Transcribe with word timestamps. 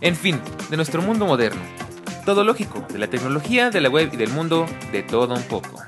En 0.00 0.14
fin, 0.14 0.40
de 0.70 0.76
nuestro 0.76 1.02
mundo 1.02 1.26
moderno. 1.26 1.60
Todo 2.24 2.44
lógico, 2.44 2.86
de 2.92 2.98
la 2.98 3.08
tecnología, 3.08 3.70
de 3.70 3.80
la 3.80 3.88
web 3.88 4.10
y 4.12 4.16
del 4.16 4.30
mundo, 4.30 4.66
de 4.92 5.02
todo 5.02 5.34
un 5.34 5.42
poco. 5.42 5.82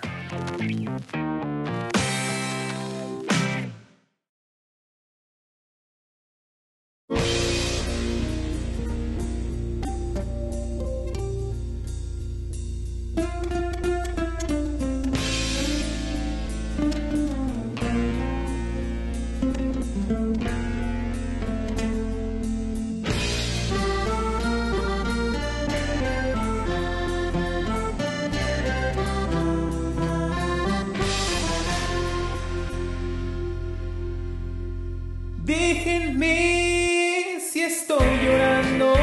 Si 37.53 37.61
estoy 37.63 38.07
llorando, 38.25 38.95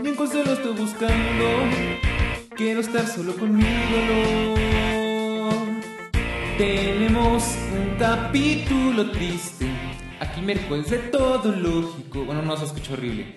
mi 0.00 0.14
consuelo 0.14 0.52
estoy 0.52 0.74
buscando. 0.76 1.44
Quiero 2.56 2.80
estar 2.80 3.04
solo 3.04 3.34
conmigo. 3.34 3.68
No. 4.08 5.50
Tenemos 6.56 7.42
un 7.72 7.98
capítulo 7.98 9.10
triste. 9.10 9.66
Aquí 10.20 10.40
miércoles 10.40 10.88
de 10.88 10.98
todo 10.98 11.50
lógico. 11.50 12.24
Bueno, 12.24 12.42
no 12.42 12.56
se 12.56 12.66
escucha 12.66 12.92
horrible. 12.92 13.36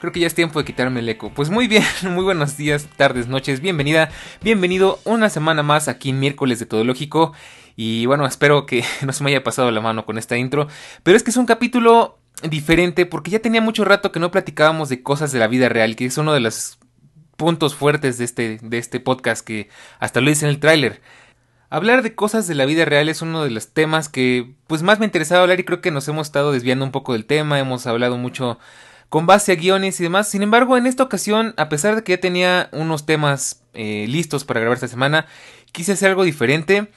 Creo 0.00 0.10
que 0.12 0.18
ya 0.18 0.26
es 0.26 0.34
tiempo 0.34 0.58
de 0.58 0.64
quitarme 0.64 0.98
el 0.98 1.08
eco. 1.08 1.30
Pues 1.32 1.48
muy 1.48 1.68
bien, 1.68 1.84
muy 2.10 2.24
buenos 2.24 2.56
días, 2.56 2.88
tardes, 2.96 3.28
noches. 3.28 3.60
Bienvenida, 3.60 4.10
bienvenido 4.42 4.98
una 5.04 5.30
semana 5.30 5.62
más 5.62 5.86
aquí 5.86 6.10
en 6.10 6.18
miércoles 6.18 6.58
de 6.58 6.66
todo 6.66 6.82
lógico. 6.82 7.34
Y 7.76 8.06
bueno, 8.06 8.26
espero 8.26 8.66
que 8.66 8.84
no 9.06 9.12
se 9.12 9.22
me 9.22 9.30
haya 9.30 9.44
pasado 9.44 9.70
la 9.70 9.80
mano 9.80 10.04
con 10.04 10.18
esta 10.18 10.36
intro. 10.36 10.66
Pero 11.04 11.16
es 11.16 11.22
que 11.22 11.30
es 11.30 11.36
un 11.36 11.46
capítulo 11.46 12.18
diferente 12.42 13.06
porque 13.06 13.30
ya 13.30 13.40
tenía 13.40 13.60
mucho 13.60 13.84
rato 13.84 14.12
que 14.12 14.20
no 14.20 14.30
platicábamos 14.30 14.88
de 14.88 15.02
cosas 15.02 15.32
de 15.32 15.38
la 15.38 15.48
vida 15.48 15.68
real, 15.68 15.96
que 15.96 16.06
es 16.06 16.18
uno 16.18 16.32
de 16.32 16.40
los 16.40 16.78
puntos 17.36 17.74
fuertes 17.74 18.18
de 18.18 18.24
este, 18.24 18.58
de 18.62 18.78
este 18.78 19.00
podcast 19.00 19.44
que 19.44 19.68
hasta 19.98 20.20
lo 20.20 20.30
hice 20.30 20.46
en 20.46 20.50
el 20.50 20.60
tráiler. 20.60 21.00
Hablar 21.70 22.02
de 22.02 22.14
cosas 22.14 22.46
de 22.46 22.54
la 22.54 22.66
vida 22.66 22.84
real 22.84 23.08
es 23.08 23.22
uno 23.22 23.44
de 23.44 23.50
los 23.50 23.68
temas 23.68 24.08
que 24.08 24.52
pues 24.66 24.82
más 24.82 24.98
me 24.98 25.06
interesaba 25.06 25.42
hablar 25.42 25.58
y 25.58 25.64
creo 25.64 25.80
que 25.80 25.90
nos 25.90 26.06
hemos 26.06 26.26
estado 26.26 26.52
desviando 26.52 26.84
un 26.84 26.92
poco 26.92 27.14
del 27.14 27.24
tema, 27.24 27.58
hemos 27.58 27.86
hablado 27.86 28.18
mucho 28.18 28.58
con 29.08 29.26
base 29.26 29.52
a 29.52 29.56
guiones 29.56 29.98
y 30.00 30.02
demás. 30.02 30.28
Sin 30.28 30.42
embargo, 30.42 30.76
en 30.76 30.86
esta 30.86 31.02
ocasión, 31.02 31.54
a 31.56 31.68
pesar 31.68 31.96
de 31.96 32.02
que 32.02 32.12
ya 32.12 32.20
tenía 32.20 32.68
unos 32.72 33.06
temas 33.06 33.62
eh, 33.74 34.06
listos 34.08 34.44
para 34.44 34.60
grabar 34.60 34.76
esta 34.76 34.88
semana, 34.88 35.26
quise 35.72 35.92
hacer 35.92 36.10
algo 36.10 36.24
diferente. 36.24 36.88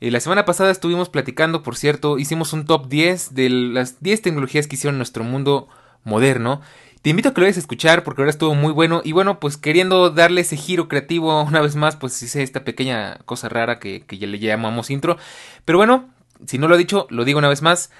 Eh, 0.00 0.10
la 0.10 0.20
semana 0.20 0.44
pasada 0.44 0.70
estuvimos 0.70 1.08
platicando, 1.08 1.62
por 1.62 1.76
cierto, 1.76 2.18
hicimos 2.18 2.52
un 2.52 2.66
top 2.66 2.88
10 2.88 3.34
de 3.34 3.48
las 3.48 4.02
10 4.02 4.22
tecnologías 4.22 4.66
que 4.66 4.76
hicieron 4.76 4.98
nuestro 4.98 5.24
mundo 5.24 5.68
moderno. 6.04 6.60
Te 7.00 7.10
invito 7.10 7.28
a 7.28 7.34
que 7.34 7.40
lo 7.40 7.44
vayas 7.44 7.56
a 7.56 7.60
escuchar 7.60 8.04
porque 8.04 8.20
ahora 8.20 8.30
estuvo 8.30 8.54
muy 8.54 8.72
bueno. 8.72 9.00
Y 9.04 9.12
bueno, 9.12 9.40
pues 9.40 9.56
queriendo 9.56 10.10
darle 10.10 10.42
ese 10.42 10.56
giro 10.56 10.88
creativo 10.88 11.42
una 11.44 11.60
vez 11.60 11.76
más, 11.76 11.96
pues 11.96 12.20
hice 12.22 12.42
esta 12.42 12.64
pequeña 12.64 13.18
cosa 13.24 13.48
rara 13.48 13.78
que, 13.78 14.04
ya 14.10 14.26
le 14.26 14.38
llamamos 14.38 14.90
intro. 14.90 15.16
Pero 15.64 15.78
bueno, 15.78 16.10
si 16.46 16.58
no 16.58 16.68
lo 16.68 16.74
he 16.74 16.78
dicho, 16.78 17.06
lo 17.10 17.24
digo 17.24 17.38
una 17.38 17.48
vez 17.48 17.62
más. 17.62 17.90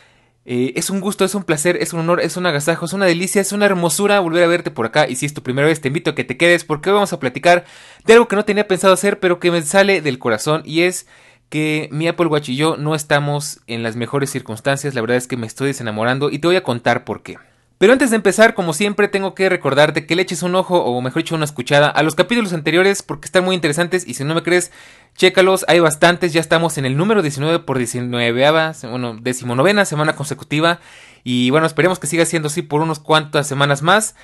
Eh, 0.45 0.75
es 0.77 0.91
un 0.91 1.01
gusto, 1.01 1.25
es 1.25 1.35
un 1.35 1.43
placer, 1.45 1.77
es 1.81 1.93
un 1.93 2.01
honor, 2.01 2.21
es 2.21 2.37
un 2.37 2.47
agasajo, 2.47 2.85
es 2.85 2.93
una 2.93 3.07
delicia, 3.07 3.41
es 3.41 3.51
una 3.51 3.67
hermosura 3.67 4.21
volver 4.21 4.45
a 4.45 4.49
verte 4.49 4.71
por 4.71 4.87
acá. 4.87 5.09
Y 5.09 5.17
si 5.17 5.27
es 5.27 5.35
tu 5.35 5.43
primera 5.43 5.67
vez, 5.67 5.81
te 5.81 5.89
invito 5.89 6.11
a 6.11 6.15
que 6.15 6.25
te 6.25 6.37
quedes 6.37 6.65
porque 6.65 6.91
hoy 6.91 6.95
vamos 6.95 7.13
a 7.13 7.21
platicar 7.21 7.65
de 8.05 8.13
algo 8.13 8.29
que 8.29 8.37
no 8.37 8.45
tenía 8.45 8.69
pensado 8.69 8.93
hacer, 8.93 9.19
pero 9.19 9.41
que 9.41 9.51
me 9.51 9.63
sale 9.63 10.03
del 10.03 10.19
corazón 10.19 10.63
y 10.65 10.83
es 10.83 11.07
que 11.49 11.89
mi 11.93 12.09
Apple 12.09 12.27
Watch 12.27 12.49
y 12.49 12.57
yo 12.57 12.77
no 12.77 12.95
estamos 12.95 13.61
en 13.67 13.83
las 13.83 13.97
mejores 13.97 14.31
circunstancias, 14.31 14.95
la 14.95 15.01
verdad 15.01 15.17
es 15.17 15.27
que 15.27 15.37
me 15.37 15.47
estoy 15.47 15.69
desenamorando 15.69 16.31
y 16.31 16.39
te 16.39 16.49
voy 16.49 16.57
a 16.57 16.63
contar 16.63 17.05
por 17.05 17.23
qué. 17.23 17.39
Pero 17.79 17.93
antes 17.93 18.09
de 18.09 18.17
empezar, 18.17 18.55
como 18.55 18.73
siempre, 18.73 19.07
tengo 19.07 19.35
que 19.35 19.51
recordarte 19.51 20.07
que 20.07 20.17
le 20.17 20.23
eches 20.23 20.43
un 20.43 20.55
ojo, 20.55 20.83
o 20.83 21.03
mejor 21.03 21.23
dicho, 21.23 21.35
una 21.35 21.45
escuchada 21.45 21.89
a 21.89 22.03
los 22.03 22.15
capítulos 22.15 22.55
anteriores 22.55 23.03
porque 23.03 23.27
están 23.27 23.45
muy 23.45 23.55
interesantes 23.55 24.09
y 24.09 24.15
si 24.15 24.25
no 24.25 24.35
me 24.35 24.43
crees, 24.43 24.73
chécalos, 25.15 25.67
hay 25.69 25.81
bastantes, 25.81 26.33
ya 26.33 26.41
estamos 26.41 26.79
en 26.79 26.87
el 26.87 26.97
número 26.97 27.21
19 27.21 27.59
por 27.61 27.77
19, 27.77 28.73
bueno, 28.91 29.19
decimonovena 29.21 29.85
semana 29.85 30.17
consecutiva 30.17 30.81
y 31.23 31.51
bueno, 31.51 31.67
esperemos 31.67 31.99
que 31.99 32.07
siga 32.07 32.25
siendo 32.25 32.47
así 32.47 32.63
por 32.63 32.81
unos 32.81 32.99
cuantas 32.99 33.47
semanas 33.47 33.83
más. 33.83 34.15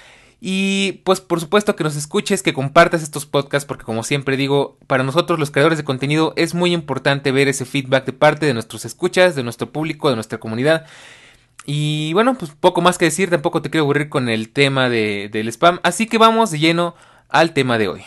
Y 0.45 1.03
pues 1.05 1.21
por 1.21 1.39
supuesto 1.39 1.77
que 1.77 1.85
nos 1.85 1.95
escuches, 1.95 2.43
que 2.43 2.53
compartas 2.53 3.01
estos 3.05 3.27
podcasts, 3.27 3.65
porque 3.65 3.85
como 3.85 4.03
siempre 4.03 4.37
digo, 4.37 4.77
para 4.89 5.05
nosotros 5.05 5.39
los 5.39 5.53
creadores 5.53 5.79
de 5.79 5.85
contenido 5.85 6.33
es 6.35 6.53
muy 6.53 6.73
importante 6.73 7.31
ver 7.31 7.47
ese 7.47 7.65
feedback 7.65 8.07
de 8.07 8.13
parte 8.13 8.47
de 8.47 8.53
nuestros 8.53 8.85
escuchas, 8.85 9.37
de 9.37 9.45
nuestro 9.45 9.71
público, 9.71 10.09
de 10.09 10.17
nuestra 10.17 10.41
comunidad. 10.41 10.85
Y 11.65 12.13
bueno, 12.15 12.35
pues 12.37 12.51
poco 12.59 12.81
más 12.81 12.99
que 12.99 13.05
decir, 13.05 13.31
tampoco 13.31 13.63
te 13.63 13.71
quiero 13.71 13.85
aburrir 13.85 14.09
con 14.09 14.29
el 14.29 14.49
tema 14.49 14.89
de, 14.89 15.31
del 15.33 15.47
spam, 15.47 15.79
así 15.85 16.07
que 16.07 16.19
vamos 16.19 16.51
de 16.51 16.59
lleno 16.59 16.97
al 17.29 17.53
tema 17.53 17.79
de 17.79 17.87
hoy. 17.87 18.03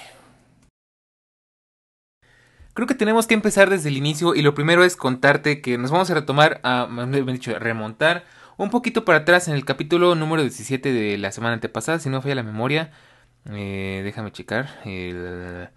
Creo 2.73 2.85
que 2.85 2.95
tenemos 2.95 3.27
que 3.27 3.33
empezar 3.33 3.69
desde 3.69 3.87
el 3.87 3.95
inicio 3.95 4.35
y 4.35 4.41
lo 4.41 4.53
primero 4.53 4.83
es 4.83 4.97
contarte 4.97 5.61
que 5.61 5.77
nos 5.77 5.89
vamos 5.89 6.09
a 6.09 6.15
retomar, 6.15 6.59
a, 6.63 6.85
me 6.87 7.21
dicho, 7.31 7.57
remontar 7.57 8.25
un 8.57 8.69
poquito 8.69 9.05
para 9.05 9.19
atrás 9.19 9.47
en 9.47 9.55
el 9.55 9.65
capítulo 9.65 10.15
número 10.15 10.41
17 10.41 10.91
de 10.91 11.17
la 11.17 11.31
semana 11.31 11.53
antepasada, 11.53 11.99
si 11.99 12.09
no 12.09 12.21
falla 12.21 12.35
la 12.35 12.43
memoria. 12.43 12.91
Eh, 13.51 14.01
déjame 14.03 14.31
checar. 14.31 14.79
El... 14.85 15.69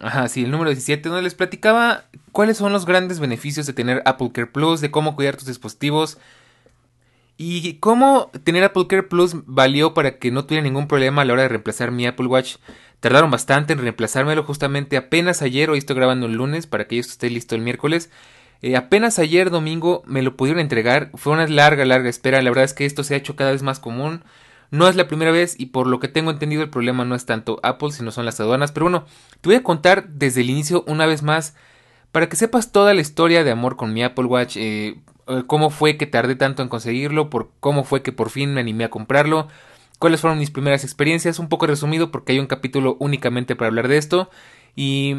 Ajá, 0.00 0.28
sí, 0.28 0.44
el 0.44 0.50
número 0.50 0.70
17, 0.70 1.08
donde 1.08 1.22
les 1.22 1.34
platicaba 1.34 2.04
cuáles 2.32 2.56
son 2.56 2.72
los 2.72 2.84
grandes 2.86 3.20
beneficios 3.20 3.66
de 3.66 3.72
tener 3.72 4.02
Apple 4.04 4.30
Care 4.32 4.48
Plus, 4.48 4.80
de 4.80 4.90
cómo 4.90 5.16
cuidar 5.16 5.36
tus 5.36 5.46
dispositivos 5.46 6.18
y 7.36 7.74
cómo 7.74 8.30
tener 8.44 8.62
Apple 8.62 8.86
Care 8.88 9.02
Plus 9.02 9.34
valió 9.46 9.92
para 9.92 10.18
que 10.18 10.30
no 10.30 10.44
tuviera 10.44 10.62
ningún 10.62 10.86
problema 10.86 11.22
a 11.22 11.24
la 11.24 11.32
hora 11.32 11.42
de 11.42 11.48
reemplazar 11.48 11.90
mi 11.90 12.06
Apple 12.06 12.26
Watch. 12.26 12.56
Tardaron 13.00 13.30
bastante 13.30 13.72
en 13.72 13.80
reemplazármelo 13.80 14.44
justamente 14.44 14.96
apenas 14.96 15.42
ayer, 15.42 15.68
hoy 15.68 15.78
estoy 15.78 15.96
grabando 15.96 16.26
el 16.26 16.34
lunes 16.34 16.66
para 16.66 16.86
que 16.86 16.98
esto 16.98 17.12
esté 17.12 17.30
listo 17.30 17.54
el 17.54 17.60
miércoles. 17.60 18.10
Eh, 18.62 18.76
apenas 18.76 19.18
ayer 19.18 19.50
domingo 19.50 20.02
me 20.06 20.22
lo 20.22 20.36
pudieron 20.36 20.60
entregar. 20.60 21.10
Fue 21.14 21.32
una 21.32 21.46
larga, 21.46 21.84
larga 21.84 22.08
espera. 22.08 22.42
La 22.42 22.50
verdad 22.50 22.64
es 22.64 22.74
que 22.74 22.86
esto 22.86 23.04
se 23.04 23.14
ha 23.14 23.18
hecho 23.18 23.36
cada 23.36 23.52
vez 23.52 23.62
más 23.62 23.80
común. 23.80 24.24
No 24.70 24.88
es 24.88 24.96
la 24.96 25.06
primera 25.06 25.30
vez 25.30 25.54
y 25.58 25.66
por 25.66 25.86
lo 25.86 26.00
que 26.00 26.08
tengo 26.08 26.30
entendido 26.30 26.62
el 26.62 26.70
problema 26.70 27.04
no 27.04 27.14
es 27.14 27.26
tanto 27.26 27.60
Apple, 27.62 27.92
sino 27.92 28.10
son 28.10 28.24
las 28.24 28.40
aduanas. 28.40 28.72
Pero 28.72 28.84
bueno, 28.84 29.04
te 29.40 29.48
voy 29.48 29.56
a 29.56 29.62
contar 29.62 30.08
desde 30.08 30.40
el 30.40 30.50
inicio 30.50 30.84
una 30.86 31.06
vez 31.06 31.22
más 31.22 31.54
para 32.12 32.28
que 32.28 32.36
sepas 32.36 32.72
toda 32.72 32.94
la 32.94 33.00
historia 33.00 33.44
de 33.44 33.50
amor 33.50 33.76
con 33.76 33.92
mi 33.92 34.02
Apple 34.02 34.26
Watch. 34.26 34.56
Eh, 34.56 35.00
eh, 35.26 35.44
cómo 35.46 35.70
fue 35.70 35.96
que 35.96 36.06
tardé 36.06 36.36
tanto 36.36 36.62
en 36.62 36.68
conseguirlo, 36.68 37.30
por 37.30 37.50
cómo 37.60 37.84
fue 37.84 38.02
que 38.02 38.12
por 38.12 38.30
fin 38.30 38.52
me 38.52 38.60
animé 38.60 38.84
a 38.84 38.90
comprarlo, 38.90 39.48
cuáles 39.98 40.20
fueron 40.20 40.38
mis 40.38 40.50
primeras 40.50 40.84
experiencias, 40.84 41.38
un 41.38 41.48
poco 41.48 41.66
resumido 41.66 42.10
porque 42.10 42.32
hay 42.32 42.38
un 42.38 42.46
capítulo 42.46 42.96
únicamente 43.00 43.56
para 43.56 43.68
hablar 43.68 43.88
de 43.88 43.96
esto 43.96 44.30
y 44.76 45.16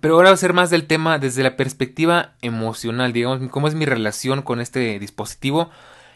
pero 0.00 0.14
ahora 0.14 0.30
va 0.30 0.34
a 0.34 0.38
ser 0.38 0.52
más 0.52 0.70
del 0.70 0.86
tema 0.86 1.18
desde 1.18 1.42
la 1.42 1.56
perspectiva 1.56 2.34
emocional, 2.42 3.12
digamos, 3.12 3.48
cómo 3.50 3.68
es 3.68 3.74
mi 3.74 3.84
relación 3.84 4.42
con 4.42 4.60
este 4.60 4.98
dispositivo. 4.98 5.70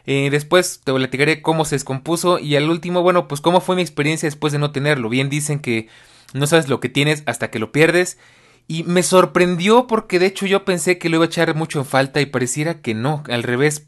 Eh, 0.06 0.30
después 0.30 0.80
te 0.82 0.92
platicaré 0.92 1.42
cómo 1.42 1.64
se 1.64 1.74
descompuso 1.74 2.38
y 2.38 2.56
al 2.56 2.70
último, 2.70 3.02
bueno, 3.02 3.28
pues 3.28 3.40
cómo 3.40 3.60
fue 3.60 3.76
mi 3.76 3.82
experiencia 3.82 4.26
después 4.26 4.52
de 4.52 4.58
no 4.58 4.72
tenerlo. 4.72 5.08
Bien 5.08 5.28
dicen 5.28 5.60
que 5.60 5.88
no 6.32 6.46
sabes 6.46 6.68
lo 6.68 6.80
que 6.80 6.88
tienes 6.88 7.22
hasta 7.26 7.50
que 7.50 7.58
lo 7.58 7.72
pierdes. 7.72 8.18
Y 8.66 8.84
me 8.84 9.02
sorprendió 9.02 9.86
porque 9.86 10.18
de 10.18 10.26
hecho 10.26 10.46
yo 10.46 10.64
pensé 10.64 10.98
que 10.98 11.08
lo 11.08 11.16
iba 11.16 11.24
a 11.24 11.28
echar 11.28 11.54
mucho 11.54 11.78
en 11.78 11.86
falta 11.86 12.20
y 12.20 12.26
pareciera 12.26 12.80
que 12.80 12.94
no, 12.94 13.22
al 13.28 13.42
revés. 13.42 13.86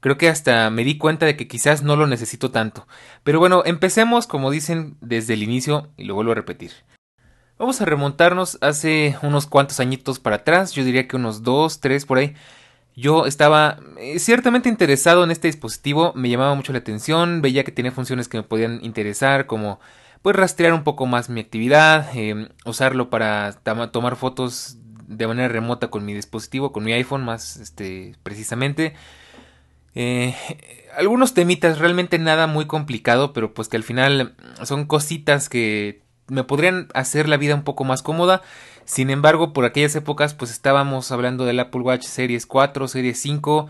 Creo 0.00 0.16
que 0.16 0.28
hasta 0.28 0.70
me 0.70 0.84
di 0.84 0.98
cuenta 0.98 1.26
de 1.26 1.36
que 1.36 1.48
quizás 1.48 1.82
no 1.82 1.96
lo 1.96 2.06
necesito 2.06 2.50
tanto. 2.50 2.86
Pero 3.22 3.38
bueno, 3.38 3.62
empecemos 3.64 4.26
como 4.26 4.50
dicen 4.50 4.96
desde 5.00 5.34
el 5.34 5.42
inicio 5.42 5.88
y 5.96 6.04
lo 6.04 6.14
vuelvo 6.14 6.32
a 6.32 6.36
repetir. 6.36 6.72
Vamos 7.60 7.78
a 7.82 7.84
remontarnos 7.84 8.56
hace 8.62 9.18
unos 9.20 9.46
cuantos 9.46 9.80
añitos 9.80 10.18
para 10.18 10.36
atrás, 10.36 10.72
yo 10.72 10.82
diría 10.82 11.06
que 11.06 11.16
unos 11.16 11.42
dos, 11.42 11.78
tres 11.78 12.06
por 12.06 12.16
ahí. 12.16 12.34
Yo 12.96 13.26
estaba 13.26 13.78
eh, 13.98 14.18
ciertamente 14.18 14.70
interesado 14.70 15.24
en 15.24 15.30
este 15.30 15.48
dispositivo, 15.48 16.14
me 16.14 16.30
llamaba 16.30 16.54
mucho 16.54 16.72
la 16.72 16.78
atención, 16.78 17.42
veía 17.42 17.62
que 17.62 17.70
tenía 17.70 17.92
funciones 17.92 18.28
que 18.28 18.38
me 18.38 18.44
podían 18.44 18.82
interesar, 18.82 19.44
como 19.44 19.78
pues 20.22 20.36
rastrear 20.36 20.72
un 20.72 20.84
poco 20.84 21.04
más 21.04 21.28
mi 21.28 21.38
actividad, 21.40 22.08
em, 22.16 22.48
usarlo 22.64 23.10
para 23.10 23.52
tomar 23.92 24.16
fotos 24.16 24.78
de 25.06 25.26
manera 25.26 25.48
remota 25.48 25.88
con 25.88 26.06
mi 26.06 26.14
dispositivo, 26.14 26.72
con 26.72 26.82
mi 26.82 26.94
iPhone 26.94 27.26
más 27.26 27.58
este, 27.58 28.16
precisamente. 28.22 28.94
Eh, 29.94 30.34
algunos 30.96 31.34
temitas, 31.34 31.78
realmente 31.78 32.18
nada 32.18 32.46
muy 32.46 32.66
complicado, 32.66 33.34
pero 33.34 33.52
pues 33.52 33.68
que 33.68 33.76
al 33.76 33.82
final 33.82 34.34
son 34.62 34.86
cositas 34.86 35.50
que 35.50 36.08
me 36.30 36.44
podrían 36.44 36.88
hacer 36.94 37.28
la 37.28 37.36
vida 37.36 37.54
un 37.54 37.62
poco 37.64 37.84
más 37.84 38.02
cómoda. 38.02 38.42
Sin 38.84 39.10
embargo, 39.10 39.52
por 39.52 39.64
aquellas 39.64 39.94
épocas 39.96 40.34
pues 40.34 40.50
estábamos 40.50 41.12
hablando 41.12 41.44
del 41.44 41.60
Apple 41.60 41.82
Watch 41.82 42.04
Series 42.04 42.46
4, 42.46 42.88
Series 42.88 43.20
5. 43.20 43.68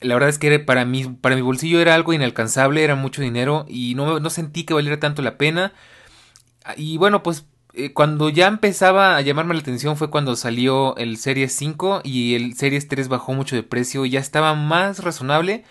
La 0.00 0.14
verdad 0.14 0.28
es 0.30 0.38
que 0.38 0.58
para 0.58 0.86
para 1.20 1.36
mi 1.36 1.42
bolsillo 1.42 1.80
era 1.80 1.94
algo 1.94 2.12
inalcanzable, 2.12 2.82
era 2.82 2.96
mucho 2.96 3.22
dinero 3.22 3.66
y 3.68 3.94
no, 3.94 4.20
no 4.20 4.30
sentí 4.30 4.64
que 4.64 4.74
valiera 4.74 4.98
tanto 4.98 5.22
la 5.22 5.38
pena. 5.38 5.72
Y 6.76 6.98
bueno, 6.98 7.22
pues 7.22 7.46
eh, 7.74 7.92
cuando 7.94 8.28
ya 8.28 8.48
empezaba 8.48 9.16
a 9.16 9.20
llamarme 9.22 9.54
la 9.54 9.60
atención 9.60 9.96
fue 9.96 10.10
cuando 10.10 10.36
salió 10.36 10.94
el 10.96 11.16
Series 11.16 11.54
5 11.54 12.02
y 12.04 12.34
el 12.34 12.54
Series 12.54 12.86
3 12.88 13.08
bajó 13.08 13.32
mucho 13.32 13.56
de 13.56 13.62
precio 13.62 14.04
y 14.04 14.10
ya 14.10 14.20
estaba 14.20 14.54
más 14.54 15.02
razonable. 15.02 15.64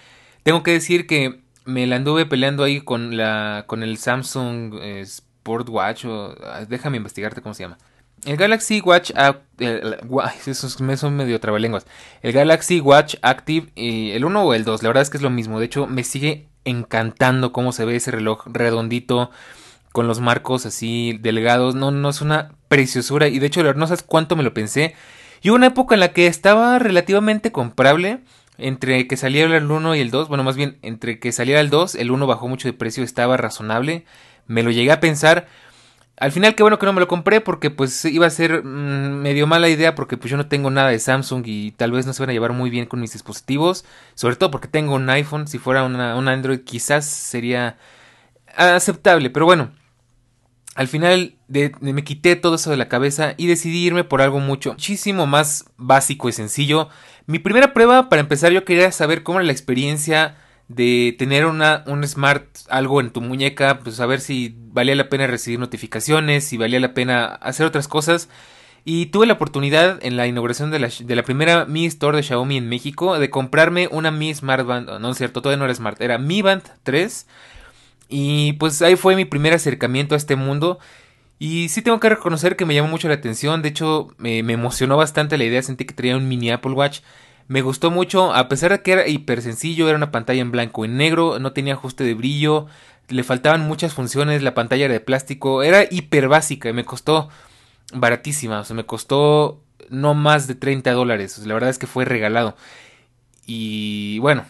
Tengo 0.44 0.64
que 0.64 0.72
decir 0.72 1.06
que 1.08 1.42
me 1.66 1.86
la 1.86 1.98
anduve 1.98 2.26
peleando 2.26 2.64
ahí 2.64 2.82
con 2.82 3.18
la 3.18 3.66
con 3.68 3.84
el 3.84 3.98
Samsung 3.98 4.74
eh, 4.82 5.06
Sport 5.42 5.70
Watch 5.70 6.06
o 6.06 6.36
ah, 6.44 6.66
déjame 6.68 6.98
investigarte 6.98 7.42
cómo 7.42 7.56
se 7.56 7.64
llama. 7.64 7.78
El 8.26 8.38
Galaxy 8.38 8.82
Watch 8.82 9.12
el, 9.58 9.98
esos 10.46 10.74
son 10.74 11.16
medio 11.16 11.40
trabalenguas. 11.40 11.88
El 12.22 12.34
Galaxy 12.34 12.80
Watch 12.80 13.16
Active 13.22 13.72
el 13.76 14.24
1 14.24 14.44
o 14.44 14.54
el 14.54 14.64
2, 14.64 14.84
la 14.84 14.90
verdad 14.90 15.02
es 15.02 15.10
que 15.10 15.18
es 15.18 15.24
lo 15.24 15.32
mismo. 15.32 15.60
De 15.60 15.66
hecho, 15.66 15.88
me 15.88 16.04
sigue 16.04 16.48
encantando 16.64 17.52
cómo 17.52 17.72
se 17.72 17.86
ve 17.86 17.96
ese 17.96 18.12
reloj 18.12 18.46
redondito 18.46 19.32
con 19.92 20.08
los 20.08 20.20
marcos 20.20 20.68
así 20.68 21.18
delgados. 21.20 21.74
No, 21.74 21.90
no 21.90 22.10
es 22.10 22.22
una 22.22 22.52
preciosura 22.68 23.28
y 23.28 23.40
de 23.40 23.48
hecho 23.48 23.74
no 23.74 23.88
sabes 23.88 24.04
cuánto 24.04 24.36
me 24.36 24.44
lo 24.44 24.54
pensé. 24.54 24.96
Y 25.42 25.50
una 25.50 25.68
época 25.68 25.96
en 25.96 26.02
la 26.02 26.14
que 26.14 26.28
estaba 26.28 26.78
relativamente 26.78 27.52
comprable 27.52 28.20
entre 28.60 29.08
que 29.08 29.18
saliera 29.18 29.58
el 29.58 29.72
1 29.72 29.96
y 29.96 30.00
el 30.00 30.12
2, 30.12 30.28
bueno, 30.28 30.44
más 30.44 30.56
bien 30.56 30.78
entre 30.84 31.20
que 31.20 31.32
saliera 31.32 31.60
el 31.60 31.72
2, 31.72 31.96
el 31.96 32.12
1 32.12 32.28
bajó 32.28 32.48
mucho 32.48 32.68
de 32.68 32.74
precio, 32.74 33.04
estaba 33.04 33.38
razonable, 33.38 34.06
me 34.48 34.64
lo 34.64 34.72
llegué 34.72 34.92
a 34.92 35.00
pensar. 35.00 35.48
Al 36.18 36.32
final 36.32 36.54
qué 36.54 36.62
bueno 36.62 36.78
que 36.78 36.86
no 36.86 36.94
me 36.94 37.00
lo 37.02 37.08
compré 37.08 37.42
porque 37.42 37.72
pues 37.72 38.06
iba 38.06 38.28
a 38.28 38.30
ser 38.30 38.64
mm, 38.64 39.22
medio 39.22 39.48
mala 39.48 39.70
idea 39.70 39.96
porque 39.96 40.18
pues 40.18 40.30
yo 40.30 40.38
no 40.38 40.48
tengo 40.48 40.70
nada 40.70 40.90
de 40.90 41.00
Samsung 41.00 41.44
y 41.46 41.72
tal 41.72 41.92
vez 41.92 42.06
no 42.06 42.14
se 42.14 42.22
van 42.22 42.30
a 42.30 42.34
llevar 42.34 42.54
muy 42.54 42.70
bien 42.70 42.86
con 42.86 43.00
mis 43.02 43.14
dispositivos, 43.14 43.86
sobre 44.14 44.36
todo 44.36 44.52
porque 44.52 44.68
tengo 44.68 44.94
un 44.96 45.10
iPhone, 45.10 45.48
si 45.48 45.58
fuera 45.58 45.84
un 45.84 46.28
Android 46.28 46.60
quizás 46.60 47.06
sería 47.06 47.78
aceptable, 48.56 49.30
pero 49.30 49.46
bueno, 49.46 49.72
al 50.76 50.88
final 50.88 51.36
me 51.50 52.04
quité 52.04 52.36
todo 52.36 52.56
eso 52.56 52.70
de 52.70 52.78
la 52.78 52.88
cabeza 52.88 53.34
y 53.38 53.48
decidí 53.48 53.86
irme 53.86 54.04
por 54.04 54.22
algo 54.22 54.40
mucho, 54.40 54.72
muchísimo 54.72 55.28
más 55.28 55.66
básico 55.78 56.30
y 56.30 56.32
sencillo. 56.32 56.88
Mi 57.26 57.40
primera 57.40 57.74
prueba, 57.74 58.10
para 58.10 58.22
empezar, 58.22 58.52
yo 58.52 58.64
quería 58.64 58.92
saber 58.92 59.24
cómo 59.24 59.40
era 59.40 59.46
la 59.46 59.52
experiencia 59.52 60.38
de 60.76 61.16
tener 61.18 61.46
una, 61.46 61.84
un 61.88 62.08
smart 62.08 62.46
algo 62.70 63.02
en 63.02 63.12
tu 63.12 63.22
muñeca, 63.22 63.80
pues 63.80 63.96
saber 63.96 64.22
si 64.22 64.56
valía 64.58 64.96
la 64.96 65.10
pena 65.10 65.28
recibir 65.28 65.60
notificaciones, 65.60 66.46
si 66.46 66.58
valía 66.58 66.80
la 66.80 66.94
pena 66.94 67.26
hacer 67.26 67.66
otras 67.66 67.88
cosas. 67.88 68.30
Y 68.84 69.08
tuve 69.08 69.28
la 69.28 69.34
oportunidad 69.34 70.00
en 70.02 70.18
la 70.18 70.26
inauguración 70.28 70.72
de 70.72 70.80
la, 70.80 70.90
de 71.00 71.16
la 71.16 71.24
primera 71.24 71.66
Mi 71.66 71.86
Store 71.86 72.18
de 72.18 72.24
Xiaomi 72.24 72.58
en 72.58 72.68
México 72.68 73.20
de 73.20 73.30
comprarme 73.30 73.88
una 73.92 74.10
Mi 74.10 74.34
Smart 74.34 74.66
Band, 74.66 75.00
no 75.00 75.12
es 75.12 75.18
cierto, 75.18 75.42
todavía 75.42 75.60
no 75.60 75.66
era 75.66 75.76
Smart, 75.76 76.02
era 76.02 76.18
Mi 76.18 76.42
Band 76.42 76.64
3 76.84 77.28
y 78.12 78.54
pues 78.54 78.82
ahí 78.82 78.98
fue 78.98 79.16
mi 79.16 79.24
primer 79.24 79.54
acercamiento 79.54 80.16
a 80.16 80.18
este 80.18 80.36
mundo. 80.36 80.80
Y 81.40 81.70
sí 81.70 81.82
tengo 81.82 82.00
que 82.00 82.10
reconocer 82.10 82.56
que 82.56 82.66
me 82.66 82.76
llamó 82.76 82.90
mucho 82.90 83.08
la 83.08 83.16
atención. 83.16 83.62
De 83.62 83.70
hecho, 83.70 84.10
me, 84.18 84.40
emocionó 84.40 84.98
bastante 84.98 85.38
la 85.38 85.46
idea. 85.46 85.64
Sentí 85.64 85.86
que 85.86 85.94
traía 85.94 86.18
un 86.18 86.28
mini 86.28 86.52
Apple 86.52 86.74
Watch. 86.74 87.00
Me 87.52 87.62
gustó 87.62 87.92
mucho, 87.92 88.34
a 88.34 88.48
pesar 88.48 88.72
de 88.72 88.82
que 88.82 88.94
era 88.94 89.06
hiper 89.10 89.42
sencillo, 89.42 89.90
era 89.90 89.98
una 89.98 90.10
pantalla 90.10 90.40
en 90.40 90.52
blanco 90.52 90.86
y 90.86 90.88
negro, 90.88 91.38
no 91.38 91.52
tenía 91.52 91.74
ajuste 91.74 92.06
de 92.06 92.14
brillo, 92.14 92.68
le 93.10 93.26
faltaban 93.26 93.68
muchas 93.68 93.94
funciones, 93.94 94.42
la 94.42 94.54
pantalla 94.54 94.86
era 94.86 94.94
de 94.94 95.02
plástico, 95.02 95.62
era 95.62 95.84
hiper 95.84 96.30
básica 96.30 96.70
y 96.70 96.74
me 96.74 96.86
costó 96.86 97.28
baratísima, 97.94 98.62
o 98.62 98.64
sea, 98.64 98.74
me 98.74 98.86
costó 98.86 99.60
no 99.90 100.14
más 100.14 100.48
de 100.48 100.56
30 100.56 100.94
dólares, 100.94 101.46
la 101.46 101.54
verdad 101.54 101.70
es 101.70 101.78
que 101.78 101.88
fue 101.88 102.06
regalado. 102.06 102.56
Y 103.46 104.20
bueno, 104.20 104.46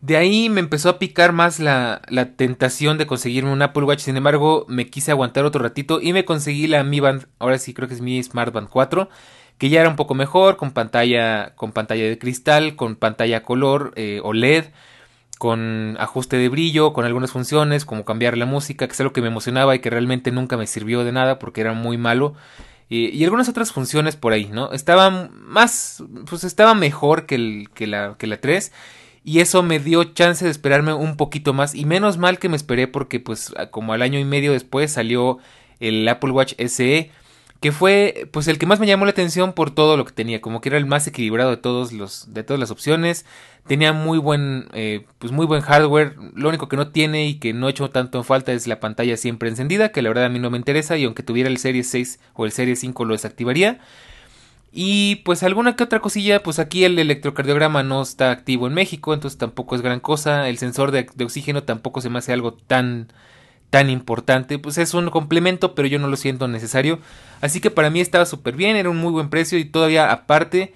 de 0.00 0.16
ahí 0.16 0.48
me 0.48 0.60
empezó 0.60 0.88
a 0.88 0.98
picar 0.98 1.32
más 1.32 1.60
la, 1.60 2.00
la, 2.08 2.34
tentación 2.34 2.96
de 2.96 3.06
conseguirme 3.06 3.52
un 3.52 3.60
Apple 3.60 3.84
Watch. 3.84 4.00
Sin 4.00 4.16
embargo, 4.16 4.64
me 4.70 4.88
quise 4.88 5.10
aguantar 5.10 5.44
otro 5.44 5.62
ratito 5.62 6.00
y 6.00 6.14
me 6.14 6.24
conseguí 6.24 6.66
la 6.66 6.82
Mi 6.82 6.98
Band. 7.00 7.26
Ahora 7.38 7.58
sí 7.58 7.74
creo 7.74 7.88
que 7.88 7.94
es 7.94 8.00
mi 8.00 8.22
Smart 8.22 8.54
Band 8.54 8.70
4. 8.70 9.10
Que 9.62 9.68
ya 9.68 9.78
era 9.78 9.88
un 9.88 9.94
poco 9.94 10.16
mejor, 10.16 10.56
con 10.56 10.72
pantalla, 10.72 11.54
con 11.54 11.70
pantalla 11.70 12.02
de 12.02 12.18
cristal, 12.18 12.74
con 12.74 12.96
pantalla 12.96 13.44
color 13.44 13.92
eh, 13.94 14.20
OLED, 14.24 14.64
con 15.38 15.96
ajuste 16.00 16.36
de 16.36 16.48
brillo, 16.48 16.92
con 16.92 17.04
algunas 17.04 17.30
funciones 17.30 17.84
como 17.84 18.04
cambiar 18.04 18.36
la 18.36 18.44
música, 18.44 18.88
que 18.88 18.92
es 18.92 18.98
algo 18.98 19.12
que 19.12 19.20
me 19.20 19.28
emocionaba 19.28 19.76
y 19.76 19.78
que 19.78 19.88
realmente 19.88 20.32
nunca 20.32 20.56
me 20.56 20.66
sirvió 20.66 21.04
de 21.04 21.12
nada 21.12 21.38
porque 21.38 21.60
era 21.60 21.74
muy 21.74 21.96
malo. 21.96 22.34
y 22.88 23.22
algunas 23.22 23.48
otras 23.48 23.70
funciones 23.70 24.16
por 24.16 24.32
ahí, 24.32 24.46
¿no? 24.52 24.72
Estaba 24.72 25.30
más, 25.30 26.02
pues 26.28 26.42
estaba 26.42 26.74
mejor 26.74 27.26
que, 27.26 27.36
el, 27.36 27.68
que, 27.72 27.86
la, 27.86 28.16
que 28.18 28.26
la 28.26 28.40
3 28.40 28.72
y 29.22 29.38
eso 29.38 29.62
me 29.62 29.78
dio 29.78 30.02
chance 30.02 30.44
de 30.44 30.50
esperarme 30.50 30.92
un 30.92 31.16
poquito 31.16 31.52
más 31.52 31.76
y 31.76 31.84
menos 31.84 32.18
mal 32.18 32.40
que 32.40 32.48
me 32.48 32.56
esperé 32.56 32.88
porque 32.88 33.20
pues 33.20 33.54
como 33.70 33.92
al 33.92 34.02
año 34.02 34.18
y 34.18 34.24
medio 34.24 34.50
después 34.50 34.90
salió 34.90 35.38
el 35.78 36.08
Apple 36.08 36.32
Watch 36.32 36.54
SE 36.66 37.12
que 37.62 37.72
fue 37.72 38.28
pues 38.32 38.48
el 38.48 38.58
que 38.58 38.66
más 38.66 38.80
me 38.80 38.86
llamó 38.86 39.06
la 39.06 39.12
atención 39.12 39.54
por 39.54 39.70
todo 39.70 39.96
lo 39.96 40.04
que 40.04 40.12
tenía 40.12 40.40
como 40.40 40.60
que 40.60 40.68
era 40.68 40.76
el 40.76 40.84
más 40.84 41.06
equilibrado 41.06 41.50
de 41.50 41.56
todos 41.56 41.92
los 41.92 42.34
de 42.34 42.42
todas 42.42 42.60
las 42.60 42.70
opciones. 42.70 43.24
Tenía 43.66 43.92
muy 43.92 44.18
buen 44.18 44.68
eh, 44.74 45.06
pues 45.18 45.32
muy 45.32 45.46
buen 45.46 45.62
hardware. 45.62 46.16
Lo 46.34 46.48
único 46.48 46.68
que 46.68 46.76
no 46.76 46.88
tiene 46.88 47.26
y 47.26 47.36
que 47.36 47.54
no 47.54 47.68
he 47.68 47.70
hecho 47.70 47.88
tanto 47.88 48.18
en 48.18 48.24
falta 48.24 48.52
es 48.52 48.66
la 48.66 48.80
pantalla 48.80 49.16
siempre 49.16 49.48
encendida 49.48 49.92
que 49.92 50.02
la 50.02 50.10
verdad 50.10 50.24
a 50.26 50.28
mí 50.28 50.40
no 50.40 50.50
me 50.50 50.58
interesa 50.58 50.98
y 50.98 51.04
aunque 51.04 51.22
tuviera 51.22 51.48
el 51.48 51.58
Series 51.58 51.88
6 51.88 52.20
o 52.34 52.44
el 52.44 52.52
Series 52.52 52.80
5 52.80 53.04
lo 53.04 53.14
desactivaría. 53.14 53.80
Y 54.72 55.16
pues 55.16 55.42
alguna 55.42 55.76
que 55.76 55.84
otra 55.84 56.00
cosilla, 56.00 56.42
pues 56.42 56.58
aquí 56.58 56.84
el 56.84 56.98
electrocardiograma 56.98 57.82
no 57.82 58.00
está 58.00 58.30
activo 58.30 58.66
en 58.66 58.72
México, 58.72 59.12
entonces 59.12 59.38
tampoco 59.38 59.76
es 59.76 59.82
gran 59.82 60.00
cosa. 60.00 60.48
El 60.48 60.56
sensor 60.56 60.90
de, 60.92 61.06
oxígeno 61.22 61.62
tampoco 61.64 62.00
se 62.00 62.08
me 62.08 62.18
hace 62.18 62.32
algo 62.32 62.54
tan 62.54 63.12
tan 63.72 63.88
importante. 63.88 64.58
Pues 64.58 64.76
es 64.76 64.92
un 64.92 65.08
complemento, 65.08 65.74
pero 65.74 65.88
yo 65.88 65.98
no 65.98 66.06
lo 66.06 66.16
siento 66.16 66.46
necesario. 66.46 66.98
Así 67.40 67.58
que 67.58 67.70
para 67.70 67.88
mí 67.88 68.00
estaba 68.00 68.26
súper 68.26 68.54
bien, 68.54 68.76
era 68.76 68.90
un 68.90 68.98
muy 68.98 69.10
buen 69.10 69.30
precio 69.30 69.58
y 69.58 69.64
todavía 69.64 70.12
aparte 70.12 70.74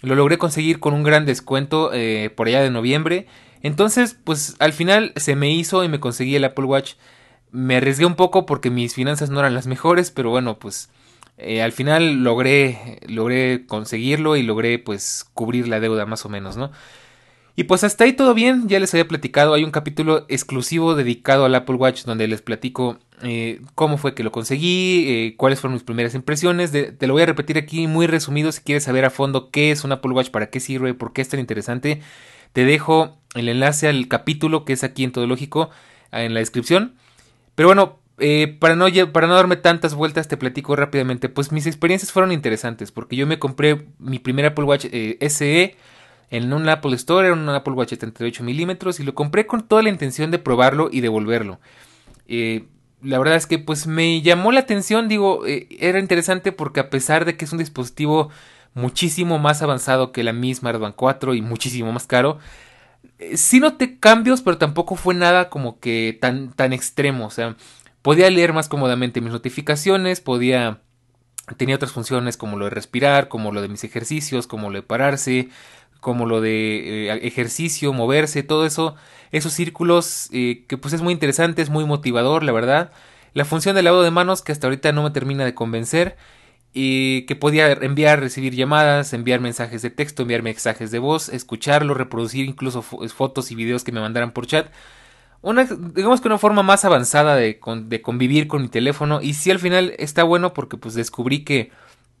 lo 0.00 0.14
logré 0.14 0.38
conseguir 0.38 0.80
con 0.80 0.94
un 0.94 1.02
gran 1.02 1.26
descuento 1.26 1.90
eh, 1.92 2.30
por 2.34 2.48
allá 2.48 2.62
de 2.62 2.70
noviembre. 2.70 3.26
Entonces, 3.62 4.16
pues 4.24 4.56
al 4.60 4.72
final 4.72 5.12
se 5.16 5.36
me 5.36 5.50
hizo 5.50 5.84
y 5.84 5.88
me 5.88 6.00
conseguí 6.00 6.36
el 6.36 6.44
Apple 6.44 6.64
Watch. 6.64 6.94
Me 7.50 7.76
arriesgué 7.76 8.06
un 8.06 8.14
poco 8.14 8.46
porque 8.46 8.70
mis 8.70 8.94
finanzas 8.94 9.28
no 9.28 9.40
eran 9.40 9.52
las 9.52 9.66
mejores, 9.66 10.10
pero 10.10 10.30
bueno, 10.30 10.58
pues 10.58 10.88
eh, 11.36 11.60
al 11.60 11.72
final 11.72 12.24
logré, 12.24 12.98
logré 13.08 13.66
conseguirlo 13.66 14.36
y 14.36 14.42
logré 14.42 14.78
pues 14.78 15.26
cubrir 15.34 15.68
la 15.68 15.80
deuda 15.80 16.06
más 16.06 16.24
o 16.24 16.30
menos, 16.30 16.56
¿no? 16.56 16.70
Y 17.58 17.64
pues 17.64 17.82
hasta 17.82 18.04
ahí 18.04 18.12
todo 18.12 18.34
bien, 18.34 18.68
ya 18.68 18.78
les 18.78 18.94
había 18.94 19.08
platicado, 19.08 19.52
hay 19.52 19.64
un 19.64 19.72
capítulo 19.72 20.24
exclusivo 20.28 20.94
dedicado 20.94 21.44
al 21.44 21.56
Apple 21.56 21.74
Watch 21.74 22.04
donde 22.04 22.28
les 22.28 22.40
platico 22.40 23.00
eh, 23.24 23.60
cómo 23.74 23.98
fue 23.98 24.14
que 24.14 24.22
lo 24.22 24.30
conseguí, 24.30 25.06
eh, 25.08 25.34
cuáles 25.36 25.58
fueron 25.58 25.74
mis 25.74 25.82
primeras 25.82 26.14
impresiones, 26.14 26.70
te 26.70 27.06
lo 27.08 27.14
voy 27.14 27.22
a 27.22 27.26
repetir 27.26 27.58
aquí 27.58 27.88
muy 27.88 28.06
resumido 28.06 28.52
si 28.52 28.60
quieres 28.60 28.84
saber 28.84 29.04
a 29.04 29.10
fondo 29.10 29.50
qué 29.50 29.72
es 29.72 29.82
un 29.82 29.90
Apple 29.90 30.12
Watch, 30.12 30.30
para 30.30 30.50
qué 30.50 30.60
sirve, 30.60 30.94
por 30.94 31.12
qué 31.12 31.20
es 31.20 31.30
tan 31.30 31.40
interesante, 31.40 32.00
te 32.52 32.64
dejo 32.64 33.18
el 33.34 33.48
enlace 33.48 33.88
al 33.88 34.06
capítulo 34.06 34.64
que 34.64 34.74
es 34.74 34.84
aquí 34.84 35.02
en 35.02 35.10
Todo 35.10 35.26
Lógico 35.26 35.70
en 36.12 36.34
la 36.34 36.38
descripción. 36.38 36.94
Pero 37.56 37.70
bueno, 37.70 37.98
eh, 38.18 38.56
para, 38.60 38.76
no, 38.76 38.86
para 39.12 39.26
no 39.26 39.34
darme 39.34 39.56
tantas 39.56 39.96
vueltas, 39.96 40.28
te 40.28 40.36
platico 40.36 40.76
rápidamente. 40.76 41.28
Pues 41.28 41.50
mis 41.50 41.66
experiencias 41.66 42.12
fueron 42.12 42.30
interesantes 42.30 42.92
porque 42.92 43.16
yo 43.16 43.26
me 43.26 43.40
compré 43.40 43.88
mi 43.98 44.20
primer 44.20 44.46
Apple 44.46 44.64
Watch 44.64 44.86
SE 44.86 45.76
en 46.30 46.52
un 46.52 46.68
Apple 46.68 46.94
Store, 46.96 47.26
era 47.26 47.36
un 47.36 47.48
Apple 47.48 47.74
Watch 47.74 47.90
de 47.90 47.96
38 47.96 48.42
milímetros 48.44 49.00
y 49.00 49.04
lo 49.04 49.14
compré 49.14 49.46
con 49.46 49.66
toda 49.66 49.82
la 49.82 49.88
intención 49.88 50.30
de 50.30 50.38
probarlo 50.38 50.88
y 50.92 51.00
devolverlo. 51.00 51.58
Eh, 52.26 52.66
la 53.02 53.18
verdad 53.18 53.36
es 53.36 53.46
que 53.46 53.58
pues 53.58 53.86
me 53.86 54.20
llamó 54.22 54.52
la 54.52 54.60
atención, 54.60 55.08
digo, 55.08 55.42
era 55.46 55.98
interesante 55.98 56.52
porque 56.52 56.80
a 56.80 56.90
pesar 56.90 57.24
de 57.24 57.36
que 57.36 57.44
es 57.44 57.52
un 57.52 57.58
dispositivo 57.58 58.30
muchísimo 58.74 59.38
más 59.38 59.62
avanzado 59.62 60.12
que 60.12 60.24
la 60.24 60.32
misma 60.32 60.72
Band 60.72 60.94
4 60.96 61.34
y 61.34 61.42
muchísimo 61.42 61.92
más 61.92 62.06
caro, 62.06 62.38
sí 63.34 63.60
noté 63.60 63.98
cambios, 63.98 64.42
pero 64.42 64.58
tampoco 64.58 64.96
fue 64.96 65.14
nada 65.14 65.48
como 65.48 65.78
que 65.78 66.18
tan, 66.20 66.52
tan 66.52 66.72
extremo, 66.72 67.26
o 67.26 67.30
sea, 67.30 67.56
Podía 68.02 68.30
leer 68.30 68.52
más 68.52 68.68
cómodamente 68.68 69.20
mis 69.20 69.32
notificaciones, 69.32 70.20
podía 70.20 70.80
tenía 71.56 71.76
otras 71.76 71.92
funciones 71.92 72.36
como 72.36 72.58
lo 72.58 72.66
de 72.66 72.70
respirar, 72.70 73.28
como 73.28 73.52
lo 73.52 73.62
de 73.62 73.68
mis 73.68 73.84
ejercicios, 73.84 74.46
como 74.46 74.70
lo 74.70 74.76
de 74.76 74.82
pararse, 74.82 75.48
como 76.00 76.26
lo 76.26 76.40
de 76.40 77.08
eh, 77.10 77.26
ejercicio, 77.26 77.92
moverse, 77.92 78.42
todo 78.42 78.66
eso, 78.66 78.94
esos 79.32 79.52
círculos 79.52 80.28
eh, 80.32 80.64
que 80.68 80.78
pues 80.78 80.94
es 80.94 81.02
muy 81.02 81.12
interesante, 81.12 81.62
es 81.62 81.70
muy 81.70 81.84
motivador, 81.84 82.42
la 82.42 82.52
verdad. 82.52 82.92
la 83.34 83.44
función 83.44 83.74
de 83.76 83.82
lavado 83.82 84.02
de 84.02 84.10
manos 84.10 84.42
que 84.42 84.52
hasta 84.52 84.66
ahorita 84.66 84.92
no 84.92 85.02
me 85.02 85.10
termina 85.10 85.44
de 85.44 85.54
convencer 85.54 86.16
y 86.72 87.22
que 87.22 87.36
podía 87.36 87.72
enviar, 87.72 88.20
recibir 88.20 88.54
llamadas, 88.54 89.12
enviar 89.12 89.40
mensajes 89.40 89.82
de 89.82 89.90
texto, 89.90 90.22
enviar 90.22 90.42
mensajes 90.42 90.90
de 90.90 90.98
voz, 90.98 91.28
escucharlo, 91.28 91.94
reproducir 91.94 92.46
incluso 92.46 92.82
fotos 92.82 93.50
y 93.50 93.54
videos 93.54 93.84
que 93.84 93.92
me 93.92 94.00
mandaran 94.00 94.32
por 94.32 94.46
chat. 94.46 94.70
Una, 95.40 95.64
digamos 95.64 96.20
que 96.20 96.28
una 96.28 96.38
forma 96.38 96.62
más 96.62 96.84
avanzada 96.84 97.36
de, 97.36 97.60
de 97.84 98.02
convivir 98.02 98.48
con 98.48 98.62
mi 98.62 98.68
teléfono 98.68 99.20
y 99.22 99.34
sí 99.34 99.50
al 99.50 99.60
final 99.60 99.94
está 99.98 100.24
bueno 100.24 100.52
porque 100.52 100.76
pues 100.76 100.94
descubrí 100.94 101.44
que 101.44 101.70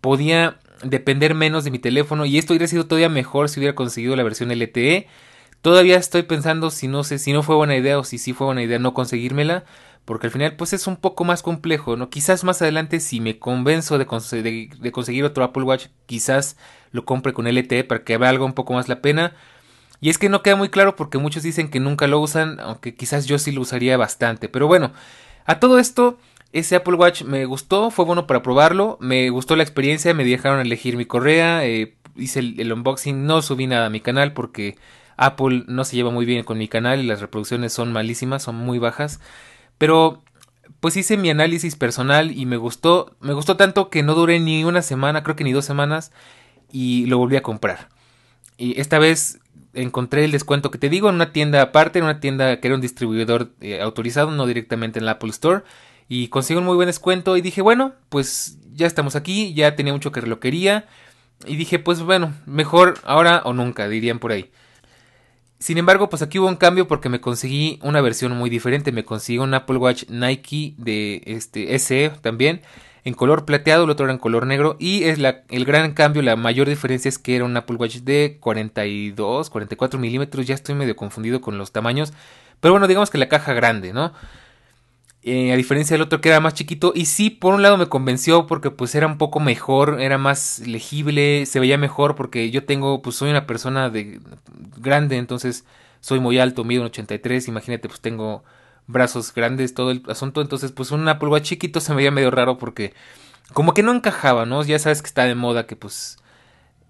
podía 0.00 0.58
depender 0.82 1.34
menos 1.34 1.64
de 1.64 1.70
mi 1.70 1.78
teléfono 1.78 2.24
y 2.26 2.38
esto 2.38 2.52
hubiera 2.52 2.66
sido 2.66 2.86
todavía 2.86 3.08
mejor 3.08 3.48
si 3.48 3.60
hubiera 3.60 3.74
conseguido 3.74 4.16
la 4.16 4.22
versión 4.22 4.50
LTE. 4.50 5.06
Todavía 5.62 5.96
estoy 5.96 6.22
pensando 6.22 6.70
si 6.70 6.88
no 6.88 7.04
sé 7.04 7.18
si 7.18 7.32
no 7.32 7.42
fue 7.42 7.56
buena 7.56 7.76
idea 7.76 7.98
o 7.98 8.04
si 8.04 8.18
sí 8.18 8.32
fue 8.32 8.46
buena 8.46 8.62
idea 8.62 8.78
no 8.78 8.94
conseguírmela, 8.94 9.64
porque 10.04 10.28
al 10.28 10.30
final 10.30 10.56
pues 10.56 10.72
es 10.72 10.86
un 10.86 10.96
poco 10.96 11.24
más 11.24 11.42
complejo, 11.42 11.96
¿no? 11.96 12.10
Quizás 12.10 12.44
más 12.44 12.62
adelante 12.62 13.00
si 13.00 13.20
me 13.20 13.38
convenzo 13.38 13.98
de, 13.98 14.06
de, 14.80 14.92
conseguir 14.92 15.24
otro 15.24 15.44
Apple 15.44 15.64
Watch, 15.64 15.86
quizás 16.06 16.56
lo 16.92 17.04
compre 17.04 17.32
con 17.32 17.46
LTE 17.46 17.84
para 17.84 18.04
que 18.04 18.16
valga 18.16 18.44
un 18.44 18.54
poco 18.54 18.74
más 18.74 18.88
la 18.88 19.02
pena. 19.02 19.34
Y 20.00 20.10
es 20.10 20.18
que 20.18 20.28
no 20.28 20.42
queda 20.42 20.56
muy 20.56 20.68
claro 20.68 20.94
porque 20.94 21.18
muchos 21.18 21.42
dicen 21.42 21.68
que 21.70 21.80
nunca 21.80 22.06
lo 22.06 22.20
usan, 22.20 22.60
aunque 22.60 22.94
quizás 22.94 23.26
yo 23.26 23.38
sí 23.38 23.50
lo 23.50 23.62
usaría 23.62 23.96
bastante. 23.96 24.48
Pero 24.48 24.68
bueno, 24.68 24.92
a 25.44 25.58
todo 25.58 25.78
esto, 25.78 26.18
ese 26.52 26.76
Apple 26.76 26.94
Watch 26.94 27.22
me 27.22 27.44
gustó, 27.44 27.90
fue 27.90 28.04
bueno 28.04 28.26
para 28.26 28.42
probarlo, 28.42 28.96
me 29.00 29.28
gustó 29.30 29.56
la 29.56 29.62
experiencia, 29.62 30.14
me 30.14 30.24
dejaron 30.24 30.60
elegir 30.60 30.96
mi 30.96 31.04
correa, 31.04 31.66
eh, 31.66 31.96
hice 32.16 32.40
el, 32.40 32.72
unboxing, 32.72 33.26
no 33.26 33.42
subí 33.42 33.66
nada 33.66 33.86
a 33.86 33.90
mi 33.90 34.00
canal 34.00 34.32
porque 34.32 34.76
Apple 35.16 35.64
no 35.66 35.84
se 35.84 35.96
lleva 35.96 36.10
muy 36.10 36.24
bien 36.24 36.44
con 36.44 36.58
mi 36.58 36.68
canal 36.68 37.00
y 37.00 37.06
las 37.06 37.20
reproducciones 37.20 37.72
son 37.72 37.92
malísimas, 37.92 38.42
son 38.42 38.56
muy 38.56 38.78
bajas. 38.78 39.20
Pero 39.76 40.22
pues 40.80 40.96
hice 40.96 41.16
mi 41.16 41.30
análisis 41.30 41.76
personal 41.76 42.30
y 42.30 42.46
me 42.46 42.56
gustó, 42.56 43.16
me 43.20 43.32
gustó 43.32 43.56
tanto 43.56 43.90
que 43.90 44.02
no 44.02 44.14
duré 44.14 44.40
ni 44.40 44.64
una 44.64 44.82
semana, 44.82 45.22
creo 45.22 45.36
que 45.36 45.44
ni 45.44 45.52
dos 45.52 45.64
semanas 45.64 46.12
y 46.72 47.06
lo 47.06 47.18
volví 47.18 47.36
a 47.36 47.42
comprar. 47.42 47.88
Y 48.56 48.80
esta 48.80 48.98
vez 48.98 49.40
encontré 49.74 50.24
el 50.24 50.32
descuento 50.32 50.70
que 50.70 50.78
te 50.78 50.88
digo 50.88 51.08
en 51.08 51.16
una 51.16 51.32
tienda 51.32 51.62
aparte, 51.62 51.98
en 51.98 52.06
una 52.06 52.20
tienda 52.20 52.60
que 52.60 52.68
era 52.68 52.74
un 52.74 52.80
distribuidor 52.80 53.52
eh, 53.60 53.80
autorizado, 53.80 54.30
no 54.30 54.46
directamente 54.46 54.98
en 54.98 55.04
la 55.06 55.12
Apple 55.12 55.30
Store. 55.30 55.62
Y 56.08 56.28
consigo 56.28 56.60
un 56.60 56.66
muy 56.66 56.76
buen 56.76 56.86
descuento 56.86 57.36
y 57.36 57.40
dije, 57.40 57.60
bueno, 57.62 57.92
pues 58.08 58.58
ya 58.72 58.86
estamos 58.86 59.16
aquí, 59.16 59.52
ya 59.54 59.76
tenía 59.76 59.92
mucho 59.92 60.12
que 60.12 60.22
lo 60.22 60.40
quería. 60.40 60.86
Y 61.46 61.56
dije, 61.56 61.78
pues 61.78 62.02
bueno, 62.02 62.34
mejor 62.46 62.98
ahora 63.04 63.42
o 63.44 63.52
nunca, 63.52 63.88
dirían 63.88 64.18
por 64.18 64.32
ahí. 64.32 64.50
Sin 65.58 65.76
embargo, 65.76 66.08
pues 66.08 66.22
aquí 66.22 66.38
hubo 66.38 66.48
un 66.48 66.56
cambio 66.56 66.86
porque 66.88 67.08
me 67.08 67.20
conseguí 67.20 67.78
una 67.82 68.00
versión 68.00 68.36
muy 68.36 68.48
diferente. 68.48 68.92
Me 68.92 69.04
conseguí 69.04 69.38
un 69.38 69.54
Apple 69.54 69.76
Watch 69.76 70.04
Nike 70.08 70.74
de 70.78 71.22
este 71.26 71.78
SE 71.78 72.10
también 72.20 72.62
en 73.08 73.14
color 73.14 73.46
plateado, 73.46 73.84
el 73.84 73.90
otro 73.90 74.04
era 74.04 74.12
en 74.12 74.18
color 74.18 74.46
negro 74.46 74.76
y 74.78 75.04
es 75.04 75.18
la, 75.18 75.42
el 75.48 75.64
gran 75.64 75.92
cambio, 75.94 76.20
la 76.20 76.36
mayor 76.36 76.68
diferencia 76.68 77.08
es 77.08 77.18
que 77.18 77.36
era 77.36 77.44
un 77.44 77.56
Apple 77.56 77.76
Watch 77.76 77.96
de 77.98 78.36
42, 78.38 79.48
44 79.48 79.98
milímetros, 79.98 80.46
ya 80.46 80.54
estoy 80.54 80.74
medio 80.74 80.94
confundido 80.94 81.40
con 81.40 81.56
los 81.56 81.72
tamaños, 81.72 82.12
pero 82.60 82.72
bueno, 82.72 82.86
digamos 82.86 83.10
que 83.10 83.16
la 83.16 83.28
caja 83.28 83.54
grande, 83.54 83.94
¿no? 83.94 84.12
Eh, 85.22 85.52
a 85.52 85.56
diferencia 85.56 85.94
del 85.94 86.02
otro 86.02 86.20
que 86.20 86.28
era 86.28 86.38
más 86.40 86.54
chiquito 86.54 86.92
y 86.94 87.06
sí, 87.06 87.28
por 87.28 87.52
un 87.52 87.60
lado 87.60 87.76
me 87.76 87.88
convenció 87.88 88.46
porque 88.46 88.70
pues 88.70 88.94
era 88.94 89.06
un 89.08 89.18
poco 89.18 89.40
mejor, 89.40 90.00
era 90.00 90.16
más 90.16 90.60
legible, 90.60 91.44
se 91.44 91.58
veía 91.58 91.76
mejor 91.76 92.14
porque 92.14 92.50
yo 92.50 92.64
tengo, 92.64 93.02
pues 93.02 93.16
soy 93.16 93.30
una 93.30 93.44
persona 93.46 93.90
de 93.90 94.20
grande, 94.76 95.16
entonces 95.16 95.64
soy 96.00 96.20
muy 96.20 96.38
alto, 96.38 96.62
mido 96.64 96.82
un 96.82 96.86
83, 96.86 97.48
imagínate, 97.48 97.88
pues 97.88 98.00
tengo 98.00 98.44
brazos 98.86 99.34
grandes, 99.34 99.74
todo 99.74 99.90
el 99.90 100.02
asunto, 100.08 100.40
entonces 100.40 100.70
pues 100.72 100.92
un 100.92 101.06
Apple 101.08 101.28
Watch 101.28 101.48
chiquito 101.48 101.80
se 101.80 101.90
me 101.92 101.96
veía 101.96 102.10
medio 102.12 102.30
raro 102.30 102.56
porque 102.58 102.94
como 103.52 103.74
que 103.74 103.82
no 103.82 103.92
encajaba, 103.92 104.46
¿no? 104.46 104.62
Ya 104.62 104.78
sabes 104.78 105.02
que 105.02 105.08
está 105.08 105.24
de 105.24 105.34
moda 105.34 105.66
que 105.66 105.76
pues 105.76 106.18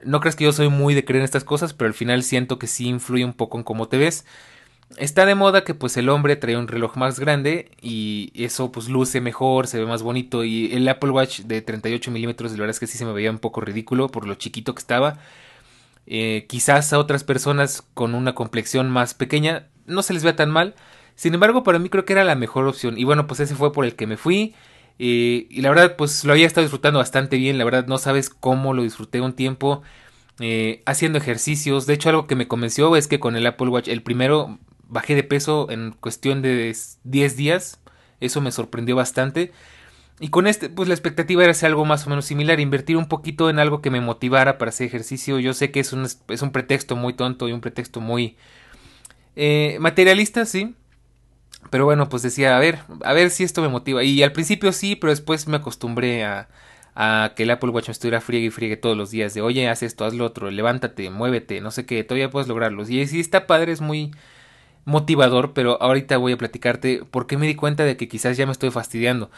no 0.05 0.21
crees 0.21 0.37
que 0.37 0.45
yo 0.45 0.53
soy 0.53 0.69
muy 0.69 0.95
de 0.95 1.05
creer 1.05 1.21
en 1.21 1.25
estas 1.25 1.45
cosas, 1.45 1.75
pero 1.75 1.89
al 1.89 1.95
final 1.95 2.23
siento 2.23 2.59
que 2.59 2.67
sí 2.67 2.89
influye 2.89 3.25
un 3.25 3.33
poco 3.35 3.59
en 3.59 3.65
cómo 3.65 3.89
te 3.89 3.97
ves. 3.99 4.25
Está 4.97 5.27
de 5.27 5.35
moda 5.35 5.65
que 5.65 5.75
pues 5.75 5.97
el 5.97 6.09
hombre 6.09 6.37
trae 6.37 6.57
un 6.57 6.67
reloj 6.67 6.97
más 6.97 7.21
grande 7.21 7.71
y 7.83 8.33
eso 8.35 8.73
pues 8.73 8.89
luce 8.89 9.21
mejor, 9.21 9.67
se 9.67 9.79
ve 9.79 9.87
más 9.87 10.03
bonito 10.03 10.45
y 10.45 10.73
el 10.73 10.89
Apple 10.89 11.11
Watch 11.11 11.41
de 11.41 11.61
38 11.61 12.11
milímetros 12.11 12.53
la 12.53 12.59
verdad 12.59 12.71
es 12.71 12.81
que 12.81 12.87
sí 12.87 12.97
se 12.97 13.05
me 13.05 13.13
veía 13.13 13.31
un 13.31 13.39
poco 13.39 13.61
ridículo 13.61 14.09
por 14.09 14.27
lo 14.27 14.35
chiquito 14.35 14.75
que 14.75 14.81
estaba. 14.81 15.19
Eh, 16.07 16.47
quizás 16.49 16.93
a 16.95 16.99
otras 16.99 17.23
personas 17.23 17.83
con 17.93 18.15
una 18.15 18.35
complexión 18.35 18.89
más 18.89 19.13
pequeña 19.13 19.67
no 19.89 20.03
se 20.03 20.15
les 20.15 20.25
vea 20.25 20.37
tan 20.37 20.51
mal. 20.51 20.75
Sin 21.15 21.35
embargo, 21.35 21.65
para 21.65 21.79
mí 21.79 21.89
creo 21.89 22.05
que 22.05 22.13
era 22.13 22.25
la 22.25 22.35
mejor 22.37 22.67
opción. 22.67 22.97
Y 22.99 23.05
bueno, 23.05 23.27
pues 23.27 23.41
ese 23.41 23.55
fue 23.55 23.73
por 23.73 23.85
el 23.85 23.97
que 23.97 24.07
me 24.07 24.17
fui. 24.17 24.55
Eh, 24.99 25.47
y 25.51 25.61
la 25.63 25.71
verdad, 25.71 25.97
pues 25.97 26.25
lo 26.25 26.33
había 26.33 26.47
estado 26.47 26.65
disfrutando 26.65 27.01
bastante 27.01 27.37
bien. 27.37 27.59
La 27.59 27.65
verdad, 27.65 27.87
no 27.87 27.99
sabes 27.99 28.31
cómo 28.31 28.75
lo 28.75 28.83
disfruté 28.83 29.21
un 29.21 29.33
tiempo. 29.33 29.83
Eh, 30.41 30.83
haciendo 30.87 31.19
ejercicios. 31.19 31.87
De 31.87 31.95
hecho, 31.95 32.11
algo 32.11 32.27
que 32.27 32.37
me 32.37 32.47
convenció 32.47 32.95
es 32.97 33.09
que 33.09 33.19
con 33.19 33.37
el 33.37 33.47
Apple 33.47 33.69
Watch, 33.69 33.89
el 33.89 34.03
primero 34.03 34.59
bajé 34.89 35.15
de 35.15 35.23
peso 35.23 35.71
en 35.71 35.93
cuestión 35.93 36.43
de 36.43 36.75
10 37.05 37.37
días. 37.37 37.81
Eso 38.21 38.41
me 38.41 38.53
sorprendió 38.53 38.97
bastante. 38.97 39.53
Y 40.21 40.31
con 40.31 40.49
este, 40.49 40.69
pues 40.69 40.89
la 40.89 40.95
expectativa 40.95 41.43
era 41.43 41.53
hacer 41.53 41.69
algo 41.69 41.85
más 41.85 42.07
o 42.07 42.11
menos 42.11 42.25
similar, 42.25 42.59
invertir 42.59 42.97
un 42.97 43.07
poquito 43.07 43.51
en 43.51 43.61
algo 43.61 43.81
que 43.81 43.91
me 43.91 44.01
motivara 44.01 44.59
para 44.59 44.71
hacer 44.71 44.87
ejercicio. 44.87 45.39
Yo 45.39 45.55
sé 45.55 45.71
que 45.71 45.81
es 45.81 45.93
un, 45.93 46.05
es 46.05 46.43
un 46.43 46.51
pretexto 46.51 46.97
muy 46.97 47.13
tonto 47.13 47.49
y 47.49 47.53
un 47.53 47.61
pretexto 47.61 48.01
muy 48.01 48.37
eh, 49.37 49.77
materialista, 49.81 50.45
sí. 50.45 50.75
Pero 51.71 51.85
bueno, 51.85 52.09
pues 52.09 52.23
decía, 52.23 52.57
a 52.57 52.61
ver, 52.61 52.81
a 53.05 53.13
ver 53.13 53.31
si 53.31 53.45
esto 53.45 53.63
me 53.63 53.69
motiva. 53.69 54.03
Y 54.03 54.23
al 54.23 54.33
principio 54.33 54.73
sí, 54.73 54.97
pero 54.97 55.11
después 55.13 55.47
me 55.47 55.59
acostumbré 55.59 56.25
a, 56.25 56.49
a 57.01 57.35
que 57.37 57.45
el 57.45 57.51
Apple 57.53 57.71
Watch 57.71 57.89
me 57.89 57.93
estuviera 57.93 58.21
friegue 58.21 58.47
y 58.47 58.51
friegue 58.51 58.77
todos 58.77 58.97
los 58.97 59.13
días. 59.13 59.35
De, 59.35 59.41
oye, 59.41 59.69
haz 59.69 59.85
esto, 59.85 60.05
haz 60.05 60.15
lo 60.15 60.25
otro, 60.25 60.51
levántate, 60.51 61.11
muévete, 61.11 61.61
no 61.61 61.71
sé 61.71 61.87
qué, 61.87 62.03
todavía 62.03 62.31
puedes 62.31 62.49
lograrlo. 62.49 62.83
Y 62.89 63.07
si 63.07 63.21
está 63.21 63.47
padre, 63.47 63.71
es 63.71 63.81
muy 63.81 64.11
motivador, 64.89 65.53
pero 65.53 65.81
ahorita 65.81 66.17
voy 66.17 66.33
a 66.33 66.39
platicarte 66.39 67.03
por 67.11 67.27
qué 67.27 67.37
me 67.37 67.47
di 67.47 67.55
cuenta 67.55 67.85
de 67.85 67.97
que 67.97 68.09
quizás 68.09 68.37
ya 68.37 68.47
me 68.47 68.53
estoy 68.53 68.71
fastidiando. 68.71 69.31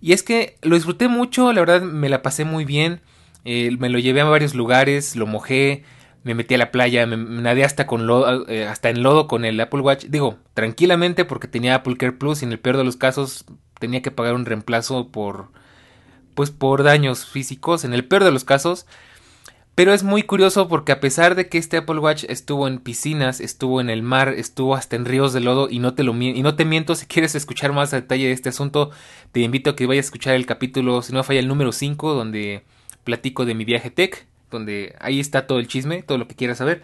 Y 0.00 0.12
es 0.12 0.22
que 0.22 0.56
lo 0.62 0.76
disfruté 0.76 1.08
mucho, 1.08 1.52
la 1.52 1.60
verdad 1.60 1.82
me 1.82 2.08
la 2.08 2.22
pasé 2.22 2.44
muy 2.44 2.64
bien, 2.64 3.00
eh, 3.44 3.76
me 3.78 3.88
lo 3.88 3.98
llevé 3.98 4.20
a 4.20 4.24
varios 4.24 4.54
lugares, 4.54 5.16
lo 5.16 5.26
mojé, 5.26 5.84
me 6.24 6.34
metí 6.34 6.54
a 6.54 6.58
la 6.58 6.70
playa, 6.70 7.06
me, 7.06 7.16
nadé 7.16 7.64
hasta 7.64 7.86
con 7.86 8.06
lodo, 8.06 8.48
eh, 8.48 8.66
hasta 8.66 8.90
en 8.90 9.02
lodo 9.02 9.26
con 9.26 9.44
el 9.44 9.60
Apple 9.60 9.80
Watch, 9.80 10.06
digo, 10.06 10.38
tranquilamente 10.54 11.24
porque 11.24 11.48
tenía 11.48 11.74
Apple 11.74 11.96
Care 11.96 12.12
Plus 12.12 12.42
y 12.42 12.44
en 12.44 12.52
el 12.52 12.60
peor 12.60 12.76
de 12.76 12.84
los 12.84 12.96
casos 12.96 13.44
tenía 13.78 14.02
que 14.02 14.12
pagar 14.12 14.34
un 14.34 14.46
reemplazo 14.46 15.08
por 15.08 15.48
pues 16.34 16.50
por 16.50 16.82
daños 16.82 17.26
físicos, 17.26 17.84
en 17.84 17.92
el 17.92 18.06
peor 18.06 18.24
de 18.24 18.32
los 18.32 18.44
casos. 18.44 18.86
Pero 19.74 19.94
es 19.94 20.02
muy 20.02 20.22
curioso 20.22 20.68
porque 20.68 20.92
a 20.92 21.00
pesar 21.00 21.34
de 21.34 21.48
que 21.48 21.56
este 21.56 21.78
Apple 21.78 21.98
Watch 21.98 22.24
estuvo 22.28 22.68
en 22.68 22.78
piscinas, 22.78 23.40
estuvo 23.40 23.80
en 23.80 23.88
el 23.88 24.02
mar, 24.02 24.28
estuvo 24.28 24.74
hasta 24.74 24.96
en 24.96 25.06
ríos 25.06 25.32
de 25.32 25.40
lodo 25.40 25.68
y 25.70 25.78
no 25.78 25.94
te 25.94 26.02
lo 26.02 26.14
y 26.14 26.42
no 26.42 26.56
te 26.56 26.66
miento, 26.66 26.94
si 26.94 27.06
quieres 27.06 27.34
escuchar 27.34 27.72
más 27.72 27.92
a 27.92 27.96
detalle 27.96 28.26
de 28.26 28.32
este 28.32 28.50
asunto, 28.50 28.90
te 29.32 29.40
invito 29.40 29.70
a 29.70 29.76
que 29.76 29.86
vayas 29.86 30.04
a 30.04 30.08
escuchar 30.08 30.34
el 30.34 30.44
capítulo, 30.44 31.00
si 31.00 31.14
no 31.14 31.24
falla 31.24 31.40
el 31.40 31.48
número 31.48 31.72
5 31.72 32.12
donde 32.12 32.64
platico 33.04 33.46
de 33.46 33.54
mi 33.54 33.64
viaje 33.64 33.90
tech 33.90 34.26
donde 34.52 34.94
ahí 35.00 35.18
está 35.18 35.48
todo 35.48 35.58
el 35.58 35.66
chisme, 35.66 36.02
todo 36.02 36.18
lo 36.18 36.28
que 36.28 36.36
quieras 36.36 36.58
saber. 36.58 36.82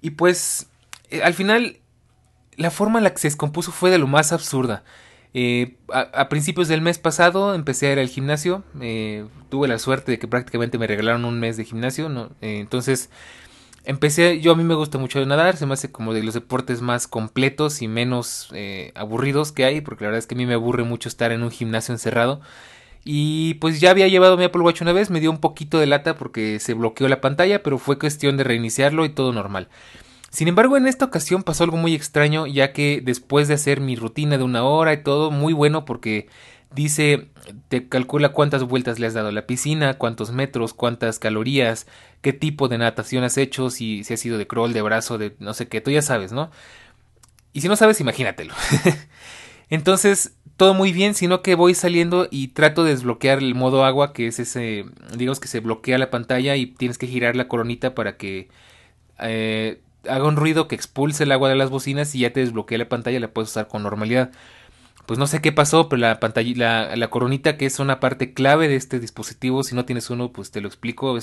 Y 0.00 0.10
pues, 0.10 0.68
eh, 1.10 1.22
al 1.22 1.34
final, 1.34 1.76
la 2.56 2.70
forma 2.70 2.98
en 2.98 3.04
la 3.04 3.10
que 3.10 3.18
se 3.18 3.28
descompuso 3.28 3.72
fue 3.72 3.90
de 3.90 3.98
lo 3.98 4.06
más 4.06 4.32
absurda. 4.32 4.84
Eh, 5.34 5.76
a, 5.92 6.28
principios 6.28 6.68
del 6.68 6.82
mes 6.82 6.98
pasado 6.98 7.54
empecé 7.54 7.88
a 7.88 7.92
ir 7.92 7.98
al 7.98 8.08
gimnasio. 8.08 8.64
Eh, 8.80 9.26
tuve 9.48 9.68
la 9.68 9.78
suerte 9.78 10.12
de 10.12 10.18
que 10.18 10.28
prácticamente 10.28 10.78
me 10.78 10.86
regalaron 10.86 11.24
un 11.24 11.40
mes 11.40 11.56
de 11.56 11.64
gimnasio. 11.64 12.08
¿no? 12.08 12.30
entonces 12.40 13.10
empecé. 13.84 14.40
Yo 14.40 14.52
a 14.52 14.56
mí 14.56 14.64
me 14.64 14.74
gusta 14.74 14.98
mucho 14.98 15.24
nadar. 15.24 15.56
Se 15.56 15.66
me 15.66 15.74
hace 15.74 15.90
como 15.90 16.14
de 16.14 16.22
los 16.22 16.34
deportes 16.34 16.80
más 16.82 17.06
completos 17.06 17.82
y 17.82 17.88
menos 17.88 18.52
aburridos 18.94 19.52
que 19.52 19.64
hay. 19.64 19.80
Porque 19.80 20.04
la 20.04 20.08
verdad 20.08 20.18
es 20.18 20.26
que 20.26 20.34
a 20.34 20.38
mí 20.38 20.46
me 20.46 20.54
aburre 20.54 20.84
mucho 20.84 21.08
estar 21.08 21.32
en 21.32 21.42
un 21.42 21.50
gimnasio 21.50 21.94
encerrado. 21.94 22.40
Y 23.04 23.54
pues 23.54 23.80
ya 23.80 23.90
había 23.90 24.06
llevado 24.06 24.36
mi 24.36 24.44
Apple 24.44 24.62
Watch 24.62 24.80
una 24.80 24.92
vez, 24.92 25.10
me 25.10 25.18
dio 25.18 25.30
un 25.30 25.38
poquito 25.38 25.78
de 25.78 25.86
lata 25.86 26.14
porque 26.14 26.60
se 26.60 26.74
bloqueó 26.74 27.08
la 27.08 27.20
pantalla, 27.20 27.62
pero 27.62 27.78
fue 27.78 27.98
cuestión 27.98 28.36
de 28.36 28.44
reiniciarlo 28.44 29.04
y 29.04 29.08
todo 29.08 29.32
normal. 29.32 29.68
Sin 30.32 30.48
embargo, 30.48 30.78
en 30.78 30.86
esta 30.86 31.04
ocasión 31.04 31.42
pasó 31.42 31.62
algo 31.62 31.76
muy 31.76 31.94
extraño, 31.94 32.46
ya 32.46 32.72
que 32.72 33.02
después 33.04 33.48
de 33.48 33.54
hacer 33.54 33.82
mi 33.82 33.96
rutina 33.96 34.38
de 34.38 34.44
una 34.44 34.64
hora 34.64 34.94
y 34.94 35.02
todo, 35.02 35.30
muy 35.30 35.52
bueno 35.52 35.84
porque 35.84 36.26
dice, 36.74 37.28
te 37.68 37.86
calcula 37.86 38.30
cuántas 38.30 38.64
vueltas 38.64 38.98
le 38.98 39.06
has 39.06 39.12
dado 39.12 39.28
a 39.28 39.32
la 39.32 39.46
piscina, 39.46 39.98
cuántos 39.98 40.32
metros, 40.32 40.72
cuántas 40.72 41.18
calorías, 41.18 41.86
qué 42.22 42.32
tipo 42.32 42.68
de 42.68 42.78
natación 42.78 43.24
has 43.24 43.36
hecho, 43.36 43.68
si, 43.68 44.04
si 44.04 44.14
ha 44.14 44.16
sido 44.16 44.38
de 44.38 44.46
crawl, 44.46 44.72
de 44.72 44.80
brazo, 44.80 45.18
de 45.18 45.36
no 45.38 45.52
sé 45.52 45.68
qué, 45.68 45.82
tú 45.82 45.90
ya 45.90 46.00
sabes, 46.00 46.32
¿no? 46.32 46.50
Y 47.52 47.60
si 47.60 47.68
no 47.68 47.76
sabes, 47.76 48.00
imagínatelo. 48.00 48.54
Entonces, 49.68 50.34
todo 50.56 50.72
muy 50.72 50.92
bien, 50.92 51.12
sino 51.14 51.42
que 51.42 51.56
voy 51.56 51.74
saliendo 51.74 52.26
y 52.30 52.48
trato 52.48 52.84
de 52.84 52.92
desbloquear 52.92 53.40
el 53.40 53.54
modo 53.54 53.84
agua, 53.84 54.14
que 54.14 54.28
es 54.28 54.38
ese, 54.38 54.86
digamos 55.14 55.40
que 55.40 55.48
se 55.48 55.60
bloquea 55.60 55.98
la 55.98 56.08
pantalla 56.08 56.56
y 56.56 56.68
tienes 56.68 56.96
que 56.96 57.06
girar 57.06 57.36
la 57.36 57.48
coronita 57.48 57.94
para 57.94 58.16
que 58.16 58.48
eh, 59.18 59.82
haga 60.08 60.24
un 60.24 60.36
ruido 60.36 60.68
que 60.68 60.74
expulse 60.74 61.24
el 61.24 61.32
agua 61.32 61.48
de 61.48 61.56
las 61.56 61.70
bocinas 61.70 62.14
y 62.14 62.20
ya 62.20 62.32
te 62.32 62.40
desbloquea 62.40 62.78
la 62.78 62.88
pantalla 62.88 63.20
la 63.20 63.32
puedes 63.32 63.50
usar 63.50 63.68
con 63.68 63.82
normalidad. 63.82 64.30
pues 65.06 65.18
no 65.18 65.26
sé 65.26 65.40
qué 65.40 65.52
pasó, 65.52 65.88
pero 65.88 66.00
la 66.00 66.20
pantalla, 66.20 66.96
la, 66.96 67.10
coronita 67.10 67.56
que 67.56 67.66
es 67.66 67.78
una 67.80 68.00
parte 68.00 68.34
clave 68.34 68.68
de 68.68 68.76
este 68.76 69.00
dispositivo, 69.00 69.64
si 69.64 69.74
no 69.74 69.84
tienes 69.84 70.10
uno, 70.10 70.32
pues 70.32 70.50
te 70.50 70.60
lo 70.60 70.68
explico, 70.68 71.18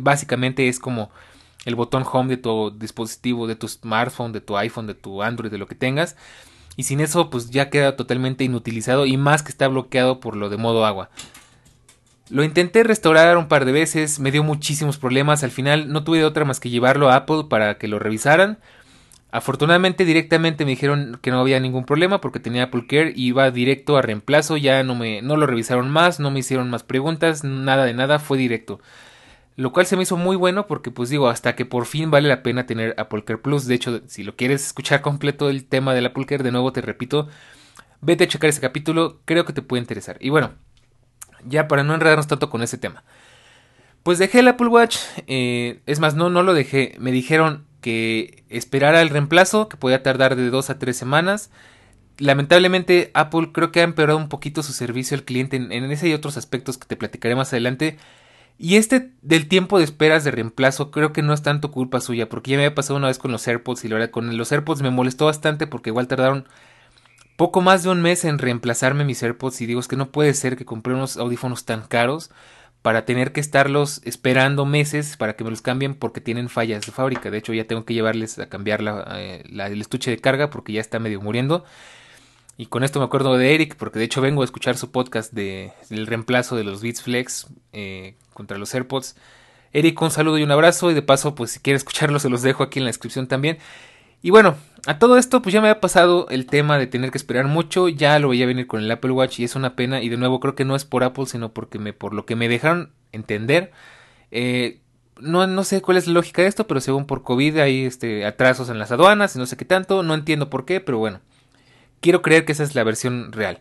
básicamente 0.00 0.68
es 0.68 0.78
como 0.78 1.10
el 1.64 1.74
botón 1.74 2.04
home 2.10 2.28
de 2.28 2.36
tu 2.36 2.70
dispositivo, 2.70 3.46
de 3.46 3.56
tu 3.56 3.68
smartphone, 3.68 4.32
de 4.32 4.40
tu 4.40 4.56
iPhone, 4.56 4.86
de 4.86 4.94
tu 4.94 5.22
Android, 5.22 5.50
de 5.50 5.58
lo 5.58 5.66
que 5.66 5.74
tengas. 5.74 6.16
Y 6.76 6.84
sin 6.84 7.00
eso, 7.00 7.30
pues 7.30 7.50
ya 7.50 7.70
queda 7.70 7.96
totalmente 7.96 8.44
inutilizado 8.44 9.06
y 9.06 9.16
más 9.16 9.42
que 9.42 9.50
está 9.50 9.66
bloqueado 9.66 10.20
por 10.20 10.36
lo 10.36 10.48
de 10.50 10.58
modo 10.58 10.86
agua. 10.86 11.10
Lo 12.28 12.42
intenté 12.42 12.82
restaurar 12.82 13.36
un 13.36 13.46
par 13.46 13.64
de 13.64 13.72
veces, 13.72 14.18
me 14.18 14.32
dio 14.32 14.42
muchísimos 14.42 14.98
problemas, 14.98 15.44
al 15.44 15.52
final 15.52 15.92
no 15.92 16.02
tuve 16.02 16.24
otra 16.24 16.44
más 16.44 16.58
que 16.58 16.70
llevarlo 16.70 17.08
a 17.08 17.16
Apple 17.16 17.44
para 17.48 17.78
que 17.78 17.86
lo 17.86 18.00
revisaran. 18.00 18.58
Afortunadamente 19.30 20.04
directamente 20.04 20.64
me 20.64 20.72
dijeron 20.72 21.18
que 21.22 21.30
no 21.30 21.40
había 21.40 21.60
ningún 21.60 21.84
problema 21.84 22.20
porque 22.20 22.40
tenía 22.40 22.64
Apple 22.64 22.86
Care 22.88 23.12
y 23.14 23.26
iba 23.26 23.50
directo 23.50 23.96
a 23.96 24.02
reemplazo, 24.02 24.56
ya 24.56 24.82
no 24.82 24.94
me 24.94 25.22
no 25.22 25.36
lo 25.36 25.46
revisaron 25.46 25.90
más, 25.90 26.18
no 26.18 26.30
me 26.30 26.40
hicieron 26.40 26.70
más 26.70 26.82
preguntas, 26.82 27.44
nada 27.44 27.84
de 27.84 27.94
nada, 27.94 28.18
fue 28.18 28.38
directo. 28.38 28.80
Lo 29.56 29.72
cual 29.72 29.86
se 29.86 29.96
me 29.96 30.02
hizo 30.02 30.16
muy 30.16 30.36
bueno 30.36 30.66
porque 30.66 30.90
pues 30.90 31.10
digo, 31.10 31.28
hasta 31.28 31.54
que 31.56 31.64
por 31.64 31.86
fin 31.86 32.10
vale 32.10 32.28
la 32.28 32.42
pena 32.42 32.66
tener 32.66 32.94
Apple 32.98 33.24
Care 33.24 33.38
Plus. 33.38 33.66
De 33.66 33.74
hecho, 33.74 34.02
si 34.06 34.24
lo 34.24 34.36
quieres 34.36 34.66
escuchar 34.66 35.00
completo 35.00 35.48
el 35.48 35.66
tema 35.66 35.94
del 35.94 36.06
Apple 36.06 36.26
Care, 36.26 36.42
de 36.44 36.52
nuevo 36.52 36.72
te 36.72 36.80
repito, 36.80 37.28
vete 38.00 38.24
a 38.24 38.28
checar 38.28 38.50
ese 38.50 38.60
capítulo, 38.60 39.20
creo 39.24 39.44
que 39.44 39.52
te 39.52 39.62
puede 39.62 39.82
interesar. 39.82 40.18
Y 40.20 40.30
bueno, 40.30 40.54
ya 41.44 41.68
para 41.68 41.84
no 41.84 41.94
enredarnos 41.94 42.26
tanto 42.26 42.50
con 42.50 42.62
ese 42.62 42.78
tema. 42.78 43.04
Pues 44.02 44.18
dejé 44.18 44.38
el 44.38 44.48
Apple 44.48 44.68
Watch, 44.68 44.98
eh, 45.26 45.80
es 45.86 45.98
más, 45.98 46.14
no, 46.14 46.30
no 46.30 46.42
lo 46.42 46.54
dejé, 46.54 46.94
me 46.98 47.10
dijeron 47.10 47.66
que 47.80 48.44
esperara 48.48 49.02
el 49.02 49.10
reemplazo, 49.10 49.68
que 49.68 49.76
podía 49.76 50.02
tardar 50.02 50.36
de 50.36 50.50
dos 50.50 50.70
a 50.70 50.78
tres 50.78 50.96
semanas. 50.96 51.50
Lamentablemente 52.18 53.10
Apple 53.14 53.50
creo 53.52 53.72
que 53.72 53.80
ha 53.80 53.84
empeorado 53.84 54.18
un 54.18 54.28
poquito 54.28 54.62
su 54.62 54.72
servicio 54.72 55.16
al 55.16 55.24
cliente 55.24 55.56
en, 55.56 55.72
en 55.72 55.90
ese 55.90 56.08
y 56.08 56.14
otros 56.14 56.36
aspectos 56.36 56.78
que 56.78 56.86
te 56.86 56.96
platicaré 56.96 57.34
más 57.34 57.52
adelante. 57.52 57.98
Y 58.58 58.76
este 58.76 59.10
del 59.22 59.48
tiempo 59.48 59.78
de 59.78 59.84
esperas 59.84 60.24
de 60.24 60.30
reemplazo 60.30 60.90
creo 60.90 61.12
que 61.12 61.22
no 61.22 61.34
es 61.34 61.42
tanto 61.42 61.70
culpa 61.70 62.00
suya, 62.00 62.28
porque 62.28 62.52
ya 62.52 62.56
me 62.56 62.64
había 62.64 62.74
pasado 62.74 62.96
una 62.96 63.08
vez 63.08 63.18
con 63.18 63.32
los 63.32 63.46
AirPods 63.46 63.84
y 63.84 63.88
la 63.88 63.96
verdad 63.96 64.10
con 64.10 64.36
los 64.36 64.50
AirPods 64.50 64.82
me 64.82 64.90
molestó 64.90 65.26
bastante 65.26 65.66
porque 65.66 65.90
igual 65.90 66.08
tardaron 66.08 66.48
poco 67.36 67.60
más 67.60 67.82
de 67.82 67.90
un 67.90 68.02
mes 68.02 68.24
en 68.24 68.38
reemplazarme 68.38 69.04
mis 69.04 69.22
AirPods 69.22 69.60
y 69.60 69.66
digo 69.66 69.80
es 69.80 69.88
que 69.88 69.96
no 69.96 70.10
puede 70.10 70.34
ser 70.34 70.56
que 70.56 70.64
compré 70.64 70.94
unos 70.94 71.16
audífonos 71.16 71.64
tan 71.64 71.82
caros 71.82 72.30
para 72.82 73.04
tener 73.04 73.32
que 73.32 73.40
estarlos 73.40 74.00
esperando 74.04 74.64
meses 74.64 75.16
para 75.16 75.34
que 75.34 75.44
me 75.44 75.50
los 75.50 75.60
cambien 75.60 75.94
porque 75.94 76.20
tienen 76.20 76.48
fallas 76.48 76.86
de 76.86 76.92
fábrica. 76.92 77.30
De 77.30 77.38
hecho 77.38 77.52
ya 77.52 77.66
tengo 77.66 77.84
que 77.84 77.94
llevarles 77.94 78.38
a 78.38 78.48
cambiar 78.48 78.82
eh, 79.16 79.42
el 79.48 79.80
estuche 79.80 80.10
de 80.10 80.18
carga 80.18 80.50
porque 80.50 80.72
ya 80.72 80.80
está 80.80 80.98
medio 80.98 81.20
muriendo. 81.20 81.64
Y 82.58 82.66
con 82.66 82.84
esto 82.84 82.98
me 83.00 83.04
acuerdo 83.04 83.36
de 83.36 83.54
Eric, 83.54 83.76
porque 83.76 83.98
de 83.98 84.06
hecho 84.06 84.22
vengo 84.22 84.40
a 84.40 84.44
escuchar 84.44 84.78
su 84.78 84.90
podcast 84.90 85.32
de, 85.32 85.72
del 85.90 86.06
reemplazo 86.06 86.56
de 86.56 86.64
los 86.64 86.80
Beats 86.80 87.02
Flex 87.02 87.48
eh, 87.72 88.14
contra 88.32 88.56
los 88.56 88.74
AirPods. 88.74 89.16
Eric, 89.72 90.00
un 90.00 90.10
saludo 90.10 90.38
y 90.38 90.42
un 90.42 90.50
abrazo. 90.50 90.90
Y 90.90 90.94
de 90.94 91.02
paso, 91.02 91.34
pues 91.34 91.50
si 91.50 91.60
quiere 91.60 91.76
escucharlo, 91.76 92.18
se 92.18 92.30
los 92.30 92.40
dejo 92.40 92.62
aquí 92.62 92.78
en 92.78 92.84
la 92.84 92.88
descripción 92.88 93.26
también. 93.26 93.58
Y 94.22 94.30
bueno, 94.30 94.56
a 94.86 94.98
todo 94.98 95.18
esto 95.18 95.42
pues 95.42 95.52
ya 95.52 95.60
me 95.60 95.68
ha 95.68 95.80
pasado 95.80 96.28
el 96.30 96.46
tema 96.46 96.78
de 96.78 96.86
tener 96.86 97.10
que 97.10 97.18
esperar 97.18 97.46
mucho, 97.46 97.88
ya 97.88 98.18
lo 98.18 98.28
veía 98.28 98.46
venir 98.46 98.66
con 98.66 98.82
el 98.82 98.90
Apple 98.90 99.12
Watch 99.12 99.40
y 99.40 99.44
es 99.44 99.56
una 99.56 99.76
pena. 99.76 100.02
Y 100.02 100.08
de 100.08 100.16
nuevo 100.16 100.40
creo 100.40 100.54
que 100.54 100.64
no 100.64 100.76
es 100.76 100.84
por 100.84 101.04
Apple 101.04 101.26
sino 101.26 101.52
porque 101.52 101.78
me, 101.78 101.92
por 101.92 102.14
lo 102.14 102.26
que 102.26 102.36
me 102.36 102.48
dejaron 102.48 102.92
entender, 103.12 103.72
eh, 104.30 104.80
no, 105.18 105.46
no 105.46 105.64
sé 105.64 105.82
cuál 105.82 105.96
es 105.96 106.06
la 106.06 106.14
lógica 106.14 106.42
de 106.42 106.48
esto, 106.48 106.66
pero 106.66 106.80
según 106.80 107.06
por 107.06 107.22
COVID 107.22 107.58
hay 107.58 107.84
este, 107.84 108.26
atrasos 108.26 108.68
en 108.68 108.78
las 108.78 108.92
aduanas 108.92 109.34
y 109.34 109.38
no 109.38 109.46
sé 109.46 109.56
qué 109.56 109.64
tanto, 109.64 110.02
no 110.02 110.14
entiendo 110.14 110.50
por 110.50 110.64
qué, 110.64 110.80
pero 110.80 110.98
bueno, 110.98 111.20
quiero 112.00 112.22
creer 112.22 112.44
que 112.44 112.52
esa 112.52 112.62
es 112.64 112.74
la 112.74 112.84
versión 112.84 113.32
real. 113.32 113.60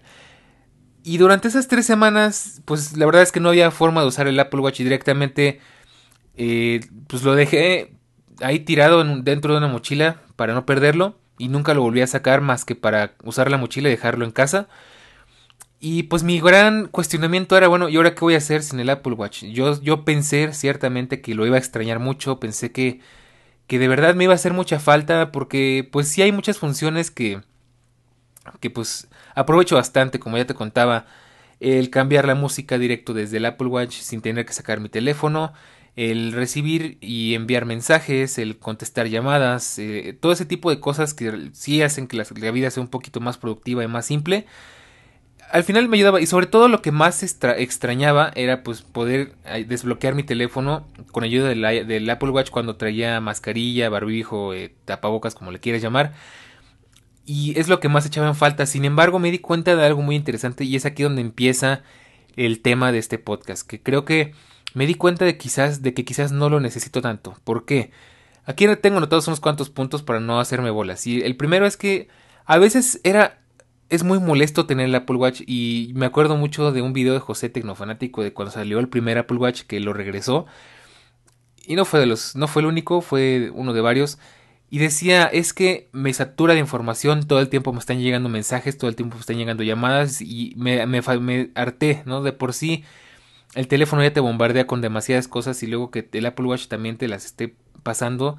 Y 1.04 1.18
durante 1.18 1.48
esas 1.48 1.68
tres 1.68 1.86
semanas, 1.86 2.62
pues 2.66 2.98
la 2.98 3.06
verdad 3.06 3.22
es 3.22 3.32
que 3.32 3.40
no 3.40 3.50
había 3.50 3.72
forma 3.72 4.02
de 4.02 4.08
usar 4.08 4.28
el 4.28 4.40
Apple 4.40 4.60
Watch 4.62 4.80
directamente, 4.80 5.60
eh, 6.36 6.82
pues 7.08 7.24
lo 7.24 7.36
dejé 7.36 7.95
ahí 8.42 8.60
tirado 8.60 9.04
dentro 9.22 9.54
de 9.54 9.58
una 9.58 9.68
mochila 9.68 10.22
para 10.36 10.54
no 10.54 10.66
perderlo 10.66 11.18
y 11.38 11.48
nunca 11.50 11.74
lo 11.74 11.82
volví 11.82 12.02
a 12.02 12.08
sacar 12.08 12.42
más 12.42 12.66
que 12.66 12.76
para 12.76 13.14
usar 13.24 13.52
la 13.52 13.58
mochila 13.58 13.90
y 13.90 13.92
dejarlo 13.92 14.26
en 14.26 14.32
casa. 14.32 14.68
Y 15.80 16.04
pues 16.04 16.24
mi 16.24 16.40
gran 16.40 16.88
cuestionamiento 16.88 17.58
era, 17.58 17.68
bueno, 17.68 17.90
¿y 17.90 17.98
ahora 17.98 18.16
qué 18.16 18.22
voy 18.22 18.34
a 18.36 18.38
hacer 18.40 18.64
sin 18.64 18.80
el 18.80 18.90
Apple 18.90 19.14
Watch? 19.14 19.44
Yo, 19.44 19.80
yo 19.82 20.06
pensé 20.06 20.54
ciertamente 20.54 21.22
que 21.22 21.36
lo 21.36 21.46
iba 21.46 21.58
a 21.58 21.60
extrañar 21.60 22.00
mucho, 22.00 22.40
pensé 22.40 22.72
que, 22.72 23.02
que 23.68 23.78
de 23.78 23.88
verdad 23.88 24.16
me 24.16 24.24
iba 24.24 24.34
a 24.34 24.36
hacer 24.36 24.54
mucha 24.54 24.80
falta 24.80 25.32
porque 25.32 25.88
pues 25.92 26.08
sí 26.08 26.22
hay 26.22 26.32
muchas 26.32 26.58
funciones 26.58 27.12
que, 27.12 27.42
que 28.60 28.70
pues 28.70 29.10
aprovecho 29.36 29.76
bastante, 29.76 30.20
como 30.20 30.38
ya 30.38 30.46
te 30.46 30.54
contaba, 30.54 31.06
el 31.60 31.90
cambiar 31.90 32.26
la 32.26 32.36
música 32.36 32.78
directo 32.78 33.14
desde 33.14 33.38
el 33.38 33.46
Apple 33.46 33.68
Watch 33.68 34.00
sin 34.00 34.22
tener 34.22 34.46
que 34.46 34.54
sacar 34.54 34.80
mi 34.80 34.90
teléfono, 34.90 35.54
el 35.96 36.34
recibir 36.34 36.98
y 37.00 37.36
enviar 37.36 37.66
mensajes, 37.66 38.38
el 38.38 38.58
contestar 38.58 39.08
llamadas, 39.08 39.80
eh, 39.80 40.16
todo 40.20 40.34
ese 40.34 40.46
tipo 40.46 40.70
de 40.70 40.80
cosas 40.80 41.14
que 41.14 41.50
sí 41.54 41.82
hacen 41.82 42.08
que 42.08 42.18
la, 42.18 42.52
vida 42.52 42.70
sea 42.70 42.84
un 42.84 42.90
poquito 42.90 43.22
más 43.22 43.38
productiva 43.38 43.84
y 43.84 43.88
más 43.88 44.06
simple. 44.06 44.46
Al 45.52 45.64
final 45.64 45.88
me 45.88 45.98
ayudaba 45.98 46.20
y 46.20 46.26
sobre 46.26 46.48
todo 46.48 46.68
lo 46.68 46.82
que 46.82 46.92
más 46.92 47.24
extrañaba 47.24 48.32
era 48.36 48.64
pues 48.64 48.82
poder 48.82 49.36
desbloquear 49.68 50.16
mi 50.16 50.24
teléfono 50.24 50.88
con 51.12 51.24
ayuda 51.24 51.50
del, 51.50 52.10
Apple 52.10 52.32
Watch 52.32 52.50
cuando 52.50 52.76
traía 52.76 53.22
mascarilla, 53.22 53.90
barbijo, 53.90 54.54
eh, 54.54 54.74
tapabocas 54.86 55.36
como 55.36 55.52
le 55.52 55.60
quieras 55.60 55.82
llamar. 55.82 56.14
Y 57.26 57.58
es 57.60 57.70
lo 57.70 57.80
que 57.80 57.90
más 57.90 58.06
echaba 58.06 58.28
en 58.28 58.36
falta. 58.36 58.66
Sin 58.66 58.86
embargo 58.86 59.20
me 59.20 59.32
di 59.32 59.40
cuenta 59.40 59.76
de 59.76 59.86
algo 59.86 60.02
muy 60.02 60.16
interesante 60.16 60.66
y 60.66 60.76
es 60.76 60.86
aquí 60.86 61.04
donde 61.04 61.22
empieza 61.22 61.84
el 62.36 62.62
tema 62.62 62.92
de 62.92 62.98
este 62.98 63.18
podcast. 63.18 63.68
Que 63.68 63.82
creo 63.82 64.04
que 64.04 64.34
me 64.76 64.86
di 64.86 64.94
cuenta 64.94 65.26
de 65.26 65.38
quizás 65.38 65.82
de 65.82 65.94
que 65.96 66.06
quizás 66.06 66.32
no 66.32 66.50
lo 66.50 66.60
necesito 66.60 67.02
tanto. 67.02 67.36
¿Por 67.44 67.66
qué? 67.66 67.92
Aquí 68.46 68.68
tengo 68.82 68.98
anotados 68.98 69.28
unos 69.28 69.40
cuantos 69.40 69.70
puntos 69.72 70.04
para 70.04 70.20
no 70.20 70.40
hacerme 70.40 70.70
bolas. 70.70 71.08
Y 71.08 71.22
el 71.22 71.36
primero 71.36 71.66
es 71.66 71.78
que 71.78 72.10
a 72.46 72.60
veces 72.60 73.00
era 73.04 73.40
es 73.90 74.04
muy 74.04 74.20
molesto 74.20 74.66
tener 74.66 74.88
el 74.88 74.96
Apple 74.96 75.16
Watch 75.16 75.42
y 75.46 75.92
me 75.96 76.06
acuerdo 76.06 76.36
mucho 76.38 76.72
de 76.72 76.82
un 76.82 76.92
video 76.92 77.14
de 77.14 77.20
José 77.20 77.50
Tecnofanático 77.50 78.24
de 78.24 78.34
cuando 78.34 78.52
salió 78.52 78.80
el 78.80 78.90
primer 78.90 79.18
Apple 79.18 79.38
Watch 79.38 79.62
que 79.62 79.80
lo 79.80 79.94
regresó 79.94 80.48
y 81.68 81.76
no 81.76 81.86
fue 81.86 82.00
de 82.00 82.08
los 82.08 82.36
no 82.36 82.48
fue 82.48 82.64
el 82.64 82.68
único, 82.68 83.02
fue 83.02 83.52
uno 83.54 83.74
de 83.74 83.82
varios 83.82 84.18
y 84.70 84.80
decía, 84.80 85.26
es 85.26 85.54
que 85.54 85.88
me 85.92 86.12
satura 86.14 86.56
de 86.56 86.60
información, 86.60 87.28
todo 87.28 87.40
el 87.40 87.50
tiempo 87.50 87.72
me 87.72 87.80
están 87.80 88.02
llegando 88.02 88.28
mensajes, 88.28 88.78
todo 88.78 88.90
el 88.90 88.96
tiempo 88.96 89.16
me 89.16 89.22
están 89.22 89.38
llegando 89.38 89.64
llamadas 89.64 90.22
y 90.22 90.54
me, 90.58 90.86
me, 90.88 91.02
me 91.02 91.52
harté, 91.56 92.02
¿no? 92.06 92.24
De 92.24 92.34
por 92.34 92.54
sí 92.54 92.84
el 93.56 93.68
teléfono 93.68 94.04
ya 94.04 94.14
te 94.14 94.20
bombardea 94.20 94.68
con 94.68 94.82
demasiadas 94.82 95.28
cosas 95.28 95.64
y 95.64 95.68
luego 95.68 95.90
que 95.90 96.08
el 96.12 96.26
Apple 96.26 96.46
Watch 96.46 96.68
también 96.68 96.98
te 96.98 97.08
las 97.08 97.26
esté 97.26 97.56
pasando, 97.84 98.38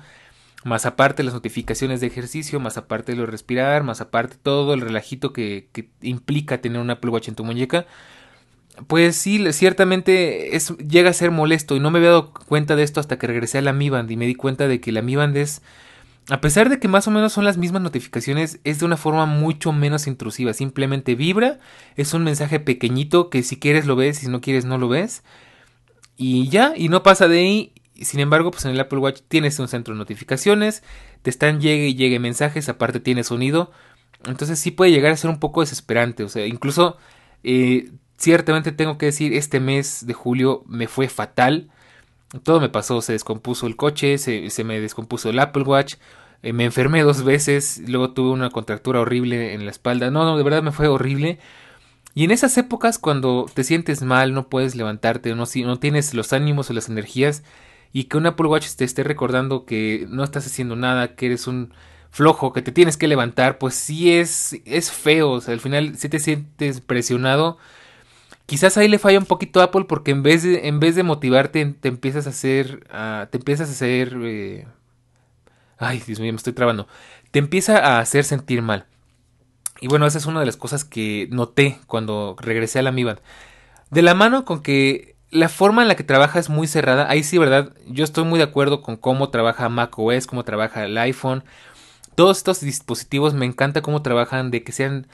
más 0.64 0.86
aparte 0.86 1.22
las 1.22 1.34
notificaciones 1.34 2.00
de 2.00 2.06
ejercicio, 2.06 2.60
más 2.60 2.76
aparte 2.76 3.14
lo 3.14 3.22
de 3.22 3.28
respirar, 3.28 3.82
más 3.82 4.00
aparte 4.00 4.36
todo 4.40 4.74
el 4.74 4.80
relajito 4.80 5.32
que, 5.32 5.68
implica 6.02 6.60
tener 6.60 6.80
un 6.80 6.90
Apple 6.90 7.10
Watch 7.10 7.28
en 7.28 7.34
tu 7.34 7.44
muñeca, 7.44 7.86
pues 8.88 9.16
sí, 9.16 9.42
ciertamente 9.52 10.54
es, 10.54 10.76
llega 10.76 11.08
a 11.08 11.14
ser 11.14 11.30
molesto 11.30 11.76
y 11.76 11.80
no 11.80 11.90
me 11.90 11.98
había 11.98 12.10
dado 12.10 12.32
cuenta 12.32 12.76
de 12.76 12.82
esto 12.82 13.00
hasta 13.00 13.18
que 13.18 13.26
regresé 13.26 13.58
a 13.58 13.62
la 13.62 13.72
Mi 13.72 13.88
Band 13.88 14.10
y 14.10 14.16
me 14.16 14.26
di 14.26 14.34
cuenta 14.34 14.68
de 14.68 14.80
que 14.80 14.92
la 14.92 15.00
Mi 15.00 15.16
Band 15.16 15.36
es 15.38 15.62
a 16.28 16.40
pesar 16.40 16.68
de 16.68 16.80
que 16.80 16.88
más 16.88 17.06
o 17.06 17.10
menos 17.12 17.32
son 17.32 17.44
las 17.44 17.56
mismas 17.56 17.82
notificaciones, 17.82 18.58
es 18.64 18.80
de 18.80 18.84
una 18.84 18.96
forma 18.96 19.26
mucho 19.26 19.72
menos 19.72 20.08
intrusiva. 20.08 20.52
Simplemente 20.52 21.14
vibra, 21.14 21.60
es 21.94 22.14
un 22.14 22.24
mensaje 22.24 22.58
pequeñito 22.58 23.30
que 23.30 23.42
si 23.44 23.58
quieres 23.58 23.86
lo 23.86 23.94
ves, 23.94 24.18
si 24.18 24.28
no 24.28 24.40
quieres 24.40 24.64
no 24.64 24.76
lo 24.76 24.88
ves. 24.88 25.22
Y 26.16 26.48
ya, 26.48 26.72
y 26.76 26.88
no 26.88 27.02
pasa 27.02 27.28
de 27.28 27.38
ahí. 27.38 27.72
Sin 28.00 28.20
embargo, 28.20 28.50
pues 28.50 28.64
en 28.64 28.72
el 28.72 28.80
Apple 28.80 28.98
Watch 28.98 29.20
tienes 29.28 29.58
un 29.60 29.68
centro 29.68 29.94
de 29.94 29.98
notificaciones, 29.98 30.82
te 31.22 31.30
están 31.30 31.60
llegue 31.60 31.88
y 31.88 31.94
llegue 31.94 32.18
mensajes, 32.18 32.68
aparte 32.68 32.98
tiene 32.98 33.22
sonido. 33.22 33.70
Entonces 34.26 34.58
sí 34.58 34.72
puede 34.72 34.90
llegar 34.90 35.12
a 35.12 35.16
ser 35.16 35.30
un 35.30 35.38
poco 35.38 35.60
desesperante. 35.60 36.24
O 36.24 36.28
sea, 36.28 36.44
incluso 36.46 36.96
eh, 37.44 37.90
ciertamente 38.18 38.72
tengo 38.72 38.98
que 38.98 39.06
decir, 39.06 39.32
este 39.32 39.60
mes 39.60 40.06
de 40.06 40.12
julio 40.12 40.64
me 40.66 40.88
fue 40.88 41.08
fatal 41.08 41.70
todo 42.42 42.60
me 42.60 42.68
pasó, 42.68 43.00
se 43.02 43.12
descompuso 43.12 43.66
el 43.66 43.76
coche, 43.76 44.18
se, 44.18 44.50
se 44.50 44.64
me 44.64 44.80
descompuso 44.80 45.30
el 45.30 45.38
Apple 45.38 45.62
Watch, 45.64 45.94
eh, 46.42 46.52
me 46.52 46.64
enfermé 46.64 47.02
dos 47.02 47.24
veces, 47.24 47.82
luego 47.86 48.12
tuve 48.12 48.30
una 48.30 48.50
contractura 48.50 49.00
horrible 49.00 49.54
en 49.54 49.64
la 49.64 49.70
espalda. 49.70 50.10
No, 50.10 50.24
no, 50.24 50.36
de 50.36 50.44
verdad 50.44 50.62
me 50.62 50.72
fue 50.72 50.88
horrible. 50.88 51.38
Y 52.14 52.24
en 52.24 52.30
esas 52.30 52.56
épocas 52.58 52.98
cuando 52.98 53.46
te 53.52 53.64
sientes 53.64 54.02
mal, 54.02 54.32
no 54.32 54.48
puedes 54.48 54.74
levantarte, 54.74 55.34
no, 55.34 55.44
no 55.64 55.78
tienes 55.78 56.14
los 56.14 56.32
ánimos 56.32 56.70
o 56.70 56.72
las 56.72 56.88
energías 56.88 57.42
y 57.92 58.04
que 58.04 58.16
un 58.16 58.26
Apple 58.26 58.46
Watch 58.48 58.68
te 58.76 58.84
esté 58.84 59.04
recordando 59.04 59.64
que 59.64 60.06
no 60.08 60.24
estás 60.24 60.46
haciendo 60.46 60.76
nada, 60.76 61.14
que 61.14 61.26
eres 61.26 61.46
un 61.46 61.72
flojo, 62.10 62.52
que 62.52 62.62
te 62.62 62.72
tienes 62.72 62.96
que 62.96 63.08
levantar, 63.08 63.58
pues 63.58 63.74
sí 63.74 64.12
es, 64.12 64.60
es 64.64 64.90
feo, 64.90 65.30
o 65.32 65.40
sea, 65.40 65.54
al 65.54 65.60
final 65.60 65.96
si 65.96 66.08
te 66.08 66.18
sientes 66.18 66.80
presionado 66.80 67.58
Quizás 68.46 68.76
ahí 68.76 68.88
le 68.88 68.98
falla 68.98 69.18
un 69.18 69.26
poquito 69.26 69.60
a 69.60 69.64
Apple 69.64 69.86
porque 69.88 70.12
en 70.12 70.22
vez 70.22 70.42
de, 70.44 70.68
en 70.68 70.78
vez 70.78 70.94
de 70.94 71.02
motivarte 71.02 71.64
te 71.80 71.88
empiezas 71.88 72.26
a 72.26 72.30
hacer, 72.30 72.86
te 73.30 73.38
empiezas 73.38 73.68
a 73.68 73.72
hacer, 73.72 74.16
eh, 74.22 74.66
ay 75.78 76.00
Dios 76.06 76.20
mío, 76.20 76.32
me 76.32 76.36
estoy 76.36 76.52
trabando, 76.52 76.86
te 77.32 77.40
empieza 77.40 77.78
a 77.78 77.98
hacer 77.98 78.24
sentir 78.24 78.62
mal. 78.62 78.86
Y 79.80 79.88
bueno, 79.88 80.06
esa 80.06 80.18
es 80.18 80.26
una 80.26 80.40
de 80.40 80.46
las 80.46 80.56
cosas 80.56 80.84
que 80.84 81.28
noté 81.30 81.78
cuando 81.86 82.36
regresé 82.38 82.78
a 82.78 82.82
la 82.82 82.92
Mi 82.92 83.04
Band. 83.04 83.20
De 83.90 84.02
la 84.02 84.14
mano 84.14 84.44
con 84.44 84.62
que 84.62 85.16
la 85.30 85.48
forma 85.48 85.82
en 85.82 85.88
la 85.88 85.96
que 85.96 86.04
trabaja 86.04 86.38
es 86.38 86.48
muy 86.48 86.66
cerrada. 86.66 87.10
Ahí 87.10 87.22
sí, 87.22 87.38
¿verdad? 87.38 87.72
Yo 87.86 88.04
estoy 88.04 88.24
muy 88.24 88.38
de 88.38 88.44
acuerdo 88.44 88.82
con 88.82 88.96
cómo 88.96 89.28
trabaja 89.30 89.68
macOS, 89.68 90.26
cómo 90.26 90.44
trabaja 90.44 90.84
el 90.84 90.96
iPhone. 90.98 91.44
Todos 92.14 92.38
estos 92.38 92.60
dispositivos 92.60 93.34
me 93.34 93.44
encanta 93.44 93.82
cómo 93.82 94.02
trabajan, 94.02 94.50
de 94.50 94.62
que 94.62 94.72
sean 94.72 95.08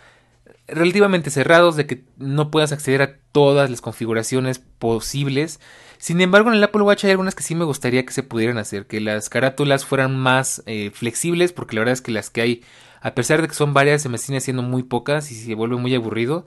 relativamente 0.72 1.30
cerrados, 1.30 1.76
de 1.76 1.86
que 1.86 2.04
no 2.16 2.50
puedas 2.50 2.72
acceder 2.72 3.02
a 3.02 3.16
todas 3.32 3.70
las 3.70 3.80
configuraciones 3.80 4.58
posibles. 4.58 5.60
Sin 5.98 6.20
embargo, 6.20 6.50
en 6.50 6.56
el 6.56 6.64
Apple 6.64 6.82
Watch 6.82 7.04
hay 7.04 7.12
algunas 7.12 7.34
que 7.34 7.42
sí 7.42 7.54
me 7.54 7.64
gustaría 7.64 8.04
que 8.04 8.12
se 8.12 8.22
pudieran 8.22 8.58
hacer, 8.58 8.86
que 8.86 9.00
las 9.00 9.28
carátulas 9.28 9.84
fueran 9.84 10.18
más 10.18 10.62
eh, 10.66 10.90
flexibles, 10.92 11.52
porque 11.52 11.76
la 11.76 11.80
verdad 11.80 11.94
es 11.94 12.02
que 12.02 12.12
las 12.12 12.30
que 12.30 12.40
hay, 12.40 12.64
a 13.00 13.14
pesar 13.14 13.42
de 13.42 13.48
que 13.48 13.54
son 13.54 13.74
varias, 13.74 14.02
se 14.02 14.08
me 14.08 14.18
siguen 14.18 14.38
haciendo 14.38 14.62
muy 14.62 14.82
pocas 14.82 15.30
y 15.30 15.34
se 15.34 15.54
vuelve 15.54 15.76
muy 15.76 15.94
aburrido. 15.94 16.44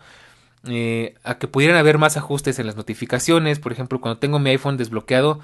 Eh, 0.68 1.14
a 1.24 1.38
que 1.38 1.48
pudieran 1.48 1.78
haber 1.78 2.00
más 2.00 2.18
ajustes 2.18 2.58
en 2.60 2.66
las 2.66 2.76
notificaciones. 2.76 3.60
Por 3.60 3.72
ejemplo, 3.72 4.02
cuando 4.02 4.20
tengo 4.20 4.40
mi 4.40 4.50
iPhone 4.50 4.78
desbloqueado, 4.78 5.40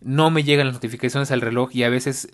no 0.00 0.30
me 0.30 0.44
llegan 0.44 0.66
las 0.66 0.74
notificaciones 0.74 1.30
al 1.30 1.40
reloj 1.40 1.70
y 1.72 1.82
a 1.82 1.88
veces 1.88 2.28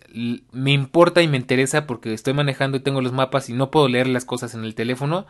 me 0.50 0.72
importa 0.72 1.22
y 1.22 1.28
me 1.28 1.36
interesa 1.36 1.86
porque 1.86 2.12
estoy 2.12 2.34
manejando 2.34 2.76
y 2.76 2.80
tengo 2.80 3.00
los 3.00 3.12
mapas 3.12 3.48
y 3.48 3.52
no 3.52 3.70
puedo 3.70 3.88
leer 3.88 4.08
las 4.08 4.24
cosas 4.24 4.54
en 4.54 4.64
el 4.64 4.74
teléfono. 4.74 5.26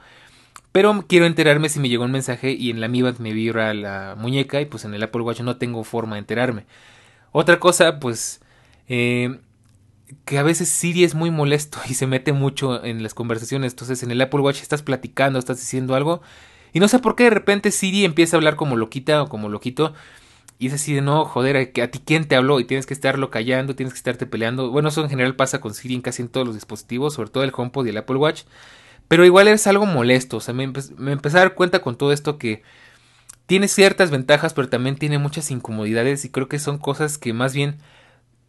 Pero 0.72 1.04
quiero 1.06 1.26
enterarme 1.26 1.68
si 1.68 1.80
me 1.80 1.88
llegó 1.88 2.04
un 2.04 2.12
mensaje 2.12 2.52
y 2.52 2.70
en 2.70 2.80
la 2.80 2.88
Mi 2.88 3.02
Band 3.02 3.18
me 3.18 3.32
vibra 3.32 3.74
la 3.74 4.14
muñeca 4.18 4.60
y 4.60 4.64
pues 4.64 4.84
en 4.84 4.94
el 4.94 5.02
Apple 5.02 5.22
Watch 5.22 5.40
no 5.40 5.56
tengo 5.56 5.84
forma 5.84 6.16
de 6.16 6.20
enterarme. 6.20 6.64
Otra 7.30 7.60
cosa, 7.60 8.00
pues, 8.00 8.40
eh, 8.88 9.38
que 10.24 10.38
a 10.38 10.42
veces 10.42 10.68
Siri 10.68 11.04
es 11.04 11.14
muy 11.14 11.30
molesto 11.30 11.78
y 11.88 11.94
se 11.94 12.06
mete 12.06 12.32
mucho 12.32 12.84
en 12.84 13.02
las 13.02 13.14
conversaciones. 13.14 13.72
Entonces 13.72 14.02
en 14.02 14.10
el 14.10 14.20
Apple 14.20 14.40
Watch 14.40 14.62
estás 14.62 14.82
platicando, 14.82 15.38
estás 15.38 15.58
diciendo 15.58 15.94
algo 15.94 16.22
y 16.72 16.80
no 16.80 16.88
sé 16.88 16.98
por 16.98 17.16
qué 17.16 17.24
de 17.24 17.30
repente 17.30 17.70
Siri 17.70 18.04
empieza 18.04 18.36
a 18.36 18.38
hablar 18.38 18.56
como 18.56 18.76
loquita 18.76 19.22
o 19.22 19.28
como 19.28 19.48
loquito. 19.48 19.94
Y 20.58 20.68
es 20.68 20.74
así 20.74 20.94
de 20.94 21.02
no, 21.02 21.24
joder, 21.24 21.56
¿a 21.56 21.88
ti 21.88 22.00
quién 22.04 22.26
te 22.28 22.36
habló? 22.36 22.60
Y 22.60 22.64
tienes 22.64 22.86
que 22.86 22.94
estarlo 22.94 23.30
callando, 23.30 23.74
tienes 23.74 23.92
que 23.92 23.98
estarte 23.98 24.26
peleando. 24.26 24.70
Bueno, 24.70 24.90
eso 24.90 25.02
en 25.02 25.10
general 25.10 25.34
pasa 25.34 25.60
con 25.60 25.74
Siri 25.74 25.94
en 25.96 26.02
casi 26.02 26.22
en 26.22 26.28
todos 26.28 26.46
los 26.46 26.54
dispositivos, 26.54 27.14
sobre 27.14 27.30
todo 27.30 27.42
el 27.42 27.52
HomePod 27.54 27.86
y 27.86 27.90
el 27.90 27.96
Apple 27.96 28.16
Watch. 28.16 28.42
Pero 29.08 29.24
igual 29.24 29.48
es 29.48 29.66
algo 29.66 29.86
molesto. 29.86 30.38
O 30.38 30.40
sea, 30.40 30.54
me, 30.54 30.72
me 30.96 31.12
empecé 31.12 31.36
a 31.36 31.40
dar 31.40 31.54
cuenta 31.54 31.80
con 31.80 31.96
todo 31.96 32.12
esto 32.12 32.38
que 32.38 32.62
tiene 33.46 33.68
ciertas 33.68 34.10
ventajas, 34.10 34.54
pero 34.54 34.68
también 34.68 34.96
tiene 34.96 35.18
muchas 35.18 35.50
incomodidades. 35.50 36.24
Y 36.24 36.30
creo 36.30 36.48
que 36.48 36.58
son 36.58 36.78
cosas 36.78 37.18
que 37.18 37.32
más 37.32 37.54
bien 37.54 37.78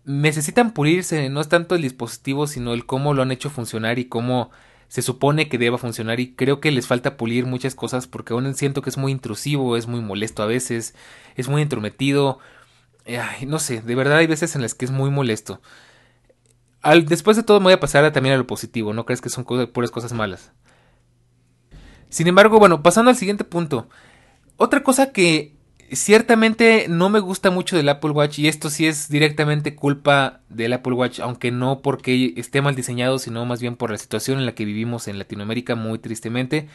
necesitan 0.06 0.72
pulirse. 0.74 1.30
No 1.30 1.42
es 1.42 1.50
tanto 1.50 1.76
el 1.76 1.82
dispositivo, 1.82 2.48
sino 2.48 2.74
el 2.74 2.86
cómo 2.86 3.14
lo 3.14 3.22
han 3.22 3.32
hecho 3.32 3.50
funcionar 3.50 4.00
y 4.00 4.06
cómo 4.06 4.52
se 4.94 5.02
supone 5.02 5.50
que 5.50 5.58
deba 5.58 5.80
funcionar 5.80 6.20
y 6.20 6.36
creo 6.36 6.60
que 6.62 6.72
les 6.72 6.86
falta 6.86 7.18
pulir 7.18 7.48
muchas 7.48 7.74
cosas 7.74 8.06
porque 8.06 8.34
aún 8.34 8.54
siento 8.54 8.84
que 8.84 8.92
es 8.92 8.98
muy 8.98 9.12
intrusivo, 9.12 9.76
es 9.76 9.88
muy 9.88 10.02
molesto 10.02 10.44
a 10.44 10.46
veces, 10.46 10.94
es 11.36 11.50
muy 11.50 11.64
entrometido, 11.64 12.38
no 13.48 13.58
sé, 13.58 13.82
de 13.82 13.96
verdad 13.96 14.18
hay 14.18 14.28
veces 14.28 14.56
en 14.56 14.62
las 14.62 14.76
que 14.76 14.86
es 14.86 14.92
muy 14.92 15.10
molesto. 15.10 15.62
Después 17.06 17.38
de 17.38 17.44
todo 17.44 17.60
me 17.60 17.66
voy 17.66 17.74
a 17.74 17.80
pasar 17.80 18.12
también 18.12 18.36
a 18.36 18.38
lo 18.38 18.48
positivo, 18.48 18.94
no 18.94 19.06
crees 19.06 19.22
que 19.22 19.30
son 19.30 19.46
puras 19.46 19.92
cosas 19.92 20.14
malas. 20.14 20.52
Sin 22.10 22.28
embargo, 22.28 22.60
bueno, 22.60 22.84
pasando 22.84 23.10
al 23.10 23.18
siguiente 23.18 23.44
punto. 23.44 23.88
Otra 24.58 24.84
cosa 24.84 25.12
que 25.12 25.56
Ciertamente 25.96 26.88
no 26.90 27.10
me 27.10 27.20
gusta 27.20 27.52
mucho 27.52 27.76
del 27.76 27.90
Apple 27.90 28.12
Watch 28.12 28.40
y 28.40 28.48
esto 28.48 28.70
sí 28.70 28.88
es 28.88 29.10
directamente 29.10 29.76
culpa 29.76 30.42
del 30.50 30.74
Apple 30.74 30.94
Watch, 30.94 31.20
aunque 31.20 31.52
no 31.52 31.82
porque 31.82 32.34
esté 32.36 32.62
mal 32.62 32.74
diseñado, 32.76 33.20
sino 33.20 33.46
más 33.46 33.62
bien 33.62 33.76
por 33.76 33.92
la 33.92 33.98
situación 33.98 34.40
en 34.40 34.46
la 34.46 34.56
que 34.56 34.66
vivimos 34.66 35.08
en 35.08 35.20
Latinoamérica 35.20 35.76
muy 35.76 36.00
tristemente. 36.00 36.68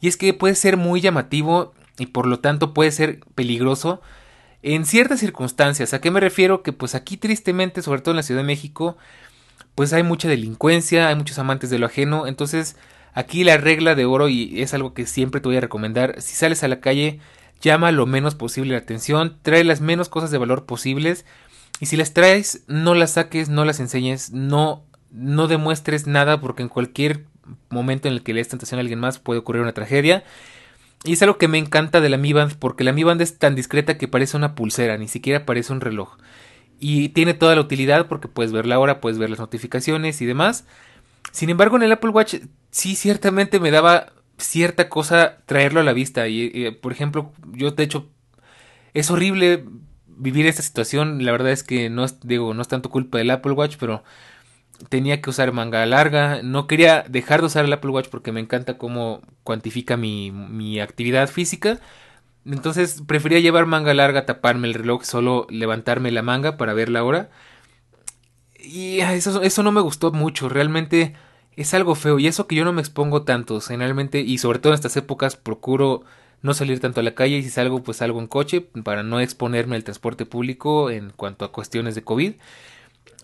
Y 0.00 0.08
es 0.08 0.16
que 0.16 0.32
puede 0.32 0.54
ser 0.54 0.76
muy 0.76 1.00
llamativo 1.00 1.74
y 1.98 2.06
por 2.06 2.26
lo 2.26 2.38
tanto 2.38 2.72
puede 2.72 2.92
ser 2.92 3.20
peligroso 3.34 4.00
en 4.62 4.86
ciertas 4.86 5.18
circunstancias. 5.18 5.92
¿A 5.92 6.00
qué 6.00 6.10
me 6.12 6.20
refiero? 6.20 6.62
Que 6.62 6.72
pues 6.72 6.94
aquí 6.94 7.16
tristemente, 7.16 7.82
sobre 7.82 8.00
todo 8.00 8.12
en 8.12 8.16
la 8.18 8.22
Ciudad 8.22 8.42
de 8.42 8.46
México, 8.46 8.96
pues 9.74 9.92
hay 9.92 10.02
mucha 10.02 10.28
delincuencia, 10.28 11.08
hay 11.08 11.14
muchos 11.14 11.38
amantes 11.38 11.70
de 11.70 11.78
lo 11.78 11.86
ajeno, 11.86 12.26
entonces 12.26 12.76
aquí 13.14 13.44
la 13.44 13.56
regla 13.56 13.94
de 13.94 14.04
oro 14.04 14.28
y 14.28 14.60
es 14.62 14.74
algo 14.74 14.94
que 14.94 15.06
siempre 15.06 15.40
te 15.40 15.48
voy 15.48 15.56
a 15.56 15.60
recomendar, 15.60 16.20
si 16.20 16.34
sales 16.34 16.62
a 16.62 16.68
la 16.68 16.80
calle 16.80 17.20
llama 17.60 17.92
lo 17.92 18.06
menos 18.06 18.34
posible 18.34 18.72
la 18.72 18.78
atención, 18.78 19.38
trae 19.42 19.64
las 19.64 19.80
menos 19.80 20.08
cosas 20.08 20.30
de 20.30 20.38
valor 20.38 20.66
posibles 20.66 21.24
y 21.80 21.86
si 21.86 21.96
las 21.96 22.12
traes 22.12 22.64
no 22.66 22.94
las 22.94 23.12
saques, 23.12 23.48
no 23.48 23.64
las 23.64 23.80
enseñes, 23.80 24.32
no 24.32 24.84
no 25.12 25.46
demuestres 25.46 26.06
nada 26.06 26.40
porque 26.40 26.62
en 26.62 26.68
cualquier 26.68 27.26
momento 27.68 28.08
en 28.08 28.14
el 28.14 28.22
que 28.22 28.32
le 28.32 28.40
des 28.40 28.48
tentación 28.48 28.78
a 28.78 28.80
alguien 28.80 28.98
más 28.98 29.18
puede 29.18 29.40
ocurrir 29.40 29.62
una 29.62 29.72
tragedia. 29.72 30.24
Y 31.04 31.12
es 31.12 31.22
algo 31.22 31.36
que 31.36 31.48
me 31.48 31.58
encanta 31.58 32.00
de 32.00 32.08
la 32.08 32.16
Mi 32.16 32.32
Band 32.32 32.54
porque 32.58 32.84
la 32.84 32.92
Mi 32.92 33.04
Band 33.04 33.20
es 33.20 33.38
tan 33.38 33.54
discreta 33.54 33.98
que 33.98 34.08
parece 34.08 34.36
una 34.36 34.54
pulsera, 34.54 34.96
ni 34.96 35.08
siquiera 35.08 35.44
parece 35.44 35.72
un 35.72 35.80
reloj. 35.80 36.16
Y 36.84 37.10
tiene 37.10 37.32
toda 37.32 37.54
la 37.54 37.60
utilidad 37.60 38.08
porque 38.08 38.26
puedes 38.26 38.50
ver 38.50 38.66
la 38.66 38.80
hora, 38.80 39.00
puedes 39.00 39.16
ver 39.16 39.30
las 39.30 39.38
notificaciones 39.38 40.20
y 40.20 40.26
demás. 40.26 40.64
Sin 41.30 41.48
embargo, 41.48 41.76
en 41.76 41.84
el 41.84 41.92
Apple 41.92 42.10
Watch 42.10 42.34
sí 42.72 42.96
ciertamente 42.96 43.60
me 43.60 43.70
daba 43.70 44.12
cierta 44.36 44.88
cosa 44.88 45.38
traerlo 45.46 45.78
a 45.78 45.84
la 45.84 45.92
vista. 45.92 46.26
Y, 46.26 46.72
por 46.82 46.90
ejemplo, 46.90 47.32
yo 47.52 47.70
de 47.70 47.84
hecho, 47.84 48.08
es 48.94 49.12
horrible 49.12 49.64
vivir 50.08 50.44
esta 50.46 50.62
situación. 50.62 51.24
La 51.24 51.30
verdad 51.30 51.52
es 51.52 51.62
que 51.62 51.88
no 51.88 52.04
es, 52.04 52.18
digo, 52.18 52.52
no 52.52 52.64
tanto 52.64 52.90
culpa 52.90 53.18
del 53.18 53.30
Apple 53.30 53.52
Watch, 53.52 53.76
pero 53.78 54.02
tenía 54.88 55.22
que 55.22 55.30
usar 55.30 55.52
manga 55.52 55.86
larga. 55.86 56.42
No 56.42 56.66
quería 56.66 57.04
dejar 57.08 57.42
de 57.42 57.46
usar 57.46 57.64
el 57.64 57.72
Apple 57.72 57.92
Watch 57.92 58.08
porque 58.08 58.32
me 58.32 58.40
encanta 58.40 58.76
cómo 58.76 59.22
cuantifica 59.44 59.96
mi, 59.96 60.32
mi 60.32 60.80
actividad 60.80 61.28
física. 61.28 61.78
Entonces 62.44 63.02
prefería 63.06 63.40
llevar 63.40 63.66
manga 63.66 63.94
larga, 63.94 64.26
taparme 64.26 64.68
el 64.68 64.74
reloj, 64.74 65.04
solo 65.04 65.46
levantarme 65.50 66.10
la 66.10 66.22
manga 66.22 66.56
para 66.56 66.74
ver 66.74 66.88
la 66.88 67.04
hora. 67.04 67.30
Y 68.58 69.00
eso, 69.00 69.42
eso 69.42 69.62
no 69.62 69.72
me 69.72 69.80
gustó 69.80 70.12
mucho. 70.12 70.48
Realmente 70.48 71.14
es 71.56 71.74
algo 71.74 71.94
feo 71.94 72.18
y 72.18 72.26
eso 72.26 72.46
que 72.46 72.56
yo 72.56 72.64
no 72.64 72.72
me 72.72 72.80
expongo 72.80 73.22
tanto 73.22 73.60
generalmente 73.60 74.20
y 74.20 74.38
sobre 74.38 74.58
todo 74.58 74.72
en 74.72 74.76
estas 74.76 74.96
épocas 74.96 75.36
procuro 75.36 76.02
no 76.40 76.54
salir 76.54 76.80
tanto 76.80 77.00
a 77.00 77.02
la 77.02 77.14
calle 77.14 77.36
y 77.38 77.42
si 77.42 77.50
salgo 77.50 77.82
pues 77.82 77.98
salgo 77.98 78.20
en 78.20 78.26
coche 78.26 78.62
para 78.82 79.02
no 79.02 79.20
exponerme 79.20 79.76
al 79.76 79.84
transporte 79.84 80.26
público 80.26 80.90
en 80.90 81.10
cuanto 81.10 81.44
a 81.44 81.52
cuestiones 81.52 81.94
de 81.94 82.02
COVID 82.02 82.32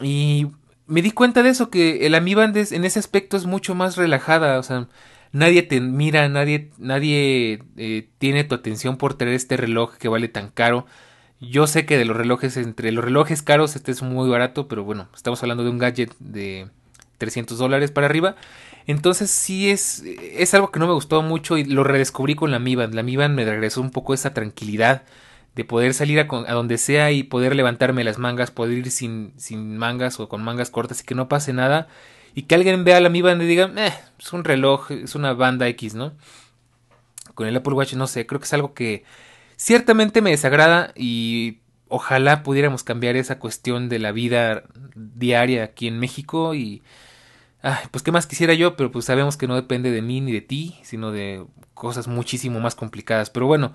y 0.02 0.48
me 0.86 1.02
di 1.02 1.10
cuenta 1.10 1.42
de 1.42 1.50
eso 1.50 1.70
que 1.70 2.06
el 2.06 2.14
Amiband 2.14 2.56
en 2.56 2.84
ese 2.84 2.98
aspecto 2.98 3.36
es 3.36 3.46
mucho 3.46 3.74
más 3.74 3.96
relajada 3.96 4.58
o 4.58 4.62
sea 4.62 4.88
nadie 5.32 5.62
te 5.62 5.80
mira 5.80 6.28
nadie 6.28 6.70
nadie 6.78 7.62
eh, 7.76 8.08
tiene 8.18 8.44
tu 8.44 8.54
atención 8.54 8.96
por 8.96 9.14
tener 9.14 9.34
este 9.34 9.56
reloj 9.56 9.96
que 9.96 10.08
vale 10.08 10.28
tan 10.28 10.50
caro 10.50 10.86
yo 11.40 11.66
sé 11.66 11.86
que 11.86 11.98
de 11.98 12.04
los 12.04 12.16
relojes 12.16 12.56
entre 12.56 12.92
los 12.92 13.04
relojes 13.04 13.42
caros 13.42 13.76
este 13.76 13.92
es 13.92 14.02
muy 14.02 14.28
barato 14.28 14.68
pero 14.68 14.84
bueno 14.84 15.08
estamos 15.14 15.42
hablando 15.42 15.64
de 15.64 15.70
un 15.70 15.78
gadget 15.78 16.14
de 16.18 16.68
300 17.18 17.58
dólares 17.58 17.90
para 17.90 18.06
arriba. 18.06 18.36
Entonces 18.86 19.30
sí 19.30 19.70
es, 19.70 20.02
es 20.02 20.54
algo 20.54 20.70
que 20.70 20.80
no 20.80 20.86
me 20.86 20.94
gustó 20.94 21.20
mucho 21.20 21.58
y 21.58 21.64
lo 21.64 21.84
redescubrí 21.84 22.34
con 22.34 22.50
la 22.50 22.58
Mi 22.58 22.74
Band. 22.74 22.94
La 22.94 23.02
Mi 23.02 23.16
Band 23.16 23.34
me 23.34 23.44
regresó 23.44 23.82
un 23.82 23.90
poco 23.90 24.14
esa 24.14 24.32
tranquilidad 24.32 25.02
de 25.54 25.64
poder 25.64 25.92
salir 25.92 26.20
a, 26.20 26.24
donde 26.24 26.78
sea 26.78 27.10
y 27.10 27.24
poder 27.24 27.54
levantarme 27.54 28.04
las 28.04 28.18
mangas, 28.18 28.50
poder 28.50 28.78
ir 28.78 28.90
sin, 28.90 29.32
sin 29.36 29.76
mangas 29.76 30.20
o 30.20 30.28
con 30.28 30.42
mangas 30.42 30.70
cortas 30.70 31.00
y 31.02 31.04
que 31.04 31.14
no 31.14 31.28
pase 31.28 31.52
nada. 31.52 31.88
Y 32.38 32.42
que 32.42 32.54
alguien 32.54 32.84
vea 32.84 33.00
la 33.00 33.08
Mi 33.08 33.20
Band 33.20 33.42
y 33.42 33.46
diga, 33.46 33.68
eh, 33.76 33.92
es 34.16 34.32
un 34.32 34.44
reloj, 34.44 34.92
es 34.92 35.16
una 35.16 35.32
banda 35.32 35.66
X, 35.66 35.96
¿no? 35.96 36.12
Con 37.34 37.48
el 37.48 37.56
Apple 37.56 37.74
Watch 37.74 37.94
no 37.94 38.06
sé, 38.06 38.26
creo 38.26 38.38
que 38.38 38.44
es 38.44 38.52
algo 38.52 38.74
que 38.74 39.02
ciertamente 39.56 40.22
me 40.22 40.30
desagrada 40.30 40.92
y 40.94 41.58
ojalá 41.88 42.44
pudiéramos 42.44 42.84
cambiar 42.84 43.16
esa 43.16 43.40
cuestión 43.40 43.88
de 43.88 43.98
la 43.98 44.12
vida 44.12 44.62
diaria 44.94 45.64
aquí 45.64 45.88
en 45.88 45.98
México 45.98 46.54
y 46.54 46.84
pues 47.90 48.04
qué 48.04 48.12
más 48.12 48.28
quisiera 48.28 48.54
yo, 48.54 48.76
pero 48.76 48.92
pues 48.92 49.06
sabemos 49.06 49.36
que 49.36 49.48
no 49.48 49.56
depende 49.56 49.90
de 49.90 50.00
mí 50.00 50.20
ni 50.20 50.30
de 50.30 50.40
ti, 50.40 50.78
sino 50.84 51.10
de 51.10 51.44
cosas 51.74 52.06
muchísimo 52.06 52.60
más 52.60 52.76
complicadas. 52.76 53.30
Pero 53.30 53.48
bueno, 53.48 53.72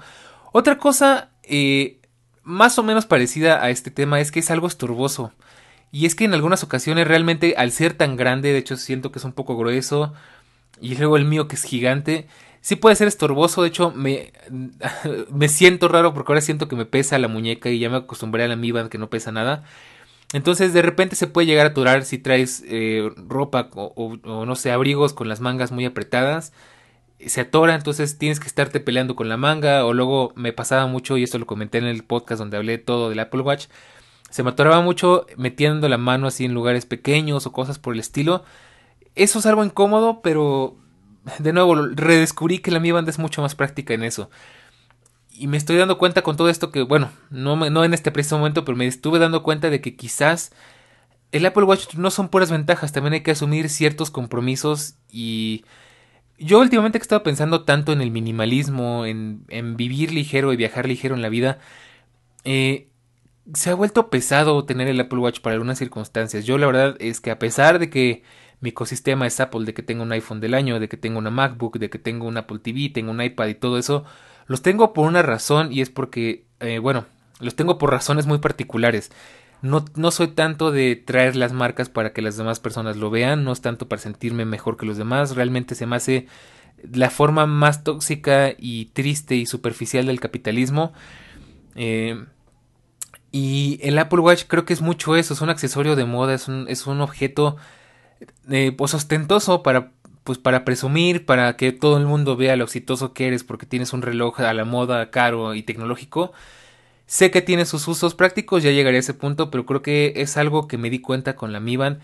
otra 0.54 0.78
cosa 0.78 1.32
eh, 1.44 2.00
más 2.44 2.80
o 2.80 2.84
menos 2.84 3.06
parecida 3.06 3.62
a 3.62 3.72
este 3.72 3.92
tema 3.92 4.22
es 4.22 4.32
que 4.32 4.40
es 4.40 4.50
algo 4.52 4.68
estorboso. 4.68 5.34
Y 5.94 6.08
es 6.08 6.16
que 6.16 6.26
en 6.26 6.34
algunas 6.34 6.64
ocasiones 6.64 7.08
realmente 7.08 7.54
al 7.56 7.72
ser 7.72 7.94
tan 7.94 8.18
grande, 8.18 8.52
de 8.52 8.58
hecho 8.58 8.78
siento 8.78 9.12
que 9.12 9.20
es 9.20 9.26
un 9.26 9.34
poco 9.34 9.56
grueso, 9.56 10.12
y 10.82 10.96
luego 10.96 11.18
el 11.18 11.26
mío 11.26 11.48
que 11.48 11.56
es 11.56 11.64
gigante, 11.64 12.28
sí 12.62 12.76
puede 12.76 12.96
ser 12.96 13.08
estorboso, 13.08 13.62
de 13.62 13.68
hecho 13.70 13.92
me, 13.92 14.34
me 15.32 15.50
siento 15.50 15.88
raro 15.90 16.16
porque 16.16 16.32
ahora 16.32 16.42
siento 16.42 16.68
que 16.68 16.76
me 16.76 16.86
pesa 16.86 17.20
la 17.20 17.28
muñeca 17.28 17.70
y 17.70 17.78
ya 17.78 17.92
me 17.92 17.98
acostumbré 17.98 18.44
a 18.44 18.48
la 18.48 18.90
que 18.90 18.98
no 18.98 19.12
pesa 19.12 19.32
nada. 19.32 19.66
Entonces 20.34 20.74
de 20.74 20.82
repente 20.82 21.16
se 21.16 21.28
puede 21.28 21.46
llegar 21.46 21.68
a 21.68 21.70
aturar 21.70 22.06
si 22.06 22.18
traes 22.18 22.64
eh, 22.68 23.12
ropa 23.28 23.70
o, 23.76 24.18
no 24.26 24.56
sé, 24.56 24.72
abrigos 24.72 25.14
con 25.14 25.30
las 25.30 25.42
mangas 25.42 25.72
muy 25.72 25.86
apretadas. 25.86 26.54
Se 27.20 27.42
atora, 27.42 27.76
entonces 27.76 28.18
tienes 28.18 28.40
que 28.40 28.48
estarte 28.48 28.80
peleando 28.80 29.16
con 29.16 29.30
la 29.30 29.38
manga. 29.38 29.86
O 29.86 29.94
luego 29.94 30.34
me 30.36 30.52
pasaba 30.52 30.88
mucho, 30.88 31.18
y 31.18 31.24
esto 31.24 31.38
lo 31.38 31.46
comenté 31.46 31.78
en 31.78 31.86
el 31.86 32.04
podcast 32.04 32.40
donde 32.40 32.58
hablé 32.58 32.80
todo 32.80 33.10
del 33.10 33.20
Apple 33.20 33.42
Watch. 33.42 33.68
Se 34.34 34.42
me 34.42 34.50
atoraba 34.50 34.82
mucho 34.82 35.28
metiendo 35.38 35.88
la 35.88 36.00
mano 36.00 36.26
así 36.26 36.46
en 36.46 36.56
lugares 36.56 36.88
pequeños 36.88 37.46
o 37.46 37.52
cosas 37.52 37.78
por 37.78 37.94
el 37.94 38.00
estilo. 38.00 38.44
Eso 39.14 39.38
es 39.38 39.46
algo 39.46 39.64
incómodo, 39.64 40.24
pero 40.24 40.76
de 41.38 41.54
nuevo, 41.54 41.76
redescubrí 41.76 42.58
que 42.58 42.72
la 42.72 42.80
Mi 42.80 42.92
Band 42.92 43.08
es 43.08 43.20
mucho 43.20 43.44
más 43.44 43.54
práctica 43.54 43.94
en 43.94 44.02
eso. 44.02 44.32
Y 45.30 45.46
me 45.46 45.58
estoy 45.58 45.78
dando 45.78 46.00
cuenta 46.00 46.24
con 46.24 46.36
todo 46.36 46.50
esto 46.50 46.72
que, 46.72 46.82
bueno, 46.82 47.12
no, 47.30 47.56
no 47.70 47.84
en 47.84 47.94
este 47.94 48.10
preciso 48.10 48.40
momento, 48.40 48.66
pero 48.66 48.76
me 48.76 48.88
estuve 48.88 49.20
dando 49.20 49.44
cuenta 49.44 49.70
de 49.70 49.82
que 49.82 49.96
quizás 49.96 50.52
el 51.32 51.46
Apple 51.46 51.66
Watch 51.66 51.94
no 51.94 52.10
son 52.10 52.30
puras 52.30 52.50
ventajas, 52.50 52.92
también 52.92 53.14
hay 53.14 53.22
que 53.22 53.30
asumir 53.30 53.70
ciertos 53.70 54.10
compromisos 54.10 54.96
y 55.12 55.64
yo 56.40 56.60
últimamente 56.60 56.98
he 56.98 57.02
estado 57.02 57.22
pensando 57.22 57.66
tanto 57.66 57.92
en 57.92 58.02
el 58.02 58.10
minimalismo, 58.10 59.06
en, 59.06 59.46
en 59.50 59.78
vivir 59.78 60.12
ligero 60.12 60.54
y 60.54 60.56
viajar 60.56 60.88
ligero 60.88 61.14
en 61.14 61.22
la 61.22 61.30
vida, 61.30 61.60
eh, 62.46 62.88
se 63.54 63.70
ha 63.70 63.76
vuelto 63.76 64.10
pesado 64.10 64.66
tener 64.66 64.88
el 64.88 65.00
Apple 65.00 65.20
Watch 65.20 65.42
para 65.42 65.54
algunas 65.56 65.78
circunstancias. 65.78 66.46
Yo 66.46 66.58
la 66.58 66.68
verdad 66.68 66.96
es 67.00 67.20
que 67.20 67.32
a 67.32 67.40
pesar 67.40 67.80
de 67.80 67.90
que 67.90 68.24
mi 68.62 68.70
ecosistema 68.70 69.28
es 69.28 69.40
Apple, 69.40 69.66
de 69.66 69.74
que 69.74 69.84
tengo 69.84 70.04
un 70.04 70.12
iPhone 70.14 70.40
del 70.40 70.54
año, 70.54 70.80
de 70.80 70.88
que 70.88 70.98
tengo 70.98 71.20
una 71.20 71.30
MacBook, 71.30 71.78
de 71.78 71.90
que 71.90 72.00
tengo 72.00 72.28
un 72.28 72.38
Apple 72.38 72.60
TV, 72.60 72.90
tengo 72.94 73.12
un 73.12 73.22
iPad 73.22 73.48
y 73.48 73.56
todo 73.56 73.78
eso, 73.78 74.06
los 74.48 74.62
tengo 74.62 74.94
por 74.94 75.08
una 75.08 75.22
razón 75.22 75.74
y 75.74 75.82
es 75.82 75.90
porque, 75.90 76.46
eh, 76.62 76.80
bueno, 76.80 77.06
los 77.42 77.56
tengo 77.56 77.78
por 77.78 77.92
razones 77.92 78.26
muy 78.26 78.38
particulares. 78.38 79.12
No, 79.62 79.86
no 79.96 80.12
soy 80.12 80.28
tanto 80.28 80.72
de 80.72 80.96
traer 80.96 81.36
las 81.36 81.54
marcas 81.54 81.90
para 81.90 82.14
que 82.14 82.22
las 82.22 82.38
demás 82.38 82.60
personas 82.60 82.98
lo 82.98 83.10
vean, 83.10 83.44
no 83.44 83.52
es 83.52 83.62
tanto 83.62 83.88
para 83.90 84.02
sentirme 84.02 84.46
mejor 84.46 84.78
que 84.78 84.86
los 84.86 84.98
demás, 84.98 85.36
realmente 85.36 85.76
se 85.76 85.86
me 85.86 85.98
hace 85.98 86.28
la 86.92 87.10
forma 87.10 87.46
más 87.46 87.84
tóxica 87.84 88.54
y 88.58 88.86
triste 88.88 89.36
y 89.36 89.46
superficial 89.46 90.06
del 90.06 90.20
capitalismo. 90.20 90.94
Eh, 91.76 92.26
y 93.34 93.80
el 93.82 93.98
Apple 93.98 94.20
Watch 94.20 94.44
creo 94.48 94.64
que 94.64 94.74
es 94.74 94.82
mucho 94.82 95.16
eso, 95.16 95.34
es 95.34 95.42
un 95.42 95.50
accesorio 95.50 95.96
de 95.96 96.06
moda, 96.06 96.36
es 96.36 96.48
un, 96.48 96.68
es 96.70 96.86
un 96.86 97.02
objeto 97.02 97.58
eh, 98.52 98.72
pues 98.72 98.94
ostentoso 98.94 99.64
para, 99.64 99.92
pues 100.24 100.38
para 100.38 100.64
presumir, 100.64 101.26
para 101.26 101.58
que 101.58 101.72
todo 101.72 101.98
el 101.98 102.06
mundo 102.06 102.38
vea 102.38 102.56
lo 102.56 102.66
exitoso 102.66 103.12
que 103.14 103.28
eres 103.28 103.44
porque 103.44 103.66
tienes 103.66 103.92
un 103.92 104.04
reloj 104.04 104.40
a 104.42 104.54
la 104.54 104.66
moda 104.66 105.10
caro 105.10 105.56
y 105.56 105.64
tecnológico. 105.64 106.32
Sé 107.08 107.32
que 107.32 107.42
tiene 107.42 107.66
sus 107.66 107.88
usos 107.88 108.14
prácticos, 108.14 108.62
ya 108.62 108.70
llegaré 108.70 108.98
a 108.98 109.00
ese 109.00 109.16
punto, 109.16 109.50
pero 109.50 109.66
creo 109.66 109.82
que 109.82 110.14
es 110.18 110.38
algo 110.38 110.68
que 110.68 110.78
me 110.78 110.92
di 110.92 111.00
cuenta 111.00 111.36
con 111.36 111.52
la 111.52 111.60
Mi 111.60 111.76
Band. 111.76 112.02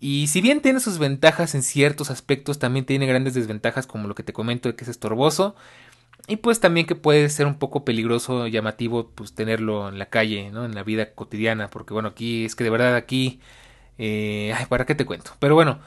Y 0.00 0.26
si 0.26 0.40
bien 0.40 0.60
tiene 0.60 0.80
sus 0.80 0.98
ventajas 0.98 1.54
en 1.54 1.62
ciertos 1.62 2.10
aspectos, 2.10 2.58
también 2.58 2.84
tiene 2.84 3.06
grandes 3.06 3.34
desventajas 3.34 3.86
como 3.86 4.08
lo 4.08 4.16
que 4.16 4.24
te 4.24 4.32
comento 4.32 4.68
de 4.68 4.74
que 4.74 4.82
es 4.84 4.90
estorboso. 4.90 5.54
Y 6.26 6.36
pues 6.36 6.60
también 6.60 6.86
que 6.86 6.94
puede 6.94 7.28
ser 7.28 7.46
un 7.46 7.56
poco 7.58 7.84
peligroso, 7.84 8.46
llamativo, 8.46 9.10
pues 9.14 9.34
tenerlo 9.34 9.88
en 9.88 9.98
la 9.98 10.06
calle, 10.06 10.50
¿no? 10.50 10.64
En 10.64 10.74
la 10.74 10.82
vida 10.82 11.12
cotidiana, 11.14 11.68
porque 11.68 11.92
bueno, 11.92 12.08
aquí 12.10 12.44
es 12.44 12.54
que 12.54 12.64
de 12.64 12.70
verdad 12.70 12.96
aquí... 12.96 13.40
Eh, 13.98 14.52
ay, 14.56 14.66
¿para 14.66 14.86
qué 14.86 14.94
te 14.94 15.04
cuento? 15.04 15.32
Pero 15.38 15.54
bueno, 15.54 15.78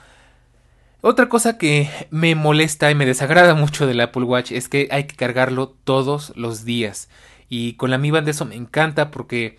otra 1.01 1.29
cosa 1.29 1.57
que 1.57 1.89
me 2.09 2.35
molesta 2.35 2.89
y 2.91 2.95
me 2.95 3.05
desagrada 3.05 3.53
mucho 3.55 3.87
del 3.87 4.01
Apple 4.01 4.23
Watch 4.23 4.51
es 4.51 4.69
que 4.69 4.87
hay 4.91 5.05
que 5.05 5.15
cargarlo 5.15 5.69
todos 5.83 6.33
los 6.35 6.65
días. 6.65 7.09
Y 7.49 7.73
con 7.73 7.91
la 7.91 7.97
Mi 7.97 8.11
Band 8.11 8.27
eso 8.27 8.45
me 8.45 8.55
encanta 8.55 9.11
porque 9.11 9.57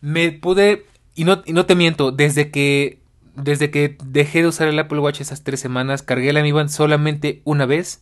me 0.00 0.32
pude, 0.32 0.86
y 1.14 1.24
no, 1.24 1.42
y 1.44 1.52
no 1.52 1.66
te 1.66 1.74
miento, 1.74 2.12
desde 2.12 2.50
que, 2.50 3.00
desde 3.34 3.70
que 3.70 3.98
dejé 4.04 4.42
de 4.42 4.48
usar 4.48 4.68
el 4.68 4.78
Apple 4.78 5.00
Watch 5.00 5.20
esas 5.20 5.44
tres 5.44 5.60
semanas, 5.60 6.02
cargué 6.02 6.32
la 6.32 6.42
Mi 6.42 6.52
Band 6.52 6.70
solamente 6.70 7.42
una 7.44 7.66
vez. 7.66 8.00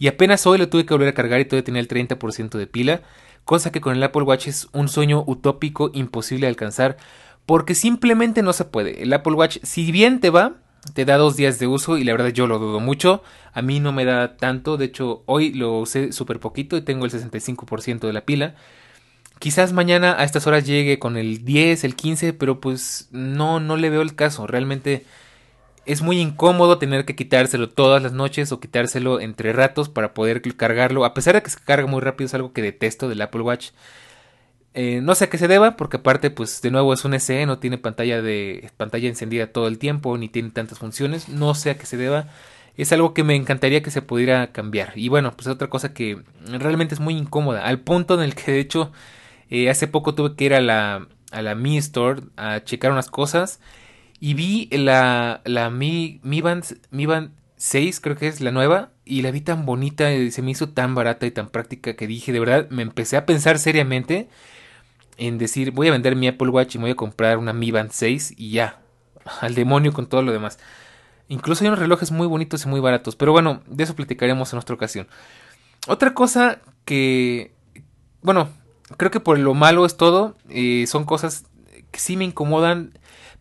Y 0.00 0.08
apenas 0.08 0.46
hoy 0.46 0.56
lo 0.56 0.70
tuve 0.70 0.86
que 0.86 0.94
volver 0.94 1.10
a 1.10 1.14
cargar 1.14 1.40
y 1.40 1.44
todavía 1.44 1.64
tenía 1.64 1.82
el 1.82 1.86
30% 1.86 2.56
de 2.56 2.66
pila. 2.66 3.02
Cosa 3.44 3.70
que 3.70 3.82
con 3.82 3.94
el 3.94 4.02
Apple 4.02 4.22
Watch 4.22 4.48
es 4.48 4.66
un 4.72 4.88
sueño 4.88 5.22
utópico 5.26 5.90
imposible 5.92 6.46
de 6.46 6.48
alcanzar. 6.48 6.96
Porque 7.44 7.74
simplemente 7.74 8.42
no 8.42 8.54
se 8.54 8.64
puede. 8.64 9.02
El 9.02 9.12
Apple 9.12 9.34
Watch, 9.34 9.58
si 9.62 9.92
bien 9.92 10.20
te 10.20 10.30
va, 10.30 10.54
te 10.94 11.04
da 11.04 11.18
dos 11.18 11.36
días 11.36 11.58
de 11.58 11.66
uso 11.66 11.98
y 11.98 12.04
la 12.04 12.12
verdad 12.12 12.28
yo 12.28 12.46
lo 12.46 12.58
dudo 12.58 12.80
mucho. 12.80 13.22
A 13.52 13.60
mí 13.60 13.78
no 13.78 13.92
me 13.92 14.06
da 14.06 14.38
tanto, 14.38 14.78
de 14.78 14.86
hecho 14.86 15.22
hoy 15.26 15.52
lo 15.52 15.78
usé 15.78 16.12
súper 16.12 16.40
poquito 16.40 16.78
y 16.78 16.82
tengo 16.82 17.04
el 17.04 17.12
65% 17.12 18.00
de 18.00 18.12
la 18.14 18.24
pila. 18.24 18.54
Quizás 19.38 19.74
mañana 19.74 20.16
a 20.18 20.24
estas 20.24 20.46
horas 20.46 20.66
llegue 20.66 20.98
con 20.98 21.18
el 21.18 21.44
10, 21.44 21.84
el 21.84 21.94
15, 21.94 22.32
pero 22.32 22.58
pues 22.58 23.08
no, 23.10 23.60
no 23.60 23.76
le 23.76 23.90
veo 23.90 24.00
el 24.00 24.14
caso. 24.14 24.46
Realmente 24.46 25.04
es 25.86 26.02
muy 26.02 26.20
incómodo 26.20 26.78
tener 26.78 27.04
que 27.04 27.16
quitárselo 27.16 27.68
todas 27.68 28.02
las 28.02 28.12
noches 28.12 28.52
o 28.52 28.60
quitárselo 28.60 29.20
entre 29.20 29.52
ratos 29.52 29.88
para 29.88 30.14
poder 30.14 30.42
cargarlo. 30.56 31.04
A 31.04 31.14
pesar 31.14 31.34
de 31.34 31.42
que 31.42 31.50
se 31.50 31.60
carga 31.60 31.86
muy 31.86 32.00
rápido, 32.00 32.26
es 32.26 32.34
algo 32.34 32.52
que 32.52 32.62
detesto 32.62 33.08
del 33.08 33.22
Apple 33.22 33.42
Watch. 33.42 33.70
Eh, 34.72 35.00
no 35.02 35.14
sé 35.14 35.24
a 35.24 35.30
qué 35.30 35.38
se 35.38 35.48
deba, 35.48 35.76
porque 35.76 35.96
aparte, 35.96 36.30
pues 36.30 36.62
de 36.62 36.70
nuevo 36.70 36.92
es 36.92 37.04
un 37.04 37.18
SE, 37.18 37.44
no 37.46 37.58
tiene 37.58 37.76
pantalla 37.78 38.22
de 38.22 38.70
pantalla 38.76 39.08
encendida 39.08 39.48
todo 39.48 39.66
el 39.66 39.78
tiempo, 39.78 40.16
ni 40.16 40.28
tiene 40.28 40.50
tantas 40.50 40.78
funciones. 40.78 41.28
No 41.28 41.54
sé 41.54 41.70
a 41.70 41.78
qué 41.78 41.86
se 41.86 41.96
deba. 41.96 42.28
Es 42.76 42.92
algo 42.92 43.14
que 43.14 43.24
me 43.24 43.34
encantaría 43.34 43.82
que 43.82 43.90
se 43.90 44.02
pudiera 44.02 44.52
cambiar. 44.52 44.92
Y 44.96 45.08
bueno, 45.08 45.32
pues 45.32 45.48
otra 45.48 45.68
cosa 45.68 45.92
que 45.92 46.22
realmente 46.46 46.94
es 46.94 47.00
muy 47.00 47.16
incómoda. 47.16 47.64
Al 47.66 47.80
punto 47.80 48.14
en 48.14 48.20
el 48.20 48.34
que 48.34 48.52
de 48.52 48.60
hecho 48.60 48.92
eh, 49.50 49.70
hace 49.70 49.88
poco 49.88 50.14
tuve 50.14 50.36
que 50.36 50.44
ir 50.44 50.54
a 50.54 50.60
la, 50.60 51.08
a 51.32 51.42
la 51.42 51.54
Mi 51.54 51.76
Store 51.78 52.22
a 52.36 52.62
checar 52.64 52.92
unas 52.92 53.10
cosas. 53.10 53.60
Y 54.20 54.34
vi 54.34 54.68
la, 54.70 55.40
la 55.44 55.70
Mi, 55.70 56.20
Mi, 56.22 56.42
Band, 56.42 56.64
Mi 56.90 57.06
Band 57.06 57.32
6, 57.56 58.00
creo 58.00 58.16
que 58.16 58.28
es 58.28 58.40
la 58.40 58.52
nueva. 58.52 58.90
Y 59.04 59.22
la 59.22 59.30
vi 59.30 59.40
tan 59.40 59.66
bonita, 59.66 60.12
y 60.12 60.30
se 60.30 60.42
me 60.42 60.50
hizo 60.50 60.68
tan 60.68 60.94
barata 60.94 61.26
y 61.26 61.30
tan 61.30 61.48
práctica 61.48 61.96
que 61.96 62.06
dije, 62.06 62.32
de 62.32 62.38
verdad, 62.38 62.68
me 62.70 62.82
empecé 62.82 63.16
a 63.16 63.26
pensar 63.26 63.58
seriamente 63.58 64.28
en 65.16 65.38
decir, 65.38 65.70
voy 65.72 65.88
a 65.88 65.92
vender 65.92 66.16
mi 66.16 66.28
Apple 66.28 66.48
Watch 66.48 66.74
y 66.74 66.78
voy 66.78 66.90
a 66.90 66.94
comprar 66.94 67.38
una 67.38 67.52
Mi 67.52 67.70
Band 67.70 67.90
6 67.92 68.34
y 68.36 68.52
ya, 68.52 68.80
al 69.40 69.54
demonio 69.54 69.92
con 69.92 70.06
todo 70.06 70.22
lo 70.22 70.32
demás. 70.32 70.58
Incluso 71.28 71.62
hay 71.62 71.68
unos 71.68 71.78
relojes 71.78 72.10
muy 72.10 72.26
bonitos 72.26 72.64
y 72.64 72.68
muy 72.68 72.80
baratos, 72.80 73.16
pero 73.16 73.32
bueno, 73.32 73.62
de 73.66 73.84
eso 73.84 73.94
platicaremos 73.94 74.52
en 74.52 74.58
otra 74.58 74.74
ocasión. 74.74 75.06
Otra 75.86 76.14
cosa 76.14 76.60
que, 76.84 77.52
bueno, 78.22 78.48
creo 78.96 79.10
que 79.10 79.20
por 79.20 79.38
lo 79.38 79.54
malo 79.54 79.86
es 79.86 79.96
todo, 79.96 80.36
eh, 80.48 80.86
son 80.86 81.04
cosas 81.04 81.44
que 81.90 82.00
sí 82.00 82.16
me 82.16 82.24
incomodan, 82.24 82.98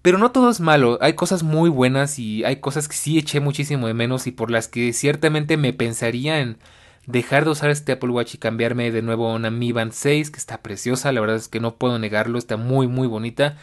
pero 0.10 0.18
no 0.18 0.32
todo 0.32 0.50
es 0.50 0.60
malo, 0.60 0.98
hay 1.02 1.14
cosas 1.14 1.44
muy 1.44 1.70
buenas 1.70 2.18
y 2.18 2.44
hay 2.44 2.56
cosas 2.56 2.88
que 2.88 2.96
sí 2.96 3.20
eché 3.20 3.40
muchísimo 3.40 3.86
de 3.86 3.94
menos 3.94 4.26
y 4.26 4.32
por 4.32 4.50
las 4.50 4.68
que 4.68 4.92
ciertamente 4.92 5.56
me 5.56 5.72
pensaría 5.72 6.40
en 6.40 6.58
dejar 7.06 7.44
de 7.44 7.52
usar 7.52 7.70
este 7.70 7.92
Apple 7.92 8.10
Watch 8.10 8.34
y 8.34 8.40
cambiarme 8.40 8.90
de 8.90 9.04
nuevo 9.04 9.30
a 9.30 9.36
una 9.36 9.52
Mi 9.52 9.72
Band 9.72 9.92
6 9.92 10.32
que 10.32 10.40
está 10.40 10.64
preciosa, 10.64 11.12
la 11.12 11.22
verdad 11.22 11.36
es 11.36 11.48
que 11.48 11.60
no 11.60 11.76
puedo 11.76 12.00
negarlo, 12.00 12.40
está 12.40 12.58
muy 12.58 12.88
muy 12.88 13.06
bonita. 13.06 13.56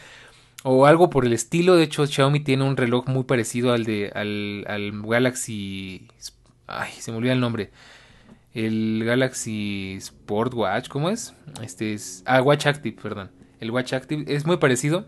O 0.63 0.85
algo 0.85 1.09
por 1.09 1.25
el 1.25 1.33
estilo, 1.33 1.75
de 1.75 1.83
hecho 1.83 2.07
Xiaomi 2.07 2.39
tiene 2.39 2.63
un 2.63 2.77
reloj 2.77 3.09
muy 3.09 3.25
parecido 3.25 3.73
al 3.73 3.83
de 3.83 4.13
al, 4.15 4.63
al 4.69 5.01
Galaxy 5.01 6.07
ay, 6.65 6.91
se 6.97 7.11
me 7.11 7.17
olvida 7.17 7.33
el 7.33 7.41
nombre. 7.41 7.71
El 8.53 9.03
Galaxy 9.03 9.95
Sport 9.97 10.53
Watch, 10.53 10.87
¿cómo 10.87 11.09
es? 11.09 11.33
Este 11.61 11.93
es 11.93 12.23
ah, 12.25 12.41
Watch 12.41 12.67
Active, 12.67 12.95
perdón. 13.01 13.31
El 13.59 13.69
Watch 13.71 13.91
Active 13.91 14.33
es 14.33 14.45
muy 14.45 14.55
parecido. 14.55 15.07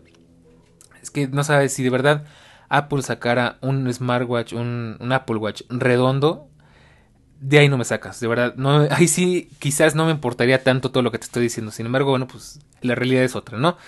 Es 1.02 1.10
que 1.10 1.28
no 1.28 1.44
sabes 1.44 1.72
si 1.72 1.82
de 1.82 1.90
verdad 1.90 2.24
Apple 2.68 3.02
sacara 3.02 3.58
un 3.60 3.92
smartwatch, 3.92 4.52
un, 4.52 4.96
Apple 5.12 5.36
Watch 5.36 5.62
redondo 5.68 6.46
de 7.40 7.58
ahí 7.58 7.68
no 7.70 7.78
me 7.78 7.86
sacas, 7.86 8.20
de 8.20 8.28
verdad. 8.28 8.54
No, 8.56 8.86
ahí 8.90 9.08
sí, 9.08 9.48
quizás 9.58 9.94
no 9.94 10.04
me 10.04 10.12
importaría 10.12 10.62
tanto 10.62 10.90
todo 10.90 11.02
lo 11.02 11.10
que 11.10 11.18
te 11.18 11.24
estoy 11.24 11.42
diciendo. 11.44 11.72
Sin 11.72 11.86
embargo, 11.86 12.10
bueno, 12.10 12.28
pues 12.28 12.60
la 12.82 12.94
realidad 12.94 13.24
es 13.24 13.34
otra, 13.34 13.58
¿no? 13.58 13.78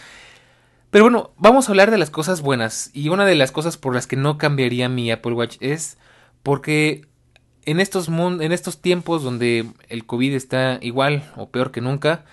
Pero 0.90 1.04
bueno, 1.04 1.32
vamos 1.36 1.68
a 1.68 1.72
hablar 1.72 1.90
de 1.90 1.98
las 1.98 2.10
cosas 2.10 2.40
buenas. 2.40 2.90
Y 2.94 3.10
una 3.10 3.26
de 3.26 3.34
las 3.34 3.52
cosas 3.52 3.76
por 3.76 3.94
las 3.94 4.06
que 4.06 4.16
no 4.16 4.38
cambiaría 4.38 4.88
mi 4.88 5.10
Apple 5.10 5.34
Watch 5.34 5.56
es 5.60 5.98
porque 6.42 7.06
en 7.64 7.80
estos, 7.80 8.08
en 8.08 8.52
estos 8.52 8.80
tiempos 8.80 9.22
donde 9.22 9.66
el 9.88 10.06
COVID 10.06 10.34
está 10.34 10.78
igual 10.80 11.30
o 11.36 11.50
peor 11.50 11.70
que 11.72 11.80
nunca, 11.80 12.24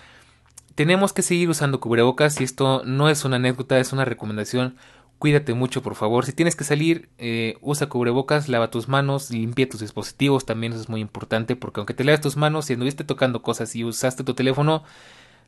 tenemos 0.80 1.12
que 1.12 1.20
seguir 1.20 1.50
usando 1.50 1.78
cubrebocas 1.78 2.40
y 2.40 2.44
esto 2.44 2.80
no 2.86 3.10
es 3.10 3.26
una 3.26 3.36
anécdota, 3.36 3.78
es 3.78 3.92
una 3.92 4.06
recomendación 4.06 4.76
Cuídate 5.20 5.52
mucho, 5.52 5.82
por 5.82 5.96
favor. 5.96 6.24
Si 6.24 6.32
tienes 6.32 6.56
que 6.56 6.64
salir, 6.64 7.10
eh, 7.18 7.58
usa 7.60 7.90
cubrebocas, 7.90 8.48
lava 8.48 8.70
tus 8.70 8.88
manos, 8.88 9.30
limpia 9.30 9.68
tus 9.68 9.80
dispositivos. 9.80 10.46
También 10.46 10.72
eso 10.72 10.80
es 10.80 10.88
muy 10.88 11.02
importante 11.02 11.56
porque 11.56 11.80
aunque 11.80 11.92
te 11.92 12.04
lavas 12.04 12.22
tus 12.22 12.38
manos, 12.38 12.64
si 12.64 12.72
anduviste 12.72 13.04
tocando 13.04 13.42
cosas 13.42 13.76
y 13.76 13.84
usaste 13.84 14.24
tu 14.24 14.32
teléfono, 14.32 14.82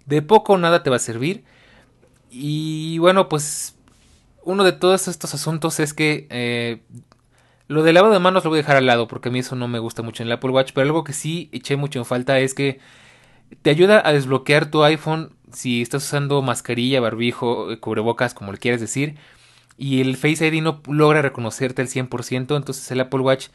de 0.04 0.20
poco 0.20 0.52
o 0.52 0.58
nada 0.58 0.82
te 0.82 0.90
va 0.90 0.96
a 0.96 0.98
servir. 0.98 1.44
Y 2.30 2.98
bueno, 2.98 3.30
pues 3.30 3.74
uno 4.44 4.62
de 4.62 4.72
todos 4.72 5.08
estos 5.08 5.32
asuntos 5.32 5.80
es 5.80 5.94
que 5.94 6.26
eh, 6.28 6.82
lo 7.66 7.82
de 7.82 7.94
lavado 7.94 8.12
de 8.12 8.20
manos 8.20 8.44
lo 8.44 8.50
voy 8.50 8.58
a 8.58 8.62
dejar 8.64 8.76
al 8.76 8.84
lado 8.84 9.08
porque 9.08 9.30
a 9.30 9.32
mí 9.32 9.38
eso 9.38 9.56
no 9.56 9.68
me 9.68 9.78
gusta 9.78 10.02
mucho 10.02 10.22
en 10.22 10.26
el 10.26 10.32
Apple 10.34 10.50
Watch. 10.50 10.72
Pero 10.74 10.86
algo 10.86 11.02
que 11.02 11.14
sí 11.14 11.48
eché 11.50 11.76
mucho 11.76 11.98
en 11.98 12.04
falta 12.04 12.38
es 12.40 12.52
que 12.52 12.78
te 13.60 13.70
ayuda 13.70 14.02
a 14.04 14.12
desbloquear 14.12 14.70
tu 14.70 14.82
iPhone 14.84 15.30
si 15.52 15.82
estás 15.82 16.04
usando 16.04 16.40
mascarilla, 16.42 17.00
barbijo, 17.00 17.68
cubrebocas, 17.80 18.34
como 18.34 18.52
le 18.52 18.58
quieras 18.58 18.80
decir 18.80 19.16
y 19.82 20.00
el 20.00 20.16
Face 20.16 20.46
ID 20.46 20.62
no 20.62 20.80
logra 20.86 21.22
reconocerte 21.22 21.82
al 21.82 21.88
100%, 21.88 22.56
entonces 22.56 22.90
el 22.90 23.00
Apple 23.00 23.20
Watch 23.20 23.48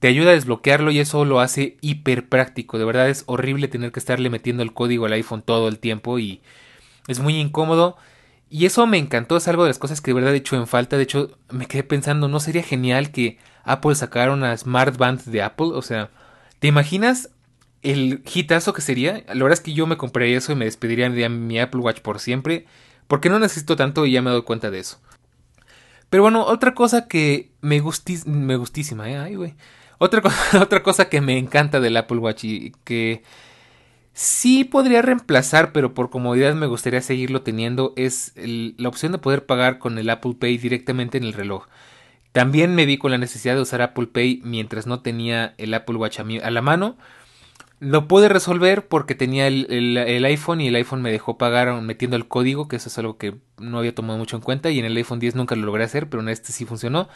te 0.00 0.08
ayuda 0.08 0.30
a 0.30 0.34
desbloquearlo 0.34 0.90
y 0.90 0.98
eso 0.98 1.24
lo 1.24 1.40
hace 1.40 1.76
hiper 1.80 2.28
práctico. 2.28 2.78
De 2.78 2.84
verdad 2.84 3.08
es 3.08 3.24
horrible 3.26 3.68
tener 3.68 3.92
que 3.92 4.00
estarle 4.00 4.30
metiendo 4.30 4.62
el 4.62 4.72
código 4.72 5.06
al 5.06 5.12
iPhone 5.12 5.42
todo 5.42 5.68
el 5.68 5.78
tiempo 5.78 6.18
y 6.18 6.40
es 7.06 7.20
muy 7.20 7.36
incómodo. 7.36 7.96
Y 8.50 8.64
eso 8.66 8.86
me 8.86 8.98
encantó, 8.98 9.36
es 9.36 9.46
algo 9.46 9.64
de 9.64 9.70
las 9.70 9.78
cosas 9.78 10.00
que 10.00 10.10
de 10.10 10.14
verdad 10.14 10.34
he 10.34 10.38
hecho 10.38 10.56
en 10.56 10.66
falta. 10.66 10.96
De 10.96 11.02
hecho, 11.02 11.36
me 11.50 11.66
quedé 11.66 11.82
pensando, 11.82 12.28
¿no 12.28 12.40
sería 12.40 12.62
genial 12.62 13.10
que 13.12 13.38
Apple 13.64 13.94
sacara 13.94 14.32
una 14.32 14.56
Smart 14.56 14.96
Band 14.96 15.24
de 15.24 15.42
Apple? 15.42 15.68
O 15.74 15.82
sea, 15.82 16.10
¿te 16.58 16.68
imaginas 16.68 17.30
el 17.82 18.22
hitazo 18.32 18.72
que 18.72 18.82
sería? 18.82 19.24
La 19.28 19.34
verdad 19.34 19.52
es 19.52 19.60
que 19.60 19.72
yo 19.72 19.86
me 19.86 19.96
compraría 19.96 20.38
eso 20.38 20.52
y 20.52 20.56
me 20.56 20.64
despediría 20.64 21.08
de 21.10 21.28
mi 21.28 21.58
Apple 21.58 21.80
Watch 21.80 22.00
por 22.00 22.18
siempre. 22.18 22.66
Porque 23.06 23.30
no 23.30 23.38
necesito 23.38 23.76
tanto 23.76 24.04
y 24.06 24.12
ya 24.12 24.22
me 24.22 24.30
doy 24.30 24.42
cuenta 24.42 24.70
de 24.70 24.80
eso. 24.80 25.00
Pero 26.10 26.22
bueno, 26.22 26.44
otra 26.44 26.74
cosa 26.74 27.08
que 27.08 27.50
me, 27.60 27.82
me 28.26 28.56
gustísima, 28.56 29.10
¿eh? 29.10 29.18
Ay, 29.18 29.34
güey. 29.34 29.54
Otra, 29.98 30.22
otra 30.60 30.82
cosa 30.82 31.08
que 31.08 31.20
me 31.20 31.38
encanta 31.38 31.80
del 31.80 31.96
Apple 31.96 32.18
Watch 32.18 32.44
y 32.44 32.72
que 32.84 33.22
sí 34.12 34.64
podría 34.64 35.02
reemplazar, 35.02 35.72
pero 35.72 35.94
por 35.94 36.10
comodidad 36.10 36.54
me 36.54 36.66
gustaría 36.66 37.00
seguirlo 37.00 37.42
teniendo, 37.42 37.92
es 37.96 38.32
la 38.36 38.88
opción 38.88 39.12
de 39.12 39.18
poder 39.18 39.46
pagar 39.46 39.78
con 39.78 39.98
el 39.98 40.10
Apple 40.10 40.34
Pay 40.38 40.58
directamente 40.58 41.18
en 41.18 41.24
el 41.24 41.32
reloj. 41.32 41.66
También 42.32 42.74
me 42.74 42.86
vi 42.86 42.98
con 42.98 43.10
la 43.10 43.18
necesidad 43.18 43.54
de 43.54 43.62
usar 43.62 43.82
Apple 43.82 44.06
Pay 44.08 44.42
mientras 44.44 44.86
no 44.86 45.00
tenía 45.00 45.54
el 45.58 45.72
Apple 45.74 45.96
Watch 45.96 46.20
a 46.20 46.50
la 46.50 46.62
mano. 46.62 46.96
Lo 47.80 48.08
pude 48.08 48.28
resolver 48.28 48.88
porque 48.88 49.14
tenía 49.14 49.46
el, 49.46 50.24
iPhone 50.24 50.60
y 50.60 50.68
el 50.68 50.74
iPhone 50.74 51.00
me 51.00 51.12
dejó 51.12 51.38
pagar 51.38 51.80
metiendo 51.80 52.16
el 52.16 52.26
código, 52.26 52.66
que 52.66 52.76
eso 52.76 52.88
es 52.88 52.98
algo 52.98 53.18
que 53.18 53.36
no 53.58 53.78
había 53.78 53.94
tomado 53.94 54.18
mucho 54.18 54.36
en 54.36 54.42
cuenta 54.42 54.70
y 54.70 54.80
en 54.80 54.84
el 54.84 54.96
iPhone 54.96 55.20
10 55.20 55.36
nunca 55.36 55.54
lo 55.54 55.66
logré 55.66 55.84
hacer, 55.84 56.08
pero 56.08 56.22
en 56.22 56.28
este 56.28 56.52
sí 56.52 56.64
funcionó. 56.64 57.08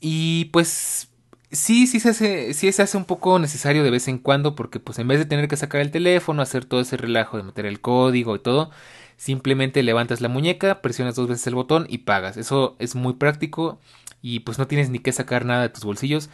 Y 0.00 0.46
pues 0.46 1.08
sí, 1.50 1.86
sí 1.86 2.00
se 2.00 2.10
hace, 2.10 2.54
sí 2.54 2.70
se 2.72 2.82
hace 2.82 2.96
un 2.96 3.04
poco 3.04 3.38
necesario 3.38 3.82
de 3.82 3.90
vez 3.90 4.06
en 4.08 4.18
cuando 4.18 4.54
porque 4.54 4.80
pues 4.80 4.98
en 4.98 5.08
vez 5.08 5.18
de 5.18 5.24
tener 5.26 5.48
que 5.48 5.56
sacar 5.56 5.80
el 5.80 5.90
teléfono, 5.90 6.42
hacer 6.42 6.64
todo 6.64 6.80
ese 6.80 6.96
relajo 6.96 7.36
de 7.36 7.42
meter 7.42 7.66
el 7.66 7.80
código 7.80 8.36
y 8.36 8.38
todo, 8.38 8.70
simplemente 9.16 9.82
levantas 9.82 10.20
la 10.20 10.28
muñeca, 10.28 10.80
presionas 10.82 11.16
dos 11.16 11.28
veces 11.28 11.46
el 11.48 11.56
botón 11.56 11.86
y 11.88 11.98
pagas. 11.98 12.36
Eso 12.36 12.76
es 12.78 12.94
muy 12.94 13.14
práctico 13.14 13.80
y 14.22 14.40
pues 14.40 14.58
no 14.58 14.66
tienes 14.68 14.90
ni 14.90 15.00
que 15.00 15.12
sacar 15.12 15.44
nada 15.44 15.62
de 15.62 15.68
tus 15.70 15.84
bolsillos. 15.84 16.30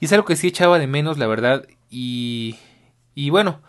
Y 0.00 0.04
es 0.06 0.12
algo 0.12 0.26
que 0.26 0.36
sí 0.36 0.48
echaba 0.48 0.78
de 0.78 0.86
menos, 0.86 1.18
la 1.18 1.26
verdad, 1.26 1.66
y, 1.90 2.56
y 3.14 3.30
bueno, 3.30 3.60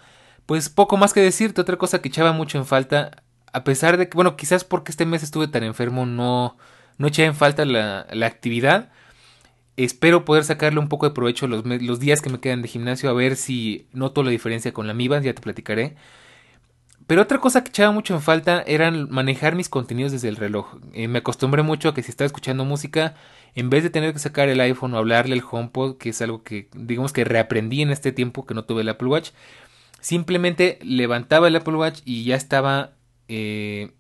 pues 0.46 0.70
poco 0.70 0.98
más 0.98 1.14
que 1.14 1.22
decirte. 1.22 1.62
Otra 1.62 1.78
cosa 1.78 2.02
que 2.02 2.10
echaba 2.10 2.32
mucho 2.32 2.58
en 2.58 2.66
falta, 2.66 3.24
a 3.54 3.64
pesar 3.64 3.98
de 3.98 4.10
que, 4.10 4.16
bueno, 4.16 4.36
quizás 4.36 4.64
porque 4.64 4.92
este 4.92 5.06
mes 5.06 5.24
estuve 5.24 5.48
tan 5.48 5.64
enfermo, 5.64 6.06
no, 6.06 6.58
no 6.98 7.08
eché 7.08 7.26
en 7.26 7.36
falta 7.36 7.66
la, 7.66 8.08
la 8.12 8.26
actividad. 8.26 8.92
Espero 9.78 10.26
poder 10.26 10.44
sacarle 10.44 10.80
un 10.80 10.90
poco 10.90 11.08
de 11.08 11.14
provecho 11.14 11.48
los, 11.48 11.66
los, 11.66 12.00
días 12.00 12.22
que 12.22 12.30
me 12.30 12.40
quedan 12.40 12.62
de 12.62 12.68
gimnasio, 12.68 13.10
a 13.10 13.14
ver 13.14 13.36
si 13.38 13.88
noto 13.94 14.24
la 14.24 14.32
diferencia 14.32 14.74
con 14.74 14.88
la 14.88 14.94
MIBA, 14.94 15.22
ya 15.22 15.34
te 15.34 15.42
platicaré. 15.42 15.96
Pero 17.08 17.22
otra 17.24 17.40
cosa 17.40 17.64
que 17.64 17.70
echaba 17.70 17.92
mucho 17.92 18.14
en 18.14 18.22
falta 18.22 18.62
era 18.68 18.92
manejar 18.92 19.56
mis 19.56 19.70
contenidos 19.70 20.12
desde 20.12 20.28
el 20.30 20.36
reloj. 20.36 20.76
Eh, 20.94 21.08
me 21.08 21.20
acostumbré 21.20 21.64
mucho 21.64 21.90
a 21.90 21.94
que 21.94 22.04
si 22.04 22.12
estaba 22.12 22.26
escuchando 22.26 22.66
música, 22.66 23.16
en 23.56 23.70
vez 23.70 23.84
de 23.84 23.90
tener 23.90 24.14
que 24.14 24.20
sacar 24.20 24.50
el 24.50 24.60
iPhone 24.62 24.94
o 24.94 24.98
hablarle 24.98 25.36
al 25.36 25.44
HomePod, 25.50 25.98
que 25.98 26.10
es 26.10 26.22
algo 26.22 26.44
que 26.44 26.70
digamos 26.74 27.14
que 27.14 27.24
reaprendí 27.24 27.82
en 27.82 27.92
este 27.92 28.12
tiempo 28.12 28.46
que 28.46 28.54
no 28.54 28.66
tuve 28.66 28.82
el 28.82 28.90
Apple 28.90 29.08
Watch, 29.08 29.32
simplemente 30.00 30.80
levantaba 30.82 31.48
el 31.48 31.56
Apple 31.56 31.76
Watch 31.76 32.02
y 32.06 32.24
ya 32.24 32.36
estaba 32.36 32.94
eh, 33.28 33.92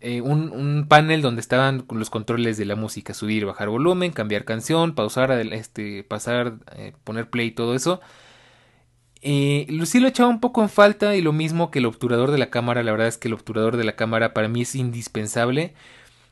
eh, 0.00 0.20
un, 0.20 0.86
panel 0.88 1.22
donde 1.22 1.40
estaban 1.40 1.84
los 1.90 2.10
controles 2.10 2.56
de 2.56 2.64
la 2.64 2.74
música, 2.74 3.14
subir, 3.14 3.44
bajar 3.46 3.68
volumen, 3.68 4.12
cambiar 4.12 4.44
canción, 4.44 4.94
pausar, 4.94 5.30
este, 5.52 6.02
pasar, 6.04 6.54
eh, 6.76 6.92
poner 7.04 7.30
play 7.30 7.48
y 7.48 7.50
todo 7.52 7.74
eso. 7.74 8.00
Eh, 9.22 9.66
sí 9.84 10.00
lo 10.00 10.08
echaba 10.08 10.30
un 10.30 10.40
poco 10.40 10.62
en 10.62 10.70
falta 10.70 11.14
y 11.14 11.22
lo 11.22 11.32
mismo 11.32 11.70
que 11.70 11.78
el 11.78 11.86
obturador 11.86 12.30
de 12.30 12.38
la 12.38 12.50
cámara, 12.50 12.82
la 12.82 12.92
verdad 12.92 13.08
es 13.08 13.18
que 13.18 13.28
el 13.28 13.34
obturador 13.34 13.76
de 13.76 13.84
la 13.84 13.94
cámara 13.94 14.32
para 14.32 14.48
mí 14.48 14.62
es 14.62 14.74
indispensable 14.74 15.74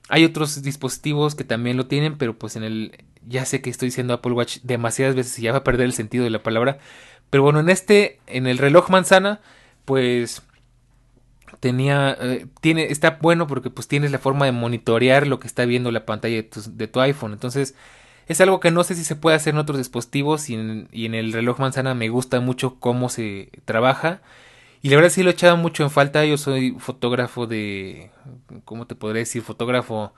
hay 0.08 0.24
otros 0.24 0.62
dispositivos 0.62 1.34
que 1.34 1.44
también 1.44 1.76
lo 1.76 1.86
tienen, 1.86 2.16
pero 2.16 2.38
pues 2.38 2.56
en 2.56 2.64
el 2.64 3.04
ya 3.26 3.44
sé 3.44 3.60
que 3.60 3.70
estoy 3.70 3.88
diciendo 3.88 4.14
Apple 4.14 4.32
Watch 4.32 4.58
demasiadas 4.62 5.14
veces 5.14 5.38
y 5.38 5.42
ya 5.42 5.52
va 5.52 5.58
a 5.58 5.64
perder 5.64 5.86
el 5.86 5.92
sentido 5.92 6.24
de 6.24 6.30
la 6.30 6.42
palabra, 6.42 6.78
pero 7.30 7.42
bueno, 7.42 7.60
en 7.60 7.68
este 7.68 8.20
en 8.26 8.46
el 8.46 8.58
reloj 8.58 8.88
manzana 8.90 9.40
pues 9.84 10.42
tenía 11.60 12.16
eh, 12.20 12.46
tiene 12.60 12.84
está 12.84 13.18
bueno 13.20 13.46
porque 13.46 13.70
pues 13.70 13.88
tienes 13.88 14.12
la 14.12 14.18
forma 14.18 14.46
de 14.46 14.52
monitorear 14.52 15.26
lo 15.26 15.40
que 15.40 15.46
está 15.46 15.64
viendo 15.66 15.90
la 15.90 16.06
pantalla 16.06 16.36
de 16.36 16.86
tu, 16.88 17.00
iPhone, 17.00 17.32
entonces 17.32 17.74
es 18.28 18.40
algo 18.40 18.60
que 18.60 18.70
no 18.70 18.84
sé 18.84 18.94
si 18.94 19.04
se 19.04 19.16
puede 19.16 19.36
hacer 19.36 19.54
en 19.54 19.60
otros 19.60 19.78
dispositivos 19.78 20.48
y 20.50 20.54
en, 20.54 20.88
y 20.92 21.06
en 21.06 21.14
el 21.14 21.32
reloj 21.32 21.58
manzana 21.58 21.94
me 21.94 22.08
gusta 22.08 22.40
mucho 22.40 22.78
cómo 22.80 23.08
se 23.08 23.50
trabaja 23.64 24.22
y 24.82 24.90
la 24.90 24.96
verdad 24.96 25.10
sí 25.10 25.22
lo 25.22 25.30
he 25.30 25.32
echado 25.32 25.56
mucho 25.56 25.82
en 25.82 25.90
falta. 25.90 26.24
Yo 26.24 26.36
soy 26.36 26.76
fotógrafo 26.78 27.46
de. 27.46 28.10
¿Cómo 28.64 28.86
te 28.86 28.94
podría 28.94 29.20
decir? 29.20 29.42
Fotógrafo 29.42 30.14